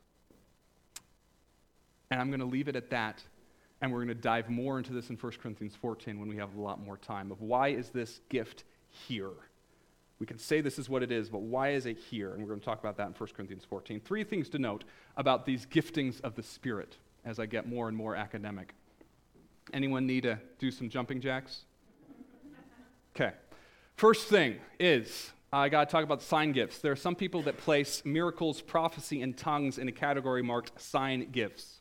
And 2.11 2.21
I'm 2.21 2.27
going 2.27 2.41
to 2.41 2.45
leave 2.45 2.67
it 2.67 2.75
at 2.75 2.91
that 2.91 3.23
and 3.81 3.91
we're 3.91 3.99
going 3.99 4.09
to 4.09 4.15
dive 4.15 4.49
more 4.49 4.77
into 4.77 4.93
this 4.93 5.09
in 5.09 5.17
1 5.17 5.31
Corinthians 5.41 5.75
14 5.75 6.19
when 6.19 6.29
we 6.29 6.37
have 6.37 6.55
a 6.55 6.61
lot 6.61 6.79
more 6.83 6.97
time 6.97 7.31
of 7.31 7.41
why 7.41 7.69
is 7.69 7.89
this 7.89 8.21
gift 8.29 8.63
here? 8.89 9.31
We 10.19 10.27
can 10.27 10.37
say 10.37 10.61
this 10.61 10.77
is 10.77 10.87
what 10.87 11.01
it 11.01 11.11
is, 11.11 11.29
but 11.29 11.41
why 11.41 11.71
is 11.71 11.87
it 11.87 11.97
here? 11.97 12.33
And 12.33 12.43
we're 12.43 12.49
going 12.49 12.59
to 12.59 12.65
talk 12.65 12.79
about 12.79 12.95
that 12.97 13.07
in 13.07 13.13
1 13.13 13.29
Corinthians 13.35 13.65
14. 13.65 13.99
Three 14.01 14.23
things 14.23 14.49
to 14.49 14.59
note 14.59 14.83
about 15.17 15.47
these 15.47 15.65
giftings 15.65 16.21
of 16.21 16.35
the 16.35 16.43
Spirit 16.43 16.97
as 17.25 17.39
I 17.39 17.47
get 17.47 17.67
more 17.67 17.87
and 17.87 17.97
more 17.97 18.15
academic. 18.15 18.75
Anyone 19.73 20.05
need 20.05 20.23
to 20.23 20.39
do 20.59 20.69
some 20.69 20.89
jumping 20.89 21.21
jacks? 21.21 21.61
Okay. 23.15 23.33
First 23.95 24.27
thing 24.27 24.57
is 24.79 25.31
I 25.51 25.69
got 25.69 25.89
to 25.89 25.91
talk 25.91 26.03
about 26.03 26.21
sign 26.21 26.51
gifts. 26.51 26.79
There 26.79 26.91
are 26.91 26.97
some 26.97 27.15
people 27.15 27.41
that 27.43 27.57
place 27.57 28.03
miracles, 28.05 28.61
prophecy, 28.61 29.21
and 29.21 29.35
tongues 29.35 29.77
in 29.77 29.87
a 29.87 29.91
category 29.91 30.41
marked 30.41 30.79
sign 30.79 31.29
gifts. 31.31 31.80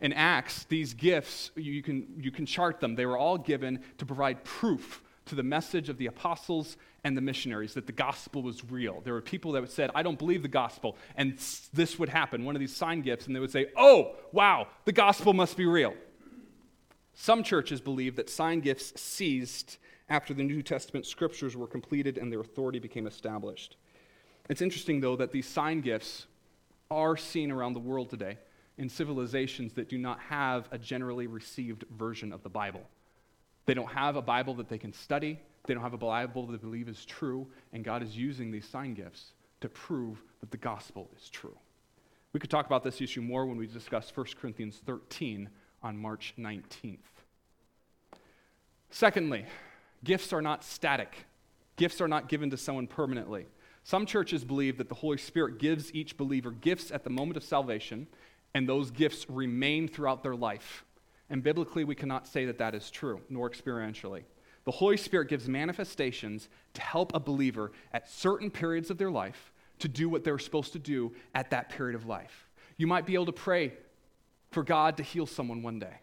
In 0.00 0.12
Acts, 0.12 0.64
these 0.64 0.92
gifts, 0.92 1.50
you 1.56 1.82
can, 1.82 2.06
you 2.18 2.30
can 2.30 2.44
chart 2.44 2.80
them. 2.80 2.94
They 2.94 3.06
were 3.06 3.16
all 3.16 3.38
given 3.38 3.80
to 3.98 4.06
provide 4.06 4.44
proof 4.44 5.02
to 5.26 5.34
the 5.34 5.42
message 5.42 5.88
of 5.88 5.98
the 5.98 6.06
apostles 6.06 6.76
and 7.02 7.16
the 7.16 7.20
missionaries 7.20 7.74
that 7.74 7.86
the 7.86 7.92
gospel 7.92 8.42
was 8.42 8.64
real. 8.70 9.00
There 9.02 9.14
were 9.14 9.22
people 9.22 9.52
that 9.52 9.70
said, 9.70 9.90
I 9.94 10.02
don't 10.02 10.18
believe 10.18 10.42
the 10.42 10.48
gospel, 10.48 10.96
and 11.16 11.38
this 11.72 11.98
would 11.98 12.08
happen, 12.08 12.44
one 12.44 12.54
of 12.54 12.60
these 12.60 12.74
sign 12.74 13.02
gifts, 13.02 13.26
and 13.26 13.34
they 13.34 13.40
would 13.40 13.50
say, 13.50 13.66
Oh, 13.76 14.14
wow, 14.32 14.68
the 14.84 14.92
gospel 14.92 15.32
must 15.32 15.56
be 15.56 15.66
real. 15.66 15.94
Some 17.14 17.42
churches 17.42 17.80
believe 17.80 18.16
that 18.16 18.28
sign 18.28 18.60
gifts 18.60 19.00
ceased 19.00 19.78
after 20.08 20.34
the 20.34 20.44
New 20.44 20.62
Testament 20.62 21.06
scriptures 21.06 21.56
were 21.56 21.66
completed 21.66 22.18
and 22.18 22.30
their 22.30 22.40
authority 22.40 22.78
became 22.78 23.06
established. 23.06 23.76
It's 24.48 24.62
interesting, 24.62 25.00
though, 25.00 25.16
that 25.16 25.32
these 25.32 25.48
sign 25.48 25.80
gifts 25.80 26.26
are 26.90 27.16
seen 27.16 27.50
around 27.50 27.72
the 27.72 27.80
world 27.80 28.10
today 28.10 28.38
in 28.78 28.88
civilizations 28.88 29.72
that 29.74 29.88
do 29.88 29.98
not 29.98 30.20
have 30.20 30.68
a 30.70 30.78
generally 30.78 31.26
received 31.26 31.84
version 31.90 32.32
of 32.32 32.42
the 32.42 32.48
Bible. 32.48 32.82
They 33.64 33.74
don't 33.74 33.90
have 33.90 34.16
a 34.16 34.22
Bible 34.22 34.54
that 34.54 34.68
they 34.68 34.78
can 34.78 34.92
study, 34.92 35.38
they 35.66 35.74
don't 35.74 35.82
have 35.82 35.94
a 35.94 35.98
Bible 35.98 36.46
that 36.46 36.52
they 36.52 36.58
believe 36.58 36.88
is 36.88 37.04
true, 37.04 37.46
and 37.72 37.84
God 37.84 38.02
is 38.02 38.16
using 38.16 38.50
these 38.50 38.68
sign 38.68 38.94
gifts 38.94 39.32
to 39.60 39.68
prove 39.68 40.22
that 40.40 40.50
the 40.50 40.56
gospel 40.56 41.10
is 41.16 41.28
true. 41.28 41.56
We 42.32 42.40
could 42.40 42.50
talk 42.50 42.66
about 42.66 42.84
this 42.84 43.00
issue 43.00 43.22
more 43.22 43.46
when 43.46 43.56
we 43.56 43.66
discuss 43.66 44.14
1 44.14 44.26
Corinthians 44.40 44.80
13 44.84 45.48
on 45.82 45.96
March 45.96 46.34
19th. 46.38 46.98
Secondly, 48.90 49.46
gifts 50.04 50.32
are 50.32 50.42
not 50.42 50.62
static. 50.62 51.26
Gifts 51.76 52.00
are 52.00 52.08
not 52.08 52.28
given 52.28 52.50
to 52.50 52.56
someone 52.56 52.86
permanently. 52.86 53.46
Some 53.84 54.04
churches 54.04 54.44
believe 54.44 54.78
that 54.78 54.88
the 54.88 54.94
Holy 54.96 55.18
Spirit 55.18 55.58
gives 55.58 55.94
each 55.94 56.16
believer 56.16 56.50
gifts 56.50 56.90
at 56.90 57.04
the 57.04 57.10
moment 57.10 57.36
of 57.36 57.44
salvation, 57.44 58.06
and 58.56 58.66
those 58.66 58.90
gifts 58.90 59.28
remain 59.28 59.86
throughout 59.86 60.22
their 60.22 60.34
life. 60.34 60.86
And 61.28 61.42
biblically, 61.42 61.84
we 61.84 61.94
cannot 61.94 62.26
say 62.26 62.46
that 62.46 62.56
that 62.56 62.74
is 62.74 62.90
true, 62.90 63.20
nor 63.28 63.50
experientially. 63.50 64.22
The 64.64 64.70
Holy 64.70 64.96
Spirit 64.96 65.28
gives 65.28 65.46
manifestations 65.46 66.48
to 66.72 66.80
help 66.80 67.14
a 67.14 67.20
believer 67.20 67.72
at 67.92 68.08
certain 68.08 68.50
periods 68.50 68.88
of 68.88 68.96
their 68.96 69.10
life 69.10 69.52
to 69.80 69.88
do 69.88 70.08
what 70.08 70.24
they're 70.24 70.38
supposed 70.38 70.72
to 70.72 70.78
do 70.78 71.12
at 71.34 71.50
that 71.50 71.68
period 71.68 71.96
of 71.96 72.06
life. 72.06 72.48
You 72.78 72.86
might 72.86 73.04
be 73.04 73.12
able 73.12 73.26
to 73.26 73.32
pray 73.32 73.74
for 74.52 74.64
God 74.64 74.96
to 74.96 75.02
heal 75.02 75.26
someone 75.26 75.62
one 75.62 75.78
day. 75.78 76.00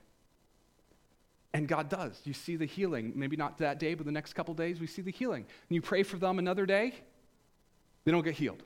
And 1.55 1.67
God 1.67 1.89
does. 1.89 2.21
You 2.23 2.33
see 2.33 2.55
the 2.55 2.67
healing. 2.67 3.13
Maybe 3.15 3.35
not 3.35 3.57
that 3.57 3.79
day, 3.79 3.95
but 3.95 4.05
the 4.05 4.11
next 4.11 4.33
couple 4.33 4.53
days, 4.53 4.79
we 4.79 4.85
see 4.85 5.01
the 5.01 5.11
healing. 5.11 5.41
And 5.69 5.75
you 5.75 5.81
pray 5.81 6.03
for 6.03 6.17
them 6.17 6.37
another 6.37 6.67
day, 6.67 6.93
they 8.05 8.11
don't 8.11 8.23
get 8.23 8.35
healed. 8.35 8.61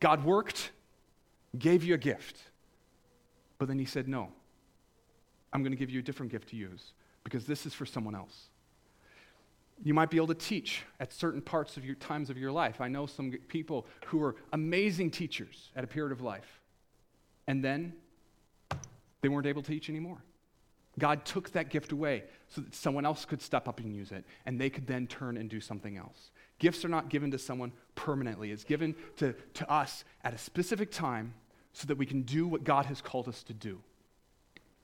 God 0.00 0.22
worked, 0.22 0.70
gave 1.58 1.82
you 1.82 1.94
a 1.94 1.98
gift. 1.98 2.36
But 3.60 3.68
then 3.68 3.78
He 3.78 3.84
said, 3.84 4.08
No, 4.08 4.32
I'm 5.52 5.62
going 5.62 5.70
to 5.70 5.78
give 5.78 5.90
you 5.90 6.00
a 6.00 6.02
different 6.02 6.32
gift 6.32 6.48
to 6.48 6.56
use 6.56 6.94
because 7.22 7.46
this 7.46 7.66
is 7.66 7.74
for 7.74 7.84
someone 7.84 8.14
else. 8.16 8.48
You 9.84 9.92
might 9.94 10.10
be 10.10 10.16
able 10.16 10.28
to 10.28 10.34
teach 10.34 10.82
at 10.98 11.12
certain 11.12 11.42
parts 11.42 11.76
of 11.76 11.84
your 11.84 11.94
times 11.94 12.30
of 12.30 12.38
your 12.38 12.52
life. 12.52 12.80
I 12.80 12.88
know 12.88 13.06
some 13.06 13.32
people 13.48 13.86
who 14.06 14.22
are 14.22 14.34
amazing 14.52 15.10
teachers 15.10 15.70
at 15.76 15.84
a 15.84 15.86
period 15.86 16.12
of 16.12 16.22
life, 16.22 16.60
and 17.46 17.62
then 17.62 17.92
they 19.20 19.28
weren't 19.28 19.46
able 19.46 19.62
to 19.62 19.70
teach 19.70 19.90
anymore. 19.90 20.22
God 20.98 21.24
took 21.26 21.50
that 21.52 21.68
gift 21.68 21.92
away 21.92 22.24
so 22.48 22.62
that 22.62 22.74
someone 22.74 23.04
else 23.04 23.26
could 23.26 23.42
step 23.42 23.68
up 23.68 23.78
and 23.80 23.94
use 23.94 24.10
it, 24.10 24.24
and 24.46 24.58
they 24.58 24.70
could 24.70 24.86
then 24.86 25.06
turn 25.06 25.36
and 25.36 25.50
do 25.50 25.60
something 25.60 25.98
else. 25.98 26.30
Gifts 26.58 26.82
are 26.84 26.88
not 26.88 27.10
given 27.10 27.30
to 27.30 27.38
someone 27.38 27.72
permanently, 27.94 28.52
it's 28.52 28.64
given 28.64 28.94
to, 29.16 29.34
to 29.54 29.70
us 29.70 30.04
at 30.24 30.32
a 30.32 30.38
specific 30.38 30.90
time 30.90 31.34
so 31.72 31.86
that 31.86 31.98
we 31.98 32.06
can 32.06 32.22
do 32.22 32.46
what 32.46 32.64
God 32.64 32.86
has 32.86 33.00
called 33.00 33.28
us 33.28 33.42
to 33.44 33.52
do. 33.52 33.80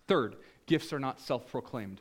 Third, 0.06 0.36
gifts 0.66 0.92
are 0.92 0.98
not 0.98 1.20
self 1.20 1.50
proclaimed. 1.50 2.00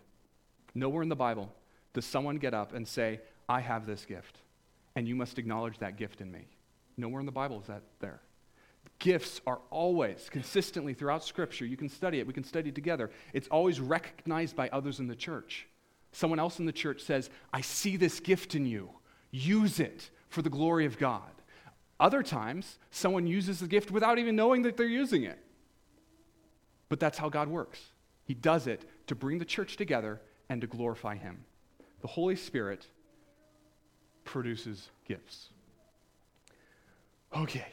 Nowhere 0.74 1.04
in 1.04 1.10
the 1.10 1.16
Bible 1.16 1.52
does 1.94 2.06
someone 2.06 2.38
get 2.38 2.54
up 2.54 2.74
and 2.74 2.88
say, 2.88 3.22
I 3.48 3.62
have 3.62 3.86
this 3.86 4.06
gift, 4.06 4.40
and 4.96 5.08
you 5.08 5.16
must 5.16 5.40
acknowledge 5.40 5.80
that 5.80 5.98
gift 5.98 6.22
in 6.22 6.32
me. 6.32 6.48
Nowhere 6.98 7.20
in 7.20 7.26
the 7.26 7.32
Bible 7.32 7.60
is 7.62 7.68
that 7.68 7.84
there. 8.00 8.22
Gifts 9.00 9.42
are 9.46 9.60
always, 9.72 10.30
consistently 10.30 10.94
throughout 10.94 11.24
Scripture, 11.24 11.66
you 11.66 11.78
can 11.78 11.90
study 11.90 12.20
it, 12.20 12.28
we 12.28 12.34
can 12.34 12.44
study 12.44 12.70
it 12.70 12.76
together. 12.76 13.12
It's 13.34 13.48
always 13.50 13.80
recognized 13.80 14.56
by 14.56 14.70
others 14.70 15.00
in 15.00 15.08
the 15.08 15.16
church. 15.16 15.68
Someone 16.12 16.40
else 16.40 16.60
in 16.60 16.66
the 16.66 16.72
church 16.72 17.02
says, 17.02 17.30
I 17.52 17.62
see 17.62 17.98
this 17.98 18.20
gift 18.20 18.56
in 18.56 18.66
you. 18.66 18.90
Use 19.32 19.80
it 19.82 20.10
for 20.30 20.42
the 20.42 20.50
glory 20.50 20.86
of 20.86 20.98
God. 20.98 21.30
Other 22.00 22.24
times, 22.24 22.78
someone 22.92 23.26
uses 23.26 23.60
the 23.60 23.68
gift 23.68 23.92
without 23.92 24.20
even 24.20 24.36
knowing 24.36 24.64
that 24.64 24.76
they're 24.76 24.86
using 24.86 25.24
it. 25.24 25.40
But 26.90 27.00
that's 27.00 27.18
how 27.18 27.30
God 27.30 27.48
works. 27.48 27.80
He 28.26 28.34
does 28.34 28.68
it 28.68 28.84
to 29.08 29.16
bring 29.16 29.40
the 29.40 29.46
church 29.46 29.78
together 29.78 30.22
and 30.50 30.62
to 30.62 30.68
glorify 30.68 31.16
Him. 31.16 31.46
The 32.02 32.08
Holy 32.08 32.36
Spirit 32.36 32.86
produces 34.24 34.90
gifts. 35.08 35.50
Okay. 37.36 37.68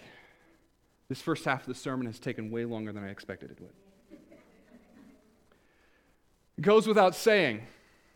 This 1.09 1.21
first 1.21 1.45
half 1.45 1.63
of 1.63 1.67
the 1.67 1.75
sermon 1.75 2.07
has 2.07 2.19
taken 2.19 2.51
way 2.51 2.65
longer 2.65 2.93
than 2.93 3.05
I 3.05 3.09
expected 3.09 3.51
it 3.51 3.61
would. 3.61 3.75
It 6.59 6.63
goes 6.63 6.87
without 6.87 7.15
saying 7.15 7.63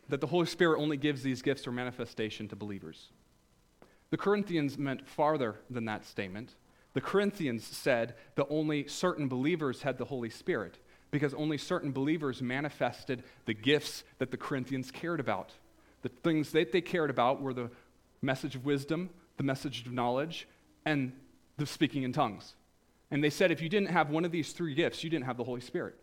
that 0.09 0.21
the 0.21 0.27
Holy 0.27 0.45
Spirit 0.45 0.79
only 0.79 0.97
gives 0.97 1.21
these 1.21 1.41
gifts 1.41 1.67
or 1.67 1.71
manifestation 1.71 2.47
to 2.47 2.55
believers. 2.55 3.09
The 4.09 4.17
Corinthians 4.17 4.77
meant 4.77 5.07
farther 5.07 5.55
than 5.69 5.85
that 5.85 6.05
statement. 6.05 6.55
The 6.93 7.01
Corinthians 7.01 7.65
said 7.65 8.15
that 8.35 8.47
only 8.49 8.87
certain 8.87 9.27
believers 9.27 9.81
had 9.81 9.97
the 9.97 10.05
Holy 10.05 10.29
Spirit 10.29 10.77
because 11.11 11.33
only 11.33 11.57
certain 11.57 11.91
believers 11.91 12.41
manifested 12.41 13.23
the 13.45 13.53
gifts 13.53 14.03
that 14.17 14.31
the 14.31 14.37
Corinthians 14.37 14.91
cared 14.91 15.19
about. 15.19 15.51
The 16.01 16.09
things 16.09 16.51
that 16.51 16.71
they 16.71 16.81
cared 16.81 17.09
about 17.09 17.41
were 17.41 17.53
the 17.53 17.69
message 18.21 18.55
of 18.55 18.65
wisdom, 18.65 19.09
the 19.37 19.43
message 19.43 19.85
of 19.85 19.91
knowledge, 19.91 20.47
and 20.85 21.13
the 21.57 21.65
speaking 21.65 22.03
in 22.03 22.13
tongues. 22.13 22.55
And 23.11 23.23
they 23.23 23.29
said 23.29 23.51
if 23.51 23.61
you 23.61 23.69
didn't 23.69 23.89
have 23.89 24.09
one 24.09 24.25
of 24.25 24.31
these 24.31 24.51
three 24.51 24.73
gifts, 24.73 25.03
you 25.03 25.09
didn't 25.09 25.25
have 25.25 25.37
the 25.37 25.43
Holy 25.43 25.61
Spirit. 25.61 25.95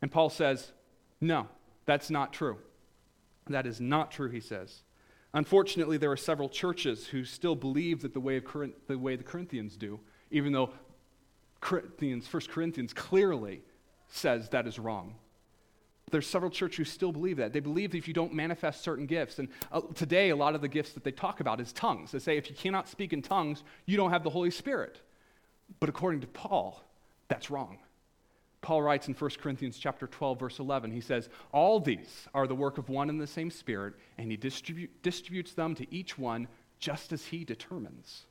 And 0.00 0.10
Paul 0.10 0.30
says, 0.30 0.72
no, 1.20 1.48
that's 1.84 2.10
not 2.10 2.32
true. 2.32 2.58
That 3.48 3.66
is 3.66 3.80
not 3.80 4.10
true, 4.10 4.30
he 4.30 4.40
says. 4.40 4.82
Unfortunately, 5.34 5.96
there 5.96 6.12
are 6.12 6.16
several 6.16 6.48
churches 6.48 7.06
who 7.06 7.24
still 7.24 7.54
believe 7.54 8.02
that 8.02 8.12
the 8.12 8.20
way, 8.20 8.36
of 8.36 8.44
Corinth, 8.44 8.74
the, 8.86 8.98
way 8.98 9.16
the 9.16 9.24
Corinthians 9.24 9.76
do, 9.76 9.98
even 10.30 10.52
though 10.52 10.70
Corinthians, 11.60 12.30
1 12.30 12.42
Corinthians 12.50 12.92
clearly 12.92 13.62
says 14.08 14.50
that 14.50 14.66
is 14.66 14.78
wrong. 14.78 15.14
There's 16.10 16.26
several 16.26 16.50
churches 16.50 16.76
who 16.76 16.84
still 16.84 17.12
believe 17.12 17.38
that. 17.38 17.54
They 17.54 17.60
believe 17.60 17.92
that 17.92 17.98
if 17.98 18.06
you 18.06 18.12
don't 18.12 18.34
manifest 18.34 18.82
certain 18.82 19.06
gifts, 19.06 19.38
and 19.38 19.48
uh, 19.70 19.80
today 19.94 20.28
a 20.28 20.36
lot 20.36 20.54
of 20.54 20.60
the 20.60 20.68
gifts 20.68 20.92
that 20.92 21.04
they 21.04 21.12
talk 21.12 21.40
about 21.40 21.60
is 21.60 21.72
tongues. 21.72 22.12
They 22.12 22.18
say 22.18 22.36
if 22.36 22.50
you 22.50 22.56
cannot 22.56 22.88
speak 22.88 23.14
in 23.14 23.22
tongues, 23.22 23.62
you 23.86 23.96
don't 23.96 24.10
have 24.10 24.24
the 24.24 24.30
Holy 24.30 24.50
Spirit. 24.50 25.00
But 25.80 25.88
according 25.88 26.20
to 26.20 26.26
Paul, 26.26 26.82
that's 27.28 27.50
wrong. 27.50 27.78
Paul 28.62 28.80
writes 28.80 29.08
in 29.08 29.14
1 29.14 29.30
Corinthians 29.40 29.76
chapter 29.76 30.06
12 30.06 30.38
verse 30.38 30.58
11 30.58 30.92
he 30.92 31.00
says 31.00 31.28
all 31.52 31.80
these 31.80 32.28
are 32.32 32.46
the 32.46 32.54
work 32.54 32.78
of 32.78 32.88
one 32.88 33.10
and 33.10 33.20
the 33.20 33.26
same 33.26 33.50
spirit 33.50 33.94
and 34.16 34.30
he 34.30 34.36
distribute, 34.36 35.02
distributes 35.02 35.52
them 35.52 35.74
to 35.74 35.94
each 35.94 36.16
one 36.16 36.48
just 36.78 37.12
as 37.12 37.26
he 37.26 37.44
determines. 37.44 38.26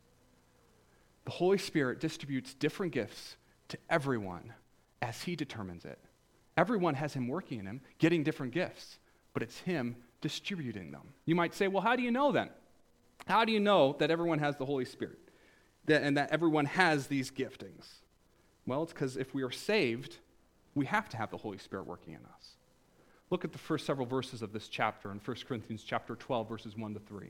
The 1.26 1.32
Holy 1.32 1.58
Spirit 1.58 2.00
distributes 2.00 2.54
different 2.54 2.94
gifts 2.94 3.36
to 3.70 3.78
everyone 3.89 4.54
as 5.02 5.22
he 5.22 5.36
determines 5.36 5.86
it. 5.86 6.00
Everyone 6.58 6.96
has 6.96 7.13
him 7.13 7.28
working 7.28 7.60
in 7.60 7.65
him, 7.65 7.82
getting 8.00 8.24
different 8.24 8.54
gifts, 8.54 9.00
but 9.34 9.44
it's 9.44 9.60
him 9.60 9.96
distributing 10.22 10.91
them. 10.91 11.13
You 11.26 11.36
might 11.36 11.54
say, 11.54 11.67
well, 11.67 11.82
how 11.82 11.96
do 11.96 12.04
you 12.04 12.12
know 12.12 12.32
then? 12.32 12.50
How 13.28 13.46
do 13.46 13.52
you 13.52 13.60
know 13.60 13.96
that 14.00 14.12
everyone 14.12 14.39
has 14.39 14.58
the 14.58 14.65
Holy 14.65 14.86
Spirit 14.86 15.20
that, 15.86 16.04
and 16.04 16.17
that 16.17 16.32
everyone 16.32 16.65
has 16.65 17.08
these 17.08 17.32
giftings? 17.32 17.86
Well, 18.65 18.84
it's 18.84 18.93
because 18.93 19.17
if 19.17 19.34
we 19.34 19.43
are 19.43 19.52
saved, 19.52 20.17
we 20.76 20.86
have 20.86 21.10
to 21.10 21.17
have 21.17 21.32
the 21.32 21.38
Holy 21.38 21.58
Spirit 21.58 21.88
working 21.88 22.13
in 22.13 22.19
us. 22.19 22.52
Look 23.30 23.45
at 23.45 23.54
the 23.54 23.58
first 23.58 23.86
several 23.86 24.06
verses 24.06 24.41
of 24.41 24.52
this 24.52 24.67
chapter 24.67 25.12
in 25.12 25.19
1 25.24 25.38
Corinthians 25.47 25.84
chapter 25.84 26.15
12, 26.15 26.50
verses 26.50 26.78
1 26.78 26.93
to 26.93 27.00
3. 27.00 27.30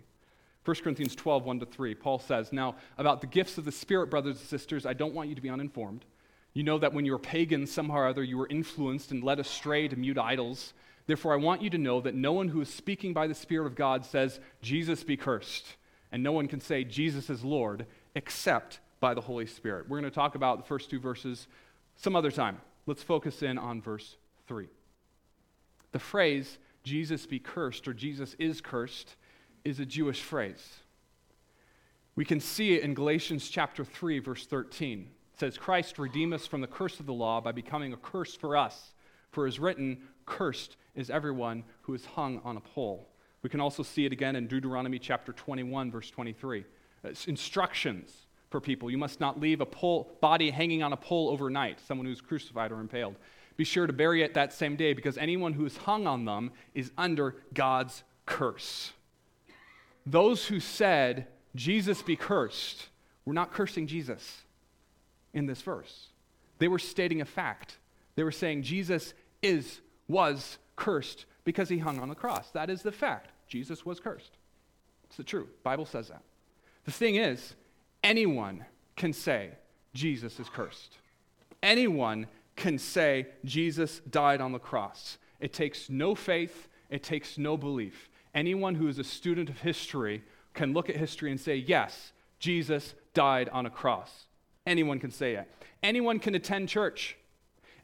1 0.64 0.76
Corinthians 0.78 1.16
12, 1.16 1.46
1 1.46 1.60
to 1.60 1.66
3, 1.66 1.96
Paul 1.96 2.20
says, 2.20 2.52
Now, 2.52 2.76
about 2.98 3.22
the 3.22 3.28
gifts 3.28 3.58
of 3.58 3.66
the 3.66 3.72
Spirit, 3.72 4.08
brothers 4.08 4.40
and 4.40 4.48
sisters, 4.48 4.86
I 4.86 4.94
don't 4.94 5.14
want 5.14 5.30
you 5.30 5.36
to 5.36 5.42
be 5.42 5.50
uninformed. 5.50 6.06
You 6.54 6.64
know 6.64 6.78
that 6.80 6.94
when 6.94 7.06
you 7.06 7.14
were 7.14 7.20
pagans, 7.20 7.72
somehow 7.72 7.96
or 7.96 8.08
other, 8.08 8.24
you 8.24 8.38
were 8.38 8.48
influenced 8.48 9.12
and 9.12 9.24
led 9.24 9.40
astray 9.40 9.88
to 9.88 9.96
mute 9.96 10.18
idols. 10.18 10.74
Therefore, 11.08 11.34
I 11.34 11.38
want 11.38 11.62
you 11.62 11.70
to 11.70 11.78
know 11.78 12.02
that 12.02 12.14
no 12.14 12.34
one 12.34 12.50
who 12.50 12.62
is 12.62 12.70
speaking 12.72 13.14
by 13.14 13.28
the 13.28 13.34
Spirit 13.34 13.68
of 13.68 13.76
God 13.76 14.06
says, 14.06 14.40
Jesus 14.62 15.04
be 15.04 15.18
cursed. 15.18 15.66
And 16.12 16.22
no 16.22 16.32
one 16.32 16.48
can 16.48 16.62
say, 16.62 16.84
Jesus 16.84 17.30
is 17.30 17.44
Lord, 17.44 17.86
except 18.16 18.80
by 19.02 19.14
the 19.14 19.20
Holy 19.20 19.48
Spirit. 19.48 19.90
We're 19.90 20.00
going 20.00 20.10
to 20.10 20.16
talk 20.16 20.36
about 20.36 20.60
the 20.60 20.64
first 20.64 20.90
two 20.90 21.00
verses 21.00 21.48
some 21.98 22.16
other 22.16 22.32
time. 22.32 22.62
Let's 22.86 23.04
focus 23.04 23.44
in 23.44 23.58
on 23.58 23.82
verse 23.82 24.16
3. 24.48 24.68
The 25.92 26.00
phrase, 26.00 26.58
Jesus 26.84 27.26
be 27.26 27.40
cursed, 27.40 27.88
or 27.88 27.94
Jesus 27.94 28.36
is 28.40 28.62
cursed, 28.62 29.16
is 29.66 29.80
a 29.80 29.86
Jewish 29.86 30.22
phrase. 30.22 30.80
We 32.16 32.24
can 32.24 32.40
see 32.40 32.76
it 32.76 32.84
in 32.84 32.94
Galatians 32.94 33.50
chapter 33.50 33.84
3, 33.84 34.20
verse 34.20 34.46
13 34.46 35.10
It 35.34 35.40
says, 35.40 35.58
Christ 35.58 36.00
redeemed 36.00 36.34
us 36.34 36.48
from 36.48 36.62
the 36.62 36.68
curse 36.68 37.00
of 37.00 37.06
the 37.06 37.14
law 37.14 37.42
by 37.42 37.52
becoming 37.52 37.94
a 37.94 37.98
curse 37.98 38.36
for 38.36 38.56
us. 38.56 38.94
For 39.32 39.46
it 39.46 39.50
is 39.50 39.60
written, 39.60 39.98
Cursed 40.26 40.78
is 40.96 41.10
everyone 41.10 41.64
who 41.82 41.94
is 41.94 42.06
hung 42.06 42.40
on 42.44 42.58
a 42.58 42.62
pole. 42.62 43.10
We 43.42 43.50
can 43.50 43.60
also 43.60 43.82
see 43.82 44.06
it 44.06 44.12
again 44.12 44.36
in 44.36 44.48
Deuteronomy 44.48 45.00
chapter 45.00 45.34
21, 45.34 45.90
verse 45.90 46.12
23. 46.12 46.66
It's 47.04 47.28
instructions 47.28 48.28
for 48.52 48.60
people. 48.62 48.92
You 48.92 48.98
must 48.98 49.20
not 49.20 49.40
leave 49.40 49.62
a 49.62 49.66
pole, 49.66 50.12
body 50.22 50.52
hanging 50.52 50.84
on 50.84 50.94
a 50.94 50.98
pole 50.98 51.30
overnight, 51.30 51.80
someone 51.80 52.06
who's 52.06 52.22
crucified 52.22 52.72
or 52.72 52.80
impaled. 52.80 53.16
Be 53.58 53.64
sure 53.64 53.88
to 53.88 53.94
bury 53.94 54.22
it 54.22 54.34
that 54.36 54.54
same 54.54 54.76
day 54.76 54.94
because 54.94 55.18
anyone 55.18 55.54
who 55.54 55.66
is 55.66 55.78
hung 55.78 56.06
on 56.06 56.26
them 56.26 56.52
is 56.76 56.92
under 56.98 57.36
God's 57.54 58.04
curse. 58.26 58.92
Those 60.06 60.46
who 60.46 60.60
said, 60.60 61.28
Jesus 61.56 62.02
be 62.02 62.16
cursed, 62.16 62.90
were 63.26 63.34
not 63.34 63.54
cursing 63.54 63.88
Jesus 63.88 64.42
in 65.34 65.46
this 65.46 65.62
verse. 65.62 66.08
They 66.60 66.68
were 66.68 66.80
stating 66.80 67.22
a 67.22 67.26
fact. 67.26 67.78
They 68.16 68.24
were 68.24 68.32
saying 68.32 68.64
Jesus 68.64 69.14
is, 69.42 69.80
was 70.08 70.58
cursed 70.76 71.26
because 71.46 71.70
he 71.70 71.78
hung 71.78 72.00
on 72.00 72.10
the 72.10 72.16
cross. 72.16 72.52
That 72.52 72.70
is 72.70 72.82
the 72.82 72.92
fact. 72.92 73.30
Jesus 73.48 73.86
was 73.86 74.00
cursed. 74.00 74.32
It's 75.06 75.18
the 75.18 75.24
truth. 75.24 75.50
Bible 75.64 75.86
says 75.86 76.10
that. 76.10 76.24
The 76.86 76.92
thing 76.92 77.16
is, 77.16 77.54
anyone 78.04 78.66
can 78.96 79.14
say 79.14 79.52
Jesus 79.94 80.40
is 80.40 80.50
cursed. 80.50 80.98
Anyone 81.64 82.28
can 82.56 82.78
say 82.78 83.28
Jesus 83.46 84.02
died 84.10 84.42
on 84.42 84.52
the 84.52 84.60
cross. 84.60 85.18
It 85.40 85.54
takes 85.54 85.90
no 85.90 86.14
faith, 86.16 86.68
it 86.90 87.04
takes 87.04 87.38
no 87.38 87.58
belief. 87.58 88.10
Anyone 88.36 88.76
who 88.76 88.88
is 88.88 89.00
a 89.00 89.04
student 89.04 89.50
of 89.50 89.60
history 89.60 90.24
can 90.54 90.74
look 90.74 90.90
at 90.90 90.96
history 90.96 91.32
and 91.32 91.40
say, 91.40 91.56
yes, 91.56 92.14
Jesus 92.40 92.94
died 93.14 93.50
on 93.50 93.66
a 93.66 93.70
cross. 93.70 94.28
Anyone 94.66 95.00
can 95.00 95.12
say 95.12 95.36
it. 95.36 95.52
Anyone 95.82 96.20
can 96.20 96.36
attend 96.36 96.70
church. 96.70 97.18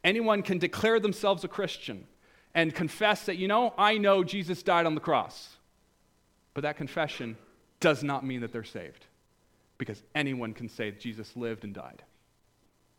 Anyone 0.04 0.44
can 0.44 0.60
declare 0.60 1.00
themselves 1.00 1.44
a 1.44 1.48
Christian 1.48 2.06
and 2.54 2.74
confess 2.74 3.26
that, 3.26 3.38
you 3.38 3.48
know, 3.48 3.74
I 3.78 3.98
know 3.98 4.24
Jesus 4.24 4.62
died 4.64 4.86
on 4.86 4.96
the 4.96 5.02
cross. 5.02 5.58
But 6.54 6.62
that 6.62 6.78
confession 6.78 7.38
does 7.80 8.04
not 8.04 8.26
mean 8.26 8.42
that 8.42 8.52
they're 8.52 8.64
saved 8.64 9.07
because 9.78 10.04
anyone 10.16 10.54
can 10.54 10.70
say 10.70 10.92
Jesus 10.92 11.36
lived 11.36 11.64
and 11.64 11.74
died. 11.74 12.04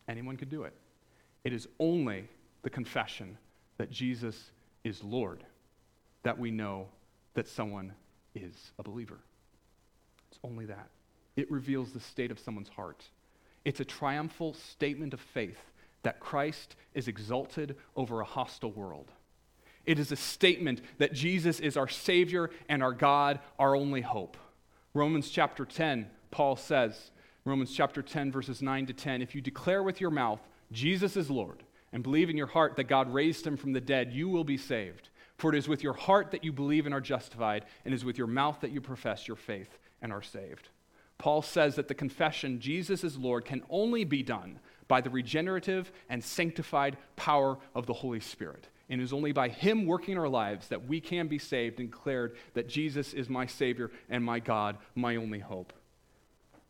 Anyone 0.08 0.36
could 0.36 0.50
do 0.50 0.62
it. 0.62 0.74
It 1.44 1.52
is 1.52 1.68
only 1.78 2.28
the 2.62 2.70
confession 2.70 3.36
that 3.76 3.90
Jesus 3.90 4.50
is 4.84 5.02
Lord 5.02 5.44
that 6.22 6.38
we 6.38 6.50
know 6.50 6.88
that 7.34 7.48
someone 7.48 7.92
is 8.34 8.72
a 8.78 8.82
believer. 8.82 9.18
It's 10.30 10.40
only 10.44 10.66
that. 10.66 10.88
It 11.36 11.50
reveals 11.50 11.92
the 11.92 12.00
state 12.00 12.30
of 12.30 12.38
someone's 12.38 12.68
heart. 12.68 13.04
It's 13.64 13.80
a 13.80 13.84
triumphal 13.84 14.54
statement 14.54 15.14
of 15.14 15.20
faith 15.20 15.58
that 16.02 16.20
Christ 16.20 16.76
is 16.94 17.08
exalted 17.08 17.76
over 17.96 18.20
a 18.20 18.24
hostile 18.24 18.72
world. 18.72 19.12
It 19.84 19.98
is 19.98 20.12
a 20.12 20.16
statement 20.16 20.82
that 20.98 21.12
Jesus 21.12 21.60
is 21.60 21.76
our 21.76 21.88
Savior 21.88 22.50
and 22.68 22.82
our 22.82 22.92
God, 22.92 23.40
our 23.58 23.74
only 23.74 24.00
hope. 24.00 24.36
Romans 24.94 25.30
chapter 25.30 25.64
10, 25.64 26.10
Paul 26.30 26.56
says, 26.56 27.10
Romans 27.44 27.72
chapter 27.74 28.02
10, 28.02 28.30
verses 28.30 28.60
9 28.60 28.86
to 28.86 28.92
10, 28.92 29.22
if 29.22 29.34
you 29.34 29.40
declare 29.40 29.82
with 29.82 30.00
your 30.00 30.10
mouth, 30.10 30.40
Jesus 30.70 31.16
is 31.16 31.30
Lord, 31.30 31.62
and 31.92 32.02
believe 32.02 32.28
in 32.28 32.36
your 32.36 32.46
heart 32.46 32.76
that 32.76 32.84
God 32.84 33.12
raised 33.12 33.46
him 33.46 33.56
from 33.56 33.72
the 33.72 33.80
dead, 33.80 34.12
you 34.12 34.28
will 34.28 34.44
be 34.44 34.58
saved. 34.58 35.08
For 35.38 35.54
it 35.54 35.58
is 35.58 35.68
with 35.68 35.82
your 35.82 35.94
heart 35.94 36.32
that 36.32 36.44
you 36.44 36.52
believe 36.52 36.84
and 36.84 36.94
are 36.94 37.00
justified, 37.00 37.64
and 37.84 37.94
it 37.94 37.96
is 37.96 38.04
with 38.04 38.18
your 38.18 38.26
mouth 38.26 38.58
that 38.60 38.72
you 38.72 38.80
profess 38.80 39.26
your 39.26 39.36
faith 39.36 39.78
and 40.02 40.12
are 40.12 40.22
saved. 40.22 40.68
Paul 41.16 41.42
says 41.42 41.76
that 41.76 41.88
the 41.88 41.94
confession, 41.94 42.60
Jesus 42.60 43.02
is 43.02 43.16
Lord, 43.16 43.44
can 43.44 43.62
only 43.70 44.04
be 44.04 44.22
done 44.22 44.60
by 44.86 45.00
the 45.00 45.10
regenerative 45.10 45.90
and 46.08 46.22
sanctified 46.22 46.96
power 47.16 47.58
of 47.74 47.86
the 47.86 47.92
Holy 47.92 48.20
Spirit. 48.20 48.68
And 48.88 49.00
it 49.00 49.04
is 49.04 49.12
only 49.12 49.32
by 49.32 49.48
Him 49.48 49.86
working 49.86 50.12
in 50.12 50.18
our 50.18 50.28
lives 50.28 50.68
that 50.68 50.86
we 50.86 51.00
can 51.00 51.28
be 51.28 51.38
saved 51.38 51.78
and 51.78 51.90
declared 51.90 52.36
that 52.54 52.68
Jesus 52.68 53.12
is 53.12 53.28
my 53.28 53.46
Savior 53.46 53.90
and 54.08 54.24
my 54.24 54.40
God, 54.40 54.78
my 54.94 55.16
only 55.16 55.40
hope. 55.40 55.72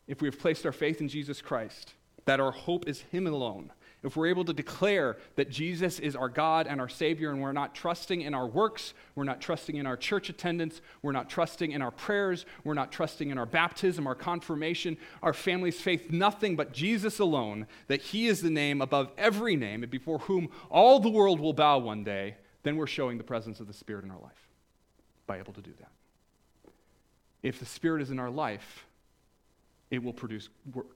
If 0.09 0.21
we 0.21 0.27
have 0.29 0.39
placed 0.39 0.67
our 0.67 0.73
faith 0.73 1.01
in 1.01 1.09
Jesus 1.09 1.41
Christ, 1.41 1.95
that 2.25 2.41
our 2.41 2.51
hope 2.51 2.89
is 2.89 3.03
Him 3.13 3.27
alone, 3.27 3.71
if 4.05 4.17
we're 4.17 4.29
able 4.29 4.45
to 4.45 4.53
declare 4.53 5.17
that 5.35 5.51
Jesus 5.51 5.99
is 5.99 6.15
our 6.15 6.29
God 6.29 6.69
and 6.69 6.81
our 6.81 6.89
Savior, 6.89 7.31
and 7.31 7.43
we're 7.43 7.51
not 7.51 7.75
trusting 7.75 8.21
in 8.21 8.33
our 8.33 8.47
works, 8.47 8.95
we're 9.17 9.25
not 9.25 9.41
trusting 9.41 9.77
in 9.77 9.87
our 9.87 9.97
church 9.97 10.29
attendance, 10.29 10.81
we're 11.03 11.13
not 11.13 11.29
trusting 11.29 11.73
in 11.73 11.83
our 11.83 11.91
prayers, 11.91 12.47
we're 12.63 12.75
not 12.75 12.93
trusting 12.93 13.31
in 13.31 13.39
our 13.39 13.47
baptism, 13.47 14.07
our 14.07 14.15
confirmation, 14.15 14.97
our 15.21 15.33
family's 15.33 15.81
faith, 15.81 16.13
nothing 16.13 16.55
but 16.55 16.73
Jesus 16.73 17.19
alone, 17.19 17.67
that 17.89 18.01
He 18.01 18.29
is 18.29 18.41
the 18.41 18.51
name 18.51 18.81
above 18.81 19.11
every 19.19 19.57
name, 19.57 19.83
and 19.83 19.91
before 19.91 20.21
whom 20.21 20.49
all 20.71 21.01
the 21.01 21.11
world 21.11 21.41
will 21.41 21.53
bow 21.53 21.79
one 21.79 22.05
day, 22.05 22.37
then 22.63 22.77
we're 22.77 22.87
showing 22.87 23.19
the 23.19 23.25
presence 23.25 23.59
of 23.59 23.67
the 23.67 23.73
Spirit 23.73 24.05
in 24.05 24.13
our 24.13 24.21
life 24.21 24.49
by 25.27 25.39
able 25.39 25.53
to 25.55 25.61
do 25.61 25.73
that. 25.81 25.91
If 27.43 27.59
the 27.59 27.67
Spirit 27.67 28.03
is 28.03 28.11
in 28.11 28.21
our 28.21 28.31
life, 28.31 28.87
it 29.91 30.03
will 30.03 30.13
produce 30.13 30.49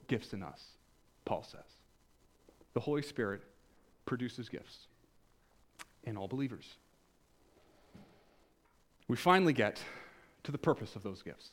gifts 0.07 0.33
in 0.33 0.43
us, 0.43 0.63
Paul 1.25 1.43
says 1.43 1.61
the 2.73 2.79
Holy 2.79 3.01
Spirit 3.01 3.41
produces 4.05 4.49
gifts 4.49 4.87
in 6.03 6.17
all 6.17 6.27
believers. 6.27 6.75
We 9.07 9.15
finally 9.15 9.53
get 9.53 9.81
to 10.43 10.51
the 10.51 10.57
purpose 10.57 10.95
of 10.95 11.03
those 11.03 11.21
gifts. 11.21 11.49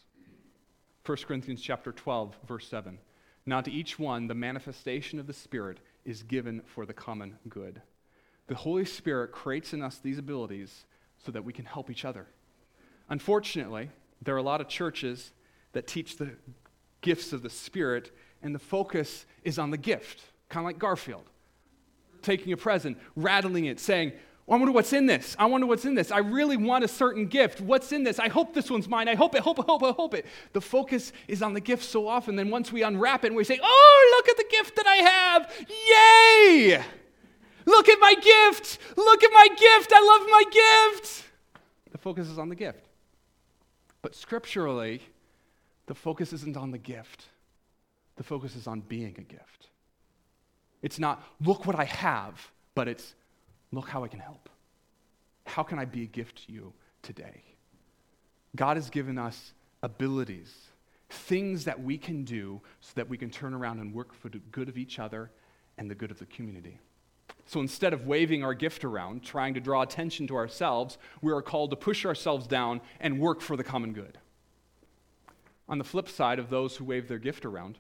1 1.05 1.19
Corinthians 1.27 1.61
chapter 1.61 1.93
12 1.93 2.37
verse 2.47 2.67
7. 2.69 2.99
Now 3.47 3.61
to 3.61 3.71
each 3.71 3.99
one 3.99 4.27
the 4.27 4.35
manifestation 4.35 5.19
of 5.19 5.27
the 5.27 5.33
Spirit 5.33 5.79
is 6.05 6.23
given 6.23 6.63
for 6.67 6.87
the 6.87 6.93
common 6.93 7.39
good. 7.49 7.83
The 8.47 8.55
Holy 8.55 8.85
Spirit 8.85 9.33
creates 9.33 9.73
in 9.73 9.83
us 9.83 9.99
these 9.99 10.19
abilities 10.19 10.85
so 11.25 11.31
that 11.33 11.45
we 11.45 11.53
can 11.53 11.65
help 11.65 11.91
each 11.91 12.05
other. 12.05 12.27
Unfortunately, 13.09 13.91
there 14.23 14.35
are 14.35 14.39
a 14.39 14.43
lot 14.43 14.61
of 14.61 14.69
churches 14.69 15.33
that 15.73 15.87
teach 15.87 16.17
the 16.17 16.33
gifts 17.01 17.33
of 17.33 17.43
the 17.43 17.51
Spirit 17.51 18.15
and 18.43 18.55
the 18.55 18.59
focus 18.59 19.27
is 19.45 19.59
on 19.59 19.71
the 19.71 19.79
gift 19.79 20.23
kind 20.51 20.65
of 20.65 20.67
like 20.67 20.79
Garfield, 20.79 21.31
taking 22.23 22.53
a 22.53 22.57
present, 22.57 22.99
rattling 23.17 23.65
it, 23.65 23.81
saying, 23.81 24.13
I 24.49 24.57
wonder 24.57 24.73
what's 24.73 24.93
in 24.93 25.07
this. 25.07 25.37
I 25.39 25.47
wonder 25.47 25.67
what's 25.67 25.85
in 25.85 25.95
this. 25.95 26.11
I 26.11 26.19
really 26.19 26.57
want 26.57 26.83
a 26.83 26.89
certain 26.89 27.27
gift. 27.27 27.61
What's 27.61 27.93
in 27.93 28.03
this? 28.03 28.19
I 28.19 28.29
hope 28.29 28.53
this 28.53 28.69
one's 28.69 28.89
mine. 28.89 29.09
I 29.09 29.15
hope 29.15 29.37
it, 29.37 29.43
hope 29.43 29.61
it, 29.61 29.65
hope 29.65 29.85
it, 29.85 29.95
hope 29.95 30.13
it. 30.13 30.27
The 30.53 30.61
focus 30.61 31.13
is 31.29 31.41
on 31.41 31.55
the 31.55 31.61
gift 31.61 31.85
so 31.85 32.09
often. 32.09 32.35
Then 32.35 32.51
once 32.51 32.73
we 32.73 32.83
unwrap 32.83 33.25
it 33.25 33.33
we 33.33 33.45
say, 33.45 33.61
Oh, 33.63 34.17
look 34.17 34.29
at 34.29 34.37
the 34.37 34.51
gift 34.51 34.75
that 34.75 34.87
I 34.89 34.97
have. 34.97 36.73
Yay! 36.75 36.85
Look 37.65 37.89
at 37.89 38.01
my 38.01 38.15
gift. 38.15 38.79
Look 38.97 39.23
at 39.23 39.31
my 39.33 39.49
gift. 39.51 39.93
I 39.95 40.19
love 40.19 40.29
my 40.29 40.45
gift. 40.51 41.25
The 41.93 41.99
focus 41.99 42.29
is 42.29 42.39
on 42.39 42.49
the 42.49 42.57
gift. 42.57 42.87
But 44.03 44.17
scripturally, 44.17 45.01
the 45.91 45.95
focus 45.97 46.33
isn't 46.33 46.57
on 46.57 46.71
the 46.71 46.79
gift, 46.79 47.25
the 48.15 48.23
focus 48.23 48.55
is 48.55 48.69
on 48.69 48.79
being 48.79 49.13
a 49.19 49.23
gift. 49.23 49.71
It's 50.83 51.01
not, 51.01 51.21
look 51.45 51.67
what 51.67 51.75
I 51.75 51.83
have, 51.83 52.53
but 52.77 52.87
it's, 52.87 53.13
look 53.73 53.89
how 53.89 54.05
I 54.05 54.07
can 54.07 54.21
help. 54.21 54.49
How 55.47 55.65
can 55.65 55.81
I 55.81 55.87
be 55.87 56.05
a 56.05 56.07
gift 56.07 56.47
to 56.47 56.53
you 56.53 56.73
today? 57.03 57.43
God 58.55 58.77
has 58.77 58.89
given 58.89 59.19
us 59.19 59.53
abilities, 59.83 60.55
things 61.09 61.65
that 61.65 61.83
we 61.83 61.99
can 61.99 62.23
do 62.23 62.61
so 62.81 62.93
that 62.95 63.09
we 63.09 63.19
can 63.19 63.29
turn 63.29 63.53
around 63.53 63.81
and 63.81 63.93
work 63.93 64.15
for 64.15 64.29
the 64.29 64.39
good 64.53 64.69
of 64.69 64.79
each 64.79 65.01
other 65.01 65.33
and 65.77 65.91
the 65.91 65.97
good 65.97 66.13
of 66.13 66.21
the 66.21 66.27
community. 66.27 66.79
So 67.47 67.59
instead 67.59 67.93
of 67.93 68.07
waving 68.07 68.45
our 68.45 68.55
gift 68.55 68.85
around, 68.85 69.25
trying 69.25 69.55
to 69.55 69.61
draw 69.61 69.83
attention 69.83 70.29
to 70.29 70.37
ourselves, 70.37 70.99
we 71.21 71.33
are 71.33 71.43
called 71.43 71.71
to 71.71 71.77
push 71.77 72.07
ourselves 72.07 72.47
down 72.47 72.81
and 73.01 73.19
work 73.19 73.41
for 73.41 73.57
the 73.57 73.65
common 73.65 73.93
good. 73.93 74.19
On 75.71 75.79
the 75.79 75.85
flip 75.85 76.09
side 76.09 76.39
of 76.39 76.51
those 76.51 76.77
who 76.77 76.85
wave 76.85 77.09
their 77.09 77.19
gift 77.19 77.47
around, 77.47 77.79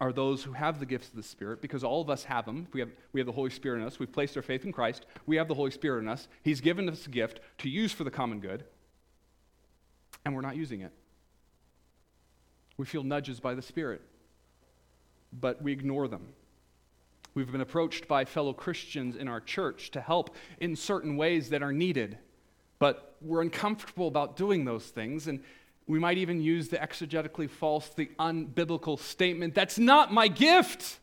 are 0.00 0.12
those 0.12 0.42
who 0.42 0.52
have 0.52 0.80
the 0.80 0.86
gifts 0.86 1.08
of 1.08 1.14
the 1.14 1.22
Spirit, 1.22 1.60
because 1.60 1.84
all 1.84 2.00
of 2.00 2.10
us 2.10 2.24
have 2.24 2.46
them. 2.46 2.66
We 2.72 2.80
have, 2.80 2.90
we 3.12 3.20
have 3.20 3.26
the 3.26 3.32
Holy 3.32 3.50
Spirit 3.50 3.80
in 3.80 3.86
us. 3.86 3.98
We've 3.98 4.10
placed 4.10 4.36
our 4.36 4.42
faith 4.42 4.64
in 4.64 4.72
Christ. 4.72 5.06
We 5.26 5.36
have 5.36 5.46
the 5.46 5.54
Holy 5.54 5.70
Spirit 5.70 6.00
in 6.00 6.08
us. 6.08 6.26
He's 6.42 6.60
given 6.60 6.88
us 6.88 7.06
a 7.06 7.10
gift 7.10 7.40
to 7.58 7.68
use 7.68 7.92
for 7.92 8.02
the 8.02 8.10
common 8.10 8.40
good, 8.40 8.64
and 10.24 10.34
we're 10.34 10.40
not 10.40 10.56
using 10.56 10.80
it. 10.80 10.92
We 12.76 12.86
feel 12.86 13.04
nudges 13.04 13.40
by 13.40 13.54
the 13.54 13.62
Spirit, 13.62 14.00
but 15.32 15.62
we 15.62 15.70
ignore 15.70 16.08
them. 16.08 16.28
We've 17.34 17.52
been 17.52 17.60
approached 17.60 18.08
by 18.08 18.24
fellow 18.24 18.52
Christians 18.52 19.14
in 19.14 19.28
our 19.28 19.40
church 19.40 19.92
to 19.92 20.00
help 20.00 20.34
in 20.58 20.74
certain 20.74 21.16
ways 21.16 21.50
that 21.50 21.62
are 21.62 21.72
needed, 21.72 22.18
but 22.78 23.16
we're 23.20 23.42
uncomfortable 23.42 24.08
about 24.08 24.36
doing 24.36 24.64
those 24.64 24.86
things, 24.86 25.28
and 25.28 25.44
we 25.90 25.98
might 25.98 26.18
even 26.18 26.40
use 26.40 26.68
the 26.68 26.76
exegetically 26.76 27.50
false, 27.50 27.88
the 27.88 28.08
unbiblical 28.16 28.96
statement 28.96 29.56
that's 29.56 29.76
not 29.76 30.12
my 30.12 30.28
gift. 30.28 31.00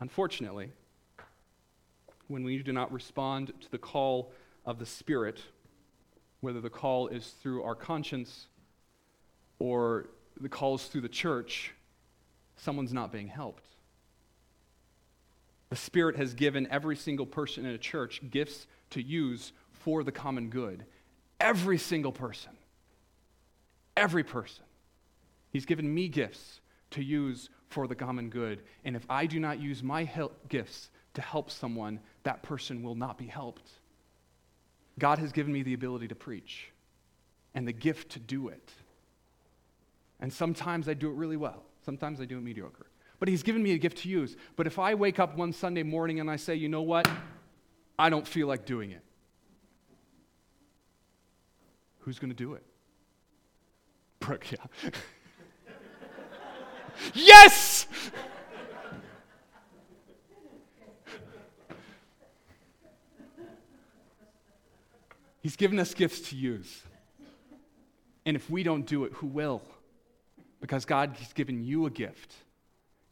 Unfortunately, 0.00 0.72
when 2.26 2.42
we 2.42 2.60
do 2.64 2.72
not 2.72 2.92
respond 2.92 3.52
to 3.60 3.70
the 3.70 3.78
call 3.78 4.32
of 4.66 4.80
the 4.80 4.86
Spirit, 4.86 5.40
whether 6.40 6.60
the 6.60 6.68
call 6.68 7.06
is 7.06 7.28
through 7.40 7.62
our 7.62 7.76
conscience 7.76 8.48
or 9.60 10.08
the 10.40 10.48
call 10.48 10.74
is 10.74 10.84
through 10.86 11.02
the 11.02 11.08
church, 11.08 11.72
someone's 12.56 12.92
not 12.92 13.12
being 13.12 13.28
helped. 13.28 13.68
The 15.70 15.76
Spirit 15.76 16.16
has 16.16 16.34
given 16.34 16.66
every 16.72 16.96
single 16.96 17.24
person 17.24 17.64
in 17.64 17.72
a 17.72 17.78
church 17.78 18.20
gifts 18.32 18.66
to 18.90 19.00
use 19.00 19.52
for 19.84 20.02
the 20.02 20.12
common 20.12 20.48
good. 20.48 20.86
Every 21.38 21.76
single 21.76 22.10
person. 22.10 22.52
Every 23.96 24.24
person. 24.24 24.64
He's 25.50 25.66
given 25.66 25.92
me 25.92 26.08
gifts 26.08 26.60
to 26.92 27.04
use 27.04 27.50
for 27.68 27.86
the 27.86 27.94
common 27.94 28.30
good. 28.30 28.62
And 28.84 28.96
if 28.96 29.04
I 29.10 29.26
do 29.26 29.38
not 29.38 29.60
use 29.60 29.82
my 29.82 30.04
help, 30.04 30.48
gifts 30.48 30.88
to 31.12 31.20
help 31.20 31.50
someone, 31.50 32.00
that 32.22 32.42
person 32.42 32.82
will 32.82 32.94
not 32.94 33.18
be 33.18 33.26
helped. 33.26 33.70
God 34.98 35.18
has 35.18 35.32
given 35.32 35.52
me 35.52 35.62
the 35.62 35.74
ability 35.74 36.08
to 36.08 36.14
preach 36.14 36.70
and 37.54 37.68
the 37.68 37.72
gift 37.72 38.12
to 38.12 38.18
do 38.18 38.48
it. 38.48 38.72
And 40.18 40.32
sometimes 40.32 40.88
I 40.88 40.94
do 40.94 41.10
it 41.10 41.14
really 41.14 41.36
well, 41.36 41.62
sometimes 41.84 42.22
I 42.22 42.24
do 42.24 42.38
it 42.38 42.40
mediocre. 42.40 42.86
But 43.20 43.28
He's 43.28 43.42
given 43.42 43.62
me 43.62 43.72
a 43.72 43.78
gift 43.78 43.98
to 43.98 44.08
use. 44.08 44.36
But 44.56 44.66
if 44.66 44.78
I 44.78 44.94
wake 44.94 45.18
up 45.18 45.36
one 45.36 45.52
Sunday 45.52 45.82
morning 45.82 46.20
and 46.20 46.30
I 46.30 46.36
say, 46.36 46.54
you 46.54 46.70
know 46.70 46.82
what? 46.82 47.06
I 47.98 48.08
don't 48.08 48.26
feel 48.26 48.46
like 48.46 48.64
doing 48.64 48.92
it. 48.92 49.03
Who's 52.04 52.18
going 52.18 52.30
to 52.30 52.36
do 52.36 52.52
it? 52.52 52.62
Brooke, 54.20 54.52
yeah. 54.52 54.90
yes! 57.14 57.86
He's 65.40 65.56
given 65.56 65.78
us 65.78 65.94
gifts 65.94 66.28
to 66.28 66.36
use. 66.36 66.82
And 68.26 68.36
if 68.36 68.50
we 68.50 68.62
don't 68.62 68.84
do 68.84 69.04
it, 69.04 69.12
who 69.14 69.26
will? 69.26 69.62
Because 70.60 70.84
God 70.84 71.16
has 71.18 71.32
given 71.32 71.64
you 71.64 71.86
a 71.86 71.90
gift. 71.90 72.34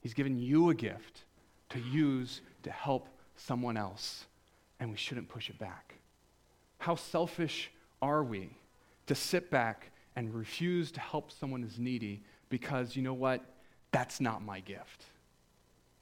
He's 0.00 0.12
given 0.12 0.38
you 0.38 0.68
a 0.68 0.74
gift 0.74 1.24
to 1.70 1.78
use 1.78 2.42
to 2.62 2.70
help 2.70 3.08
someone 3.36 3.78
else. 3.78 4.26
And 4.80 4.90
we 4.90 4.98
shouldn't 4.98 5.30
push 5.30 5.48
it 5.48 5.58
back. 5.58 5.94
How 6.76 6.94
selfish 6.94 7.70
are 8.02 8.22
we 8.22 8.50
to 9.06 9.14
sit 9.14 9.50
back 9.50 9.90
and 10.16 10.34
refuse 10.34 10.92
to 10.92 11.00
help 11.00 11.30
someone 11.30 11.62
who's 11.62 11.78
needy 11.78 12.22
because 12.48 12.96
you 12.96 13.02
know 13.02 13.14
what? 13.14 13.44
That's 13.92 14.20
not 14.20 14.42
my 14.42 14.60
gift. 14.60 15.04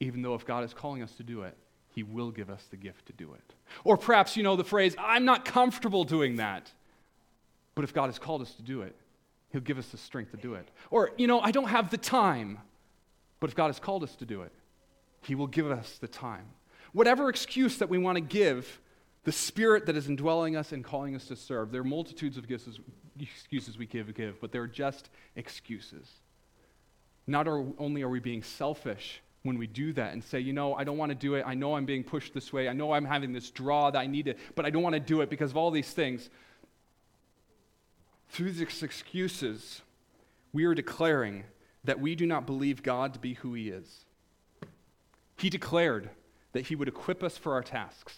Even 0.01 0.23
though 0.23 0.35
if 0.35 0.47
God 0.47 0.65
is 0.65 0.75
calling 0.75 1.03
us 1.03 1.13
to 1.17 1.23
do 1.23 1.43
it, 1.43 1.57
He 1.95 2.03
will 2.03 2.31
give 2.31 2.51
us 2.51 2.65
the 2.71 2.77
gift 2.77 3.07
to 3.07 3.13
do 3.13 3.33
it. 3.35 3.55
Or 3.85 3.97
perhaps 3.97 4.37
you 4.37 4.43
know 4.43 4.57
the 4.57 4.65
phrase, 4.65 4.95
I'm 4.99 5.25
not 5.25 5.45
comfortable 5.45 6.05
doing 6.05 6.37
that. 6.37 6.73
But 7.75 7.85
if 7.85 7.95
God 7.95 8.07
has 8.07 8.19
called 8.19 8.43
us 8.43 8.55
to 8.55 8.63
do 8.63 8.83
it, 8.83 8.97
He'll 9.53 9.61
give 9.61 9.79
us 9.79 9.89
the 9.89 9.97
strength 9.97 10.31
to 10.31 10.37
do 10.37 10.55
it. 10.55 10.69
Or, 10.91 11.11
you 11.17 11.27
know, 11.27 11.41
I 11.41 11.51
don't 11.51 11.69
have 11.69 11.91
the 11.91 11.99
time. 11.99 12.59
But 13.41 13.51
if 13.51 13.57
God 13.57 13.67
has 13.67 13.81
called 13.81 14.03
us 14.03 14.15
to 14.17 14.25
do 14.25 14.43
it, 14.43 14.53
He 15.23 15.35
will 15.35 15.47
give 15.47 15.71
us 15.71 15.99
the 15.99 16.09
time. 16.09 16.47
Whatever 16.93 17.29
excuse 17.29 17.79
that 17.79 17.89
we 17.89 17.99
want 17.99 18.17
to 18.17 18.21
give, 18.21 18.81
the 19.25 19.33
Spirit 19.33 19.87
that 19.87 19.97
is 19.97 20.09
indwelling 20.09 20.57
us 20.57 20.73
and 20.73 20.83
calling 20.83 21.15
us 21.15 21.27
to 21.27 21.37
serve, 21.37 21.71
there 21.71 21.83
are 21.83 21.85
multitudes 21.85 22.37
of 22.37 22.45
excuses 23.19 23.79
we 23.79 23.87
give, 23.87 24.15
give, 24.15 24.41
but 24.41 24.51
they're 24.51 24.67
just 24.67 25.11
excuses. 25.37 26.09
Not 27.27 27.47
only 27.47 28.03
are 28.03 28.09
we 28.09 28.21
being 28.21 28.43
selfish 28.43 29.21
when 29.43 29.59
we 29.59 29.67
do 29.67 29.93
that 29.93 30.13
and 30.13 30.25
say, 30.25 30.41
you 30.41 30.53
know, 30.53 30.75
I 30.75 30.85
don't 30.85 30.99
want 30.99 31.11
to 31.11 31.15
do 31.15 31.35
it. 31.35 31.45
I 31.47 31.55
know 31.55 31.77
I'm 31.77 31.85
being 31.85 32.03
pushed 32.05 32.35
this 32.35 32.53
way. 32.53 32.69
I 32.69 32.73
know 32.73 32.93
I'm 32.93 33.05
having 33.05 33.33
this 33.33 33.51
draw 33.51 33.91
that 33.91 33.99
I 33.99 34.07
need 34.07 34.27
it, 34.27 34.39
but 34.55 34.65
I 34.65 34.71
don't 34.71 34.83
want 34.83 34.95
to 34.95 35.01
do 35.01 35.21
it 35.21 35.31
because 35.31 35.51
of 35.51 35.57
all 35.57 35.71
these 35.71 35.91
things. 35.91 36.31
Through 38.31 38.53
these 38.53 38.83
excuses, 38.83 39.83
we 40.53 40.65
are 40.65 40.75
declaring 40.75 41.45
that 41.85 42.01
we 42.01 42.15
do 42.15 42.27
not 42.27 42.47
believe 42.47 42.83
God 42.83 43.15
to 43.15 43.21
be 43.21 43.35
who 43.35 43.55
He 43.55 43.69
is. 43.69 44.05
He 45.37 45.51
declared 45.51 46.11
that 46.53 46.67
He 46.67 46.75
would 46.75 46.89
equip 46.89 47.23
us 47.23 47.39
for 47.39 47.55
our 47.55 47.63
tasks, 47.63 48.15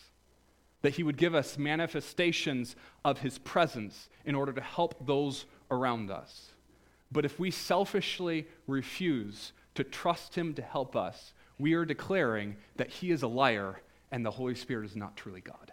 that 0.82 0.94
He 0.94 1.02
would 1.02 1.16
give 1.16 1.34
us 1.34 1.56
manifestations 1.58 2.76
of 3.04 3.20
His 3.20 3.38
presence 3.38 4.08
in 4.24 4.34
order 4.34 4.52
to 4.52 4.60
help 4.60 5.06
those 5.06 5.46
around 5.70 6.10
us. 6.10 6.50
But 7.10 7.24
if 7.24 7.38
we 7.38 7.50
selfishly 7.50 8.46
refuse 8.66 9.52
to 9.74 9.84
trust 9.84 10.34
Him 10.34 10.54
to 10.54 10.62
help 10.62 10.94
us, 10.94 11.34
we 11.58 11.74
are 11.74 11.84
declaring 11.84 12.56
that 12.76 12.90
He 12.90 13.10
is 13.10 13.22
a 13.22 13.28
liar 13.28 13.80
and 14.10 14.26
the 14.26 14.30
Holy 14.30 14.54
Spirit 14.54 14.84
is 14.84 14.96
not 14.96 15.16
truly 15.16 15.40
God. 15.40 15.72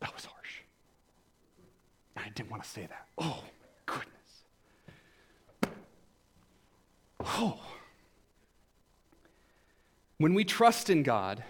That 0.00 0.14
was 0.14 0.24
harsh. 0.24 0.60
I 2.16 2.28
didn't 2.30 2.50
want 2.50 2.62
to 2.62 2.68
say 2.68 2.86
that. 2.86 3.06
Oh, 3.18 3.42
goodness. 3.86 4.08
Oh. 7.20 7.60
When 10.18 10.34
we 10.34 10.44
trust 10.44 10.90
in 10.90 11.02
God, 11.02 11.42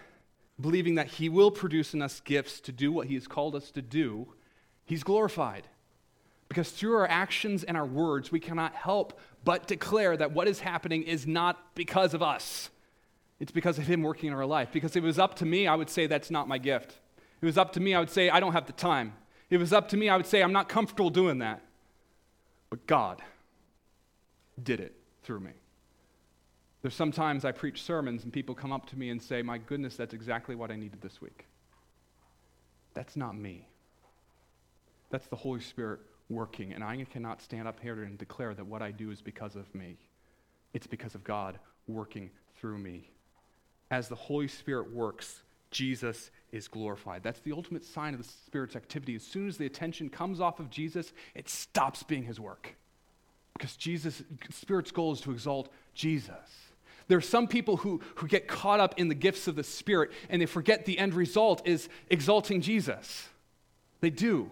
believing 0.62 0.94
that 0.94 1.08
He 1.08 1.28
will 1.28 1.50
produce 1.50 1.92
in 1.92 2.00
us 2.00 2.20
gifts 2.20 2.60
to 2.60 2.72
do 2.72 2.90
what 2.92 3.08
He 3.08 3.14
has 3.14 3.26
called 3.26 3.54
us 3.54 3.70
to 3.72 3.82
do, 3.82 4.28
He's 4.84 5.02
glorified. 5.02 5.68
Because 6.48 6.70
through 6.70 6.96
our 6.96 7.08
actions 7.08 7.64
and 7.64 7.76
our 7.76 7.86
words, 7.86 8.30
we 8.30 8.40
cannot 8.40 8.74
help 8.74 9.18
but 9.44 9.66
declare 9.66 10.16
that 10.16 10.32
what 10.32 10.48
is 10.48 10.60
happening 10.60 11.02
is 11.02 11.26
not 11.26 11.74
because 11.74 12.14
of 12.14 12.22
us. 12.22 12.70
It's 13.40 13.52
because 13.52 13.78
of 13.78 13.86
Him 13.86 14.02
working 14.02 14.28
in 14.28 14.34
our 14.34 14.46
life. 14.46 14.68
Because 14.72 14.94
if 14.94 15.02
it 15.02 15.06
was 15.06 15.18
up 15.18 15.34
to 15.36 15.46
me, 15.46 15.66
I 15.66 15.74
would 15.74 15.90
say 15.90 16.06
that's 16.06 16.30
not 16.30 16.48
my 16.48 16.58
gift. 16.58 16.90
If 17.38 17.42
it 17.42 17.46
was 17.46 17.58
up 17.58 17.72
to 17.72 17.80
me, 17.80 17.94
I 17.94 18.00
would 18.00 18.10
say 18.10 18.30
I 18.30 18.38
don't 18.38 18.52
have 18.52 18.66
the 18.66 18.72
time. 18.72 19.14
If 19.50 19.56
it 19.56 19.58
was 19.58 19.72
up 19.72 19.88
to 19.88 19.96
me, 19.96 20.08
I 20.08 20.16
would 20.16 20.26
say 20.26 20.42
I'm 20.42 20.52
not 20.52 20.68
comfortable 20.68 21.10
doing 21.10 21.38
that. 21.38 21.62
But 22.70 22.86
God 22.86 23.20
did 24.62 24.80
it 24.80 24.94
through 25.22 25.40
me. 25.40 25.52
There's 26.83 26.95
sometimes 26.95 27.45
I 27.45 27.53
preach 27.53 27.83
sermons 27.83 28.24
and 28.24 28.33
people 28.33 28.55
come 28.55 28.72
up 28.72 28.87
to 28.87 28.99
me 28.99 29.11
and 29.11 29.22
say, 29.22 29.41
My 29.41 29.59
goodness, 29.59 29.97
that's 29.97 30.14
exactly 30.14 30.55
what 30.55 30.70
I 30.70 30.76
needed 30.76 31.01
this 31.01 31.22
week. 31.22 31.47
That's 32.95 33.16
not 33.16 33.37
me. 33.37 33.68
That's 35.11 35.26
the 35.28 35.37
Holy 35.37 35.61
Spirit 35.61 36.01
working, 36.28 36.72
and 36.72 36.83
I 36.83 37.05
cannot 37.11 37.43
stand 37.43 37.68
up 37.68 37.78
here 37.80 38.03
and 38.03 38.18
declare 38.18 38.55
that 38.55 38.66
what 38.66 38.83
I 38.83 38.91
do 38.91 39.11
is 39.11 39.20
because 39.20 39.57
of 39.57 39.72
me. 39.74 39.97
It's 40.72 40.87
because 40.87 41.14
of 41.14 41.22
God 41.22 41.59
working 41.87 42.30
through 42.59 42.78
me. 42.78 43.11
As 43.91 44.09
the 44.09 44.14
Holy 44.14 44.49
Spirit 44.49 44.91
works, 44.93 45.43
Jesus 45.70 46.30
is 46.51 46.68
glorified. 46.68 47.22
That's 47.22 47.41
the 47.41 47.53
ultimate 47.53 47.85
sign 47.85 48.14
of 48.14 48.22
the 48.22 48.28
Spirit's 48.47 48.74
activity. 48.76 49.14
As 49.14 49.22
soon 49.22 49.49
as 49.49 49.59
the 49.59 49.66
attention 49.66 50.09
comes 50.09 50.41
off 50.41 50.61
of 50.61 50.70
Jesus, 50.70 51.12
it 51.35 51.49
stops 51.49 52.03
being 52.03 52.24
his 52.24 52.41
work. 52.41 52.74
Because 53.53 53.76
Jesus, 53.76 54.22
Spirit's 54.51 54.91
goal 54.91 55.12
is 55.12 55.20
to 55.22 55.30
exalt 55.30 55.70
Jesus. 55.95 56.71
There 57.09 57.18
are 57.18 57.22
some 57.22 57.46
people 57.46 57.78
who, 57.78 58.00
who 58.16 58.26
get 58.26 58.48
caught 58.48 58.80
up 58.80 58.98
in 58.98 59.09
the 59.09 59.14
gifts 59.14 59.48
of 59.48 59.57
the 59.57 59.64
Spirit 59.64 60.11
and 60.28 60.40
they 60.40 60.46
forget 60.46 60.84
the 60.84 60.98
end 60.98 61.14
result 61.14 61.66
is 61.66 61.88
exalting 62.11 62.61
Jesus. 62.61 63.28
They 64.00 64.11
do. 64.11 64.50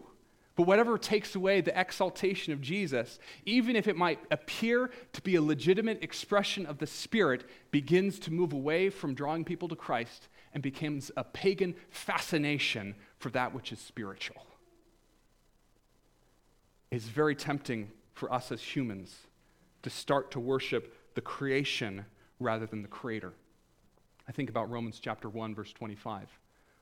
But 0.56 0.66
whatever 0.66 0.98
takes 0.98 1.34
away 1.34 1.60
the 1.60 1.78
exaltation 1.78 2.52
of 2.52 2.60
Jesus, 2.60 3.18
even 3.46 3.76
if 3.76 3.88
it 3.88 3.96
might 3.96 4.18
appear 4.30 4.90
to 5.12 5.22
be 5.22 5.36
a 5.36 5.42
legitimate 5.42 6.02
expression 6.02 6.66
of 6.66 6.78
the 6.78 6.86
Spirit, 6.86 7.44
begins 7.70 8.18
to 8.20 8.32
move 8.32 8.52
away 8.52 8.90
from 8.90 9.14
drawing 9.14 9.44
people 9.44 9.68
to 9.68 9.76
Christ 9.76 10.28
and 10.52 10.62
becomes 10.62 11.10
a 11.16 11.24
pagan 11.24 11.74
fascination 11.88 12.94
for 13.18 13.30
that 13.30 13.54
which 13.54 13.72
is 13.72 13.78
spiritual. 13.78 14.44
It's 16.90 17.06
very 17.06 17.36
tempting 17.36 17.90
for 18.12 18.32
us 18.32 18.50
as 18.52 18.60
humans 18.60 19.16
to 19.82 19.90
start 19.90 20.30
to 20.32 20.40
worship 20.40 20.94
the 21.14 21.20
creation 21.20 22.04
rather 22.40 22.66
than 22.66 22.82
the 22.82 22.88
creator. 22.88 23.32
I 24.28 24.32
think 24.32 24.50
about 24.50 24.70
Romans 24.70 24.98
chapter 25.00 25.28
1 25.28 25.54
verse 25.54 25.72
25. 25.72 26.28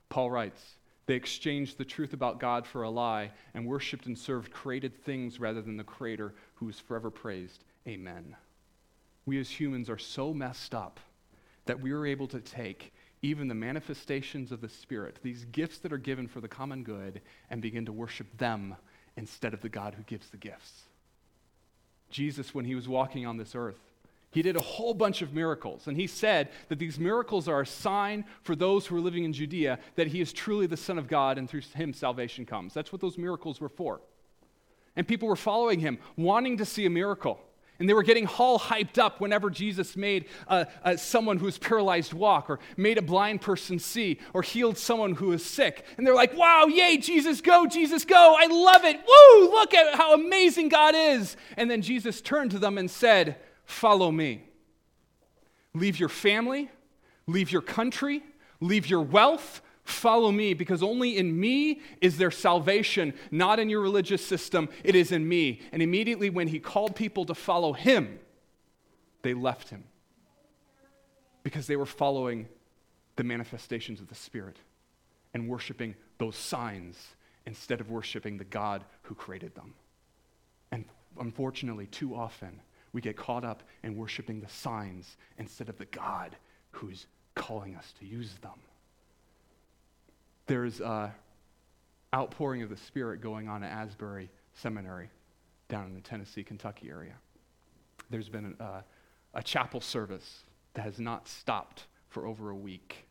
Paul 0.09 0.31
writes, 0.31 0.77
they 1.09 1.15
exchanged 1.15 1.79
the 1.79 1.85
truth 1.85 2.13
about 2.13 2.39
God 2.39 2.67
for 2.67 2.83
a 2.83 2.89
lie 2.91 3.31
and 3.55 3.65
worshiped 3.65 4.05
and 4.05 4.15
served 4.15 4.51
created 4.51 4.95
things 5.03 5.39
rather 5.39 5.59
than 5.59 5.75
the 5.75 5.83
Creator 5.83 6.35
who 6.53 6.69
is 6.69 6.79
forever 6.79 7.09
praised. 7.09 7.63
Amen. 7.87 8.35
We 9.25 9.39
as 9.39 9.49
humans 9.49 9.89
are 9.89 9.97
so 9.97 10.35
messed 10.35 10.75
up 10.75 10.99
that 11.65 11.81
we 11.81 11.93
are 11.93 12.05
able 12.05 12.27
to 12.27 12.39
take 12.39 12.93
even 13.23 13.47
the 13.47 13.55
manifestations 13.55 14.51
of 14.51 14.61
the 14.61 14.69
Spirit, 14.69 15.17
these 15.23 15.45
gifts 15.45 15.79
that 15.79 15.91
are 15.91 15.97
given 15.97 16.27
for 16.27 16.41
the 16.41 16.47
common 16.47 16.83
good, 16.83 17.21
and 17.49 17.59
begin 17.59 17.87
to 17.87 17.91
worship 17.91 18.27
them 18.37 18.75
instead 19.17 19.55
of 19.55 19.61
the 19.61 19.67
God 19.67 19.95
who 19.95 20.03
gives 20.03 20.29
the 20.29 20.37
gifts. 20.37 20.83
Jesus, 22.11 22.53
when 22.53 22.65
he 22.65 22.75
was 22.75 22.87
walking 22.87 23.25
on 23.25 23.37
this 23.37 23.55
earth, 23.55 23.81
he 24.31 24.41
did 24.41 24.55
a 24.55 24.61
whole 24.61 24.93
bunch 24.93 25.21
of 25.21 25.33
miracles, 25.33 25.87
and 25.87 25.97
he 25.97 26.05
said 26.05 26.49
that 26.67 26.77
these 26.77 26.99
miracles 26.99 27.47
are 27.47 27.61
a 27.61 27.65
sign 27.65 28.25
for 28.43 28.55
those 28.55 28.85
who 28.85 28.95
are 28.95 29.01
living 29.01 29.23
in 29.23 29.33
Judea 29.33 29.79
that 29.95 30.07
he 30.07 30.21
is 30.21 30.31
truly 30.31 30.67
the 30.67 30.77
Son 30.77 30.99
of 30.99 31.07
God, 31.07 31.37
and 31.37 31.49
through 31.49 31.61
him 31.73 31.93
salvation 31.93 32.45
comes. 32.45 32.73
That's 32.73 32.91
what 32.91 33.01
those 33.01 33.17
miracles 33.17 33.59
were 33.59 33.69
for. 33.69 34.01
And 34.95 35.07
people 35.07 35.27
were 35.27 35.35
following 35.35 35.79
him, 35.79 35.97
wanting 36.15 36.57
to 36.57 36.65
see 36.65 36.85
a 36.85 36.89
miracle. 36.89 37.39
And 37.79 37.87
they 37.87 37.93
were 37.93 38.03
getting 38.03 38.27
all 38.27 38.59
hyped 38.59 38.97
up 38.97 39.21
whenever 39.21 39.49
Jesus 39.49 39.95
made 39.95 40.25
someone 40.97 41.37
who 41.37 41.45
was 41.45 41.57
paralyzed 41.57 42.11
walk, 42.11 42.49
or 42.49 42.59
made 42.75 42.97
a 42.97 43.01
blind 43.01 43.41
person 43.41 43.79
see, 43.79 44.19
or 44.33 44.41
healed 44.41 44.77
someone 44.77 45.15
who 45.15 45.27
was 45.27 45.45
sick. 45.45 45.85
And 45.97 46.05
they're 46.05 46.13
like, 46.13 46.37
wow, 46.37 46.65
yay, 46.65 46.97
Jesus, 46.97 47.39
go, 47.39 47.65
Jesus, 47.65 48.03
go. 48.03 48.35
I 48.37 48.47
love 48.47 48.83
it. 48.83 48.97
Woo, 48.97 49.49
look 49.49 49.73
at 49.73 49.95
how 49.95 50.13
amazing 50.13 50.67
God 50.67 50.93
is. 50.93 51.37
And 51.55 51.71
then 51.71 51.81
Jesus 51.81 52.19
turned 52.19 52.51
to 52.51 52.59
them 52.59 52.77
and 52.77 52.91
said, 52.91 53.37
Follow 53.69 54.11
me. 54.11 54.41
Leave 55.75 55.99
your 55.99 56.09
family, 56.09 56.71
leave 57.27 57.51
your 57.51 57.61
country, 57.61 58.23
leave 58.59 58.87
your 58.87 59.01
wealth, 59.03 59.61
follow 59.83 60.31
me, 60.31 60.55
because 60.55 60.81
only 60.81 61.17
in 61.17 61.39
me 61.39 61.79
is 62.01 62.17
there 62.17 62.31
salvation, 62.31 63.13
not 63.29 63.59
in 63.59 63.69
your 63.69 63.79
religious 63.79 64.25
system. 64.25 64.69
It 64.83 64.95
is 64.95 65.11
in 65.11 65.29
me. 65.29 65.61
And 65.71 65.83
immediately 65.83 66.31
when 66.31 66.47
he 66.47 66.59
called 66.59 66.95
people 66.95 67.25
to 67.25 67.35
follow 67.35 67.73
him, 67.73 68.19
they 69.21 69.35
left 69.35 69.69
him 69.69 69.83
because 71.43 71.67
they 71.67 71.75
were 71.75 71.85
following 71.85 72.47
the 73.17 73.23
manifestations 73.23 74.01
of 74.01 74.07
the 74.07 74.15
Spirit 74.15 74.57
and 75.35 75.47
worshiping 75.47 75.93
those 76.17 76.35
signs 76.35 76.97
instead 77.45 77.81
of 77.81 77.91
worshiping 77.91 78.39
the 78.39 78.45
God 78.45 78.83
who 79.03 79.13
created 79.13 79.53
them. 79.53 79.75
And 80.71 80.85
unfortunately, 81.19 81.85
too 81.85 82.15
often, 82.15 82.61
we 82.93 83.01
get 83.01 83.15
caught 83.15 83.43
up 83.43 83.63
in 83.83 83.95
worshiping 83.95 84.41
the 84.41 84.49
signs 84.49 85.17
instead 85.37 85.69
of 85.69 85.77
the 85.77 85.85
God 85.85 86.35
who's 86.71 87.05
calling 87.35 87.75
us 87.75 87.93
to 87.99 88.05
use 88.05 88.33
them. 88.41 88.59
There's 90.47 90.81
an 90.81 91.11
outpouring 92.13 92.63
of 92.63 92.69
the 92.69 92.77
Spirit 92.77 93.21
going 93.21 93.47
on 93.47 93.63
at 93.63 93.71
Asbury 93.71 94.29
Seminary 94.53 95.09
down 95.67 95.85
in 95.85 95.93
the 95.93 96.01
Tennessee, 96.01 96.43
Kentucky 96.43 96.89
area. 96.89 97.13
There's 98.09 98.29
been 98.29 98.55
a, 98.59 98.63
uh, 98.63 98.81
a 99.35 99.43
chapel 99.43 99.79
service 99.79 100.43
that 100.73 100.81
has 100.81 100.99
not 100.99 101.27
stopped 101.27 101.85
for 102.09 102.25
over 102.25 102.49
a 102.49 102.55
week 102.55 103.05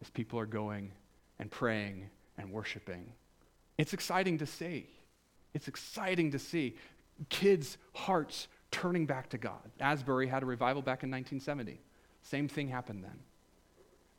as 0.00 0.10
people 0.10 0.38
are 0.38 0.46
going 0.46 0.90
and 1.38 1.50
praying 1.50 2.10
and 2.36 2.50
worshiping. 2.50 3.12
It's 3.78 3.92
exciting 3.92 4.38
to 4.38 4.46
see. 4.46 4.88
It's 5.54 5.68
exciting 5.68 6.32
to 6.32 6.38
see 6.38 6.76
kids' 7.28 7.78
hearts 7.94 8.48
turning 8.72 9.06
back 9.06 9.28
to 9.28 9.38
God. 9.38 9.70
Asbury 9.78 10.26
had 10.26 10.42
a 10.42 10.46
revival 10.46 10.82
back 10.82 11.04
in 11.04 11.10
1970. 11.10 11.80
Same 12.22 12.48
thing 12.48 12.68
happened 12.68 13.04
then. 13.04 13.20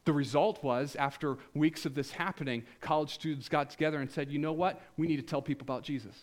The 0.05 0.13
result 0.13 0.63
was, 0.63 0.95
after 0.95 1.37
weeks 1.53 1.85
of 1.85 1.95
this 1.95 2.11
happening, 2.11 2.63
college 2.81 3.13
students 3.13 3.49
got 3.49 3.69
together 3.69 3.99
and 3.99 4.09
said, 4.09 4.29
you 4.29 4.39
know 4.39 4.53
what? 4.53 4.81
We 4.97 5.07
need 5.07 5.17
to 5.17 5.23
tell 5.23 5.41
people 5.41 5.63
about 5.63 5.83
Jesus. 5.83 6.15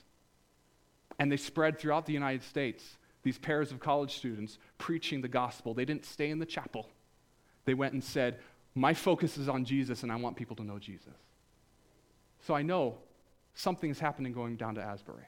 And 1.19 1.31
they 1.31 1.37
spread 1.37 1.79
throughout 1.79 2.07
the 2.07 2.13
United 2.13 2.43
States, 2.43 2.99
these 3.23 3.39
pairs 3.39 3.73
of 3.73 3.81
college 3.81 4.17
students 4.17 4.59
preaching 4.79 5.21
the 5.21 5.29
gospel. 5.29 5.75
They 5.75 5.85
didn't 5.85 6.05
stay 6.05 6.31
in 6.31 6.39
the 6.39 6.47
chapel. 6.47 6.89
They 7.65 7.75
went 7.75 7.93
and 7.93 8.03
said, 8.03 8.39
My 8.75 8.95
focus 8.95 9.37
is 9.37 9.49
on 9.49 9.65
Jesus, 9.65 10.03
and 10.03 10.13
I 10.13 10.17
want 10.17 10.37
people 10.37 10.57
to 10.57 10.65
know 10.65 10.79
Jesus. 10.79 11.15
So 12.47 12.55
I 12.55 12.63
know 12.63 12.99
something's 13.55 13.99
happening 13.99 14.33
going 14.33 14.57
down 14.57 14.75
to 14.77 14.83
Asbury, 14.83 15.27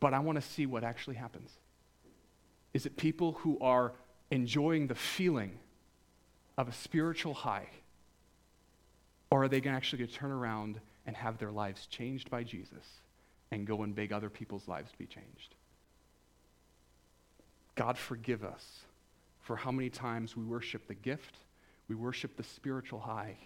but 0.00 0.12
I 0.12 0.18
want 0.18 0.36
to 0.36 0.46
see 0.46 0.66
what 0.66 0.84
actually 0.84 1.16
happens. 1.16 1.50
Is 2.74 2.86
it 2.86 2.96
people 2.96 3.32
who 3.32 3.58
are 3.60 3.92
enjoying 4.30 4.86
the 4.86 4.94
feeling 4.94 5.58
of 6.56 6.68
a 6.68 6.72
spiritual 6.72 7.34
high? 7.34 7.68
Or 9.30 9.44
are 9.44 9.48
they 9.48 9.62
actually 9.62 10.00
going 10.00 10.10
to 10.10 10.14
turn 10.14 10.30
around 10.30 10.80
and 11.06 11.16
have 11.16 11.38
their 11.38 11.50
lives 11.50 11.86
changed 11.86 12.30
by 12.30 12.42
Jesus 12.42 13.00
and 13.50 13.66
go 13.66 13.82
and 13.82 13.94
beg 13.94 14.12
other 14.12 14.30
people's 14.30 14.68
lives 14.68 14.90
to 14.92 14.98
be 14.98 15.06
changed? 15.06 15.54
God 17.74 17.96
forgive 17.96 18.44
us 18.44 18.80
for 19.40 19.56
how 19.56 19.70
many 19.70 19.90
times 19.90 20.36
we 20.36 20.44
worship 20.44 20.86
the 20.86 20.94
gift, 20.94 21.36
we 21.88 21.94
worship 21.94 22.36
the 22.36 22.42
spiritual 22.42 23.00
high, 23.00 23.36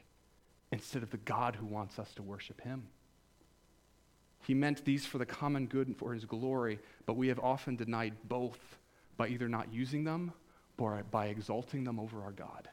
instead 0.72 1.02
of 1.02 1.10
the 1.10 1.16
God 1.18 1.56
who 1.56 1.66
wants 1.66 1.98
us 1.98 2.12
to 2.14 2.22
worship 2.22 2.60
him. 2.60 2.82
He 4.46 4.54
meant 4.54 4.84
these 4.84 5.06
for 5.06 5.18
the 5.18 5.26
common 5.26 5.66
good 5.66 5.88
and 5.88 5.96
for 5.96 6.12
his 6.12 6.24
glory, 6.24 6.78
but 7.06 7.16
we 7.16 7.28
have 7.28 7.40
often 7.40 7.76
denied 7.76 8.14
both 8.28 8.58
by 9.16 9.28
either 9.28 9.48
not 9.48 9.72
using 9.72 10.04
them 10.04 10.32
or 10.78 11.02
by 11.10 11.26
exalting 11.26 11.84
them 11.84 11.98
over 11.98 12.22
our 12.22 12.32
God. 12.32 12.68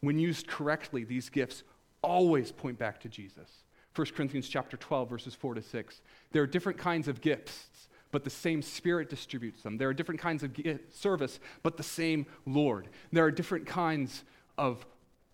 When 0.00 0.18
used 0.18 0.46
correctly, 0.46 1.04
these 1.04 1.28
gifts 1.28 1.62
always 2.02 2.52
point 2.52 2.78
back 2.78 3.00
to 3.00 3.08
Jesus. 3.08 3.64
1 3.94 4.08
Corinthians 4.16 4.48
chapter 4.48 4.76
12 4.76 5.08
verses 5.08 5.34
4 5.34 5.54
to 5.54 5.62
6. 5.62 6.00
There 6.32 6.42
are 6.42 6.46
different 6.46 6.78
kinds 6.78 7.08
of 7.08 7.20
gifts, 7.20 7.88
but 8.10 8.24
the 8.24 8.30
same 8.30 8.60
spirit 8.60 9.08
distributes 9.08 9.62
them. 9.62 9.78
There 9.78 9.88
are 9.88 9.94
different 9.94 10.20
kinds 10.20 10.42
of 10.42 10.50
service, 10.90 11.40
but 11.62 11.76
the 11.76 11.82
same 11.82 12.26
Lord. 12.46 12.88
There 13.12 13.24
are 13.24 13.30
different 13.30 13.66
kinds 13.66 14.24
of 14.58 14.84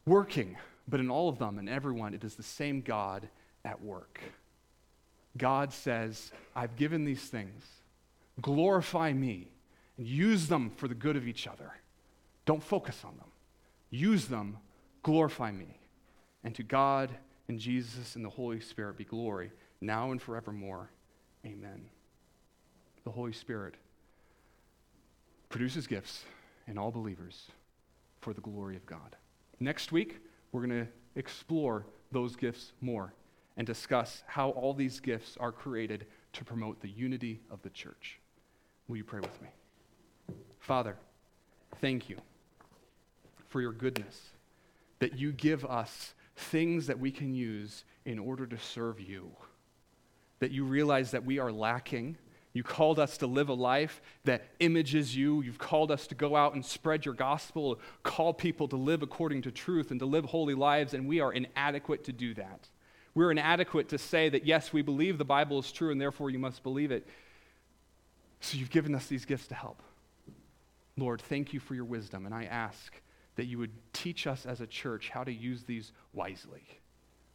working, 0.06 0.56
but 0.88 1.00
in 1.00 1.10
all 1.10 1.28
of 1.28 1.38
them 1.38 1.58
and 1.58 1.68
everyone 1.68 2.14
it 2.14 2.24
is 2.24 2.34
the 2.34 2.42
same 2.42 2.80
God 2.80 3.28
at 3.64 3.82
work. 3.82 4.20
God 5.36 5.72
says, 5.72 6.32
I've 6.54 6.76
given 6.76 7.04
these 7.04 7.22
things. 7.22 7.64
Glorify 8.40 9.12
me 9.12 9.48
use 10.06 10.48
them 10.48 10.70
for 10.76 10.88
the 10.88 10.94
good 10.94 11.16
of 11.16 11.28
each 11.28 11.46
other. 11.46 11.72
Don't 12.46 12.62
focus 12.62 13.02
on 13.04 13.16
them. 13.16 13.28
Use 13.90 14.26
them, 14.26 14.58
glorify 15.02 15.50
me. 15.50 15.78
And 16.42 16.54
to 16.54 16.62
God 16.62 17.10
and 17.48 17.58
Jesus 17.58 18.16
and 18.16 18.24
the 18.24 18.30
Holy 18.30 18.60
Spirit 18.60 18.96
be 18.96 19.04
glory, 19.04 19.50
now 19.80 20.12
and 20.12 20.22
forevermore. 20.22 20.90
Amen. 21.44 21.86
The 23.04 23.10
Holy 23.10 23.32
Spirit 23.32 23.74
produces 25.48 25.86
gifts 25.86 26.24
in 26.66 26.78
all 26.78 26.90
believers 26.90 27.48
for 28.20 28.32
the 28.32 28.40
glory 28.40 28.76
of 28.76 28.86
God. 28.86 29.16
Next 29.58 29.92
week, 29.92 30.20
we're 30.52 30.66
going 30.66 30.86
to 30.86 30.88
explore 31.16 31.86
those 32.12 32.36
gifts 32.36 32.72
more 32.80 33.14
and 33.56 33.66
discuss 33.66 34.22
how 34.26 34.50
all 34.50 34.72
these 34.72 35.00
gifts 35.00 35.36
are 35.40 35.52
created 35.52 36.06
to 36.32 36.44
promote 36.44 36.80
the 36.80 36.88
unity 36.88 37.40
of 37.50 37.60
the 37.62 37.70
church. 37.70 38.18
Will 38.88 38.96
you 38.96 39.04
pray 39.04 39.20
with 39.20 39.42
me? 39.42 39.48
Father, 40.60 40.96
thank 41.80 42.08
you 42.08 42.18
for 43.48 43.60
your 43.60 43.72
goodness, 43.72 44.30
that 45.00 45.18
you 45.18 45.32
give 45.32 45.64
us 45.64 46.14
things 46.36 46.86
that 46.86 46.98
we 46.98 47.10
can 47.10 47.34
use 47.34 47.84
in 48.04 48.18
order 48.18 48.46
to 48.46 48.58
serve 48.58 49.00
you, 49.00 49.32
that 50.38 50.52
you 50.52 50.64
realize 50.64 51.10
that 51.10 51.24
we 51.24 51.38
are 51.38 51.50
lacking. 51.50 52.16
You 52.52 52.62
called 52.62 52.98
us 52.98 53.16
to 53.18 53.26
live 53.26 53.48
a 53.48 53.54
life 53.54 54.00
that 54.24 54.44
images 54.60 55.16
you. 55.16 55.42
You've 55.42 55.58
called 55.58 55.90
us 55.90 56.06
to 56.08 56.14
go 56.14 56.36
out 56.36 56.54
and 56.54 56.64
spread 56.64 57.04
your 57.04 57.14
gospel, 57.14 57.80
call 58.02 58.32
people 58.32 58.68
to 58.68 58.76
live 58.76 59.02
according 59.02 59.42
to 59.42 59.50
truth 59.50 59.90
and 59.90 60.00
to 60.00 60.06
live 60.06 60.26
holy 60.26 60.54
lives, 60.54 60.94
and 60.94 61.08
we 61.08 61.20
are 61.20 61.32
inadequate 61.32 62.04
to 62.04 62.12
do 62.12 62.34
that. 62.34 62.68
We're 63.14 63.30
inadequate 63.32 63.88
to 63.88 63.98
say 63.98 64.28
that, 64.28 64.46
yes, 64.46 64.72
we 64.72 64.82
believe 64.82 65.18
the 65.18 65.24
Bible 65.24 65.58
is 65.58 65.72
true 65.72 65.90
and 65.90 66.00
therefore 66.00 66.30
you 66.30 66.38
must 66.38 66.62
believe 66.62 66.92
it. 66.92 67.06
So 68.40 68.56
you've 68.56 68.70
given 68.70 68.94
us 68.94 69.06
these 69.06 69.24
gifts 69.24 69.48
to 69.48 69.54
help. 69.54 69.82
Lord, 70.96 71.20
thank 71.22 71.52
you 71.52 71.60
for 71.60 71.74
your 71.74 71.84
wisdom, 71.84 72.26
and 72.26 72.34
I 72.34 72.44
ask 72.44 73.00
that 73.36 73.46
you 73.46 73.58
would 73.58 73.72
teach 73.92 74.26
us 74.26 74.44
as 74.44 74.60
a 74.60 74.66
church 74.66 75.08
how 75.08 75.24
to 75.24 75.32
use 75.32 75.64
these 75.64 75.92
wisely 76.12 76.62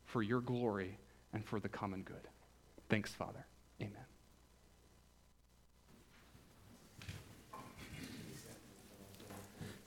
for 0.05 0.21
your 0.21 0.41
glory 0.41 0.99
and 1.33 1.43
for 1.43 1.59
the 1.59 1.69
common 1.69 2.03
good. 2.03 2.27
Thanks, 2.89 3.11
Father. 3.11 3.45
Amen. 3.81 3.93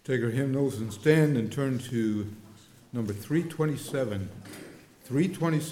Take 0.04 0.22
our 0.22 0.30
hymnals 0.30 0.78
and 0.78 0.92
stand 0.92 1.36
and 1.36 1.52
turn 1.52 1.78
to 1.90 2.26
number 2.92 3.12
327. 3.12 4.28
327. 5.04 5.70